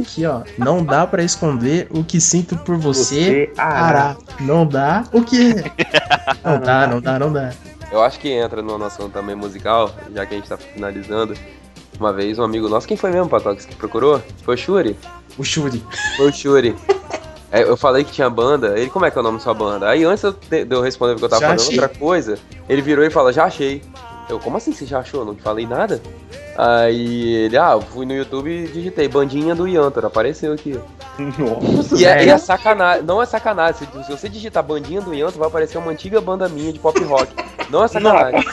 [0.00, 0.42] Aqui, ó.
[0.58, 3.50] Não dá pra esconder o que sinto por você.
[3.54, 4.16] Você, ará.
[4.38, 5.54] Não dá o quê?
[6.44, 7.50] Não dá, não dá, não dá.
[7.94, 11.32] Eu acho que entra no nosso também musical, já que a gente tá finalizando.
[12.00, 14.20] Uma vez um amigo nosso, quem foi mesmo, Patox, que procurou?
[14.42, 14.98] Foi o Shuri?
[15.38, 15.80] O Shuri.
[16.16, 16.74] Foi o Shuri.
[17.52, 19.54] É, eu falei que tinha banda, ele, como é que é o nome da sua
[19.54, 19.88] banda?
[19.88, 21.78] Aí antes de eu responder porque eu tava Já falando achei.
[21.80, 22.36] outra coisa,
[22.68, 23.80] ele virou e falou, já achei.
[24.28, 25.24] Eu, como assim você já achou?
[25.24, 26.02] Não te falei nada?
[26.58, 30.80] Aí ele, ah, fui no YouTube e digitei bandinha do Yantor, apareceu aqui.
[31.38, 33.86] Nossa, E é, e é sacanagem, não é sacanagem.
[33.86, 36.98] Se, se você digitar bandinha do Yanto, vai aparecer uma antiga banda minha de pop
[37.04, 37.32] rock.
[37.70, 38.44] Não é sacanagem.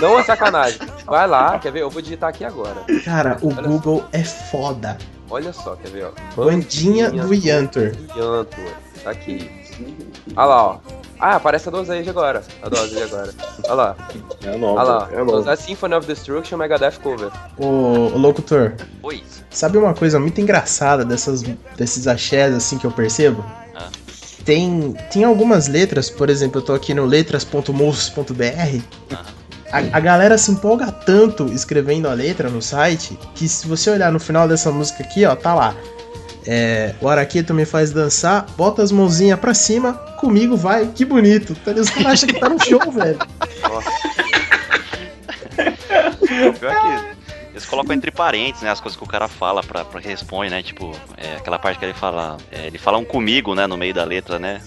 [0.00, 0.78] Não é sacanagem.
[1.06, 1.82] Vai lá, quer ver?
[1.82, 2.84] Eu vou digitar aqui agora.
[3.04, 4.96] Cara, o Olha Google é foda.
[5.28, 6.10] Olha só, quer ver, ó.
[6.34, 7.92] Bandinha do Yantor.
[8.16, 8.72] Yantor.
[9.04, 9.50] Tá aqui.
[10.36, 10.78] Olha lá, ó.
[11.18, 12.42] Ah, aparece a dosage agora.
[12.62, 13.30] A dosage agora.
[13.64, 13.96] Olha lá.
[14.42, 15.08] É nova, Olha lá.
[15.12, 15.24] é.
[15.24, 17.30] Dosage Symphony of Destruction Megadeth cover.
[17.58, 18.72] Ô, ô, locutor,
[19.02, 19.22] Oi.
[19.50, 21.42] sabe uma coisa muito engraçada dessas,
[21.76, 23.44] desses axés assim que eu percebo?
[24.40, 24.44] Ah.
[24.44, 28.82] Tem, tem algumas letras, por exemplo, eu tô aqui no letras.mus.br.
[29.72, 34.10] A, a galera se empolga tanto escrevendo a letra no site que se você olhar
[34.10, 35.76] no final dessa música aqui, ó, tá lá.
[36.46, 41.54] É, o Araqueto me faz dançar, bota as mãozinhas pra cima, comigo vai, que bonito.
[41.54, 41.72] Tá?
[41.72, 43.18] Os caras acham que tá no show, velho.
[46.26, 47.19] Pior que
[47.60, 50.50] Eles colocam entre parênteses, né, as coisas que o cara fala pra, pra que responde,
[50.50, 50.62] né?
[50.62, 52.38] Tipo, é, aquela parte que ele fala.
[52.50, 54.62] é, ele fala um comigo, né, no meio da letra, né?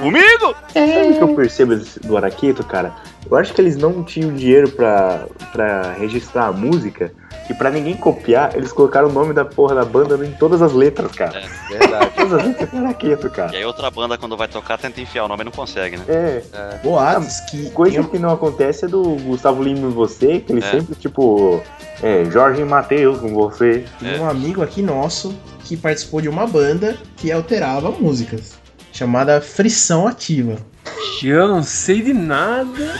[0.00, 0.54] Comigo!
[0.72, 2.94] Sabe o que eu percebo do Araqueto, cara?
[3.30, 7.12] Eu acho que eles não tinham dinheiro pra, pra registrar a música
[7.50, 10.72] e pra ninguém copiar, eles colocaram o nome da porra da banda em todas as
[10.72, 11.42] letras, cara.
[11.68, 12.10] Verdade.
[12.16, 13.52] Todas as letras do Araqueto, cara.
[13.54, 16.04] E aí outra banda, quando vai tocar, tenta enfiar o nome e não consegue, né?
[16.08, 16.42] É.
[16.82, 17.70] Boatos que.
[17.70, 20.70] Coisa que não acontece é do Gustavo Lima e você, que ele É.
[20.70, 21.62] sempre, tipo,
[22.02, 23.84] é, Jorge e Matheus com você.
[23.98, 25.34] Tem um amigo aqui nosso
[25.64, 28.58] que participou de uma banda que alterava músicas.
[28.92, 30.56] Chamada Frição Ativa.
[31.22, 32.94] Eu não sei de nada.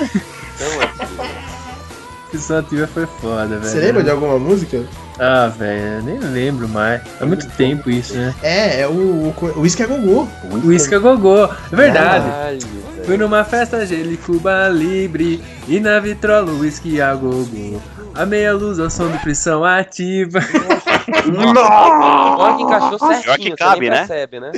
[2.30, 3.64] Frição ativa foi foda, velho.
[3.64, 4.84] Você lembra de alguma música?
[5.18, 7.00] Ah, velho, eu nem lembro mais.
[7.20, 8.34] Há muito tempo isso, né?
[8.42, 10.28] É, é o, o, o Whisky a Gogô.
[10.64, 12.24] O Isca Gogô, é verdade.
[12.28, 12.58] Caralho,
[13.04, 17.80] Fui numa festa Gelo Cuba Libre e na vitrola o whisky a gogo.
[18.14, 20.40] A meia luz ao som de pressão ativa.
[21.08, 23.98] Olha que encaixou Pior certinho, que você cabe, nem né?
[23.98, 24.52] percebe, né?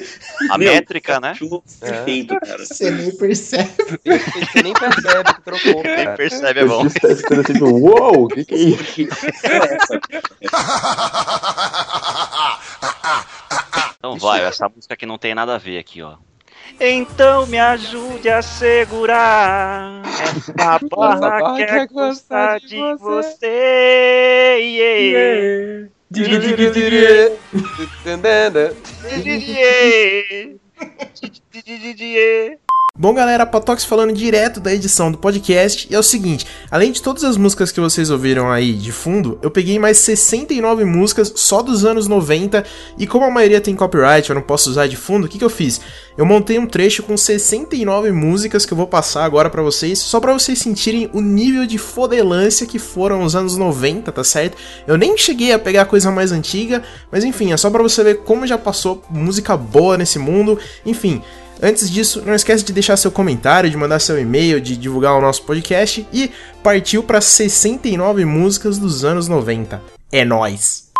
[0.50, 1.34] A Meu, métrica, né?
[1.80, 2.58] Perfeito, cara.
[2.58, 3.70] Você nem percebe.
[4.04, 6.16] Você nem percebe que trocou, cara.
[6.16, 6.84] percebe é bom.
[6.84, 9.10] Você tá escutando assim, uou, o que que é isso?
[13.98, 16.16] Então vai, essa música aqui não tem nada a ver aqui, ó.
[16.80, 20.52] Então me ajude a segurar essa
[20.88, 24.58] barra que é gostar de você.
[24.60, 25.90] Yeah.
[26.14, 27.06] Diri diri diri.
[29.24, 29.40] Diri
[32.98, 35.86] Bom, galera, Patox falando direto da edição do podcast.
[35.88, 39.38] E é o seguinte: além de todas as músicas que vocês ouviram aí de fundo,
[39.42, 42.64] eu peguei mais 69 músicas só dos anos 90.
[42.98, 45.44] E como a maioria tem copyright, eu não posso usar de fundo, o que, que
[45.44, 45.80] eu fiz?
[46.18, 50.20] Eu montei um trecho com 69 músicas que eu vou passar agora pra vocês, só
[50.20, 54.58] pra vocês sentirem o nível de fodelância que foram os anos 90, tá certo?
[54.86, 58.18] Eu nem cheguei a pegar coisa mais antiga, mas enfim, é só pra você ver
[58.24, 60.58] como já passou música boa nesse mundo.
[60.84, 61.22] Enfim.
[61.62, 65.20] Antes disso, não esquece de deixar seu comentário, de mandar seu e-mail, de divulgar o
[65.20, 66.30] nosso podcast e
[66.62, 69.80] partiu para 69 músicas dos anos 90.
[70.10, 70.90] É nóis!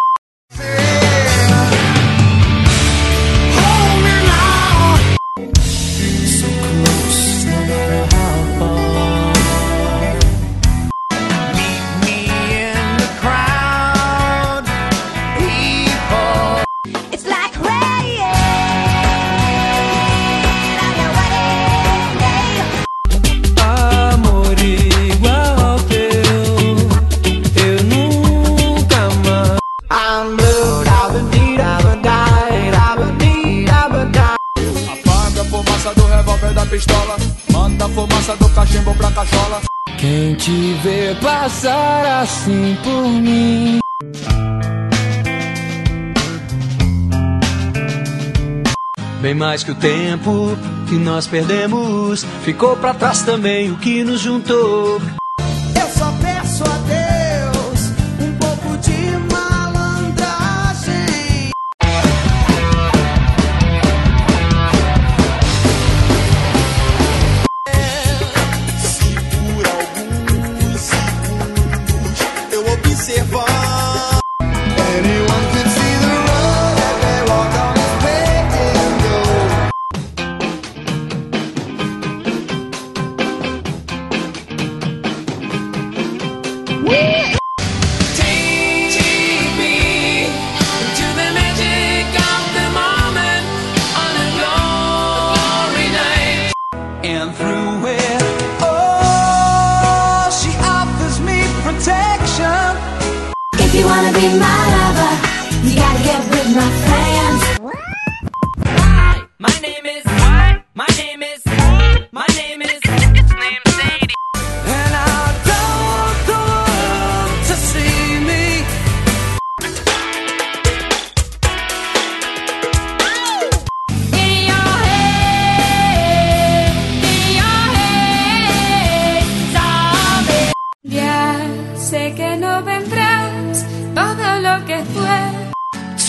[36.71, 37.17] Pistola.
[37.53, 39.61] Manda a fumaça do cachimbo pra cachola.
[39.99, 43.81] Quem te vê passar assim por mim.
[49.21, 50.57] Bem mais que o tempo
[50.89, 54.99] que nós perdemos, ficou pra trás também o que nos juntou.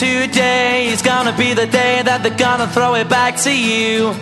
[0.02, 4.16] Today is gonna be the day that they're gonna throw it back to you.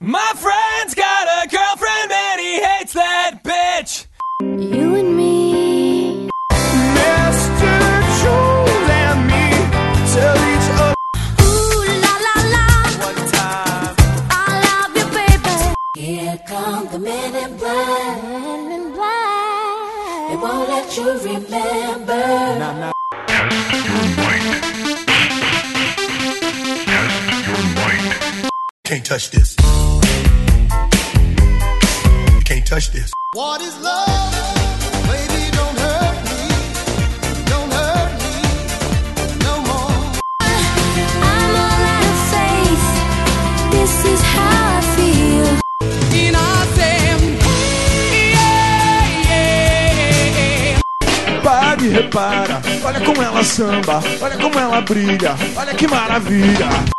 [0.00, 4.06] My friend's got a girlfriend and he hates that bitch.
[4.40, 6.30] You and me.
[6.96, 7.72] Mr.
[8.16, 9.44] Jones and me
[10.16, 10.96] tell each other
[11.44, 12.66] Ooh la la la,
[13.04, 13.92] one time.
[14.32, 15.52] I love you, baby.
[16.00, 18.22] Here come the men in black.
[18.24, 20.30] Men in black.
[20.30, 22.95] They won't let you remember.
[28.86, 29.56] Can't touch this.
[32.44, 33.10] Can't touch this.
[33.32, 34.32] What is love?
[35.10, 36.42] Baby, don't hurt me.
[37.50, 38.34] Don't hurt me
[39.42, 39.90] no more.
[40.38, 42.86] I'm all out of faith.
[43.74, 45.48] This is how I feel.
[46.14, 47.42] E nascemos.
[51.42, 56.95] Para e repara, olha como ela samba, olha como ela brilha, olha que maravilha.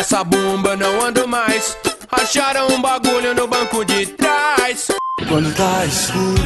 [0.00, 1.76] Nessa bomba não ando mais.
[2.10, 4.88] Acharam um bagulho no banco de trás.
[5.28, 6.42] Quando tá escuro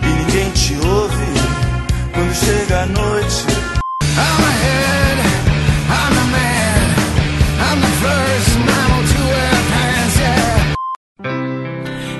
[0.00, 1.26] e ninguém te ouve,
[2.14, 3.46] quando chega a noite.
[4.14, 5.18] I'm ahead,
[5.90, 6.86] I'm a man.
[7.66, 10.76] I'm the first mammal to wear pants, yeah.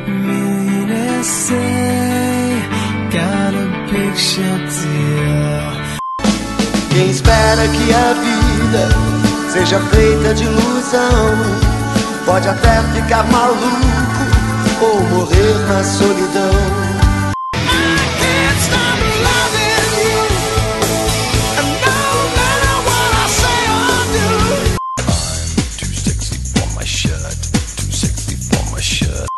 [0.09, 2.67] Millionaires say,
[3.13, 5.71] got a picture deal.
[6.91, 9.12] Quem espera que a vida
[9.53, 11.37] seja feita de ilusão,
[12.25, 13.61] pode até ficar maluco
[14.81, 16.51] ou morrer na solidão.
[17.53, 18.99] Can't stop
[19.29, 20.25] loving you,
[21.59, 22.01] and no
[22.39, 24.29] matter what I say or do.
[25.77, 27.37] Too sexy for my shirt.
[27.77, 29.29] Too sexy for my shirt.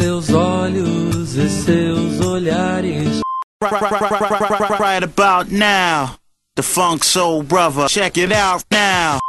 [0.00, 3.20] Seus olhos e seus olhares.
[4.80, 6.16] Right about now,
[6.56, 7.86] the Funk Soul Brother.
[7.86, 9.20] Check it out now.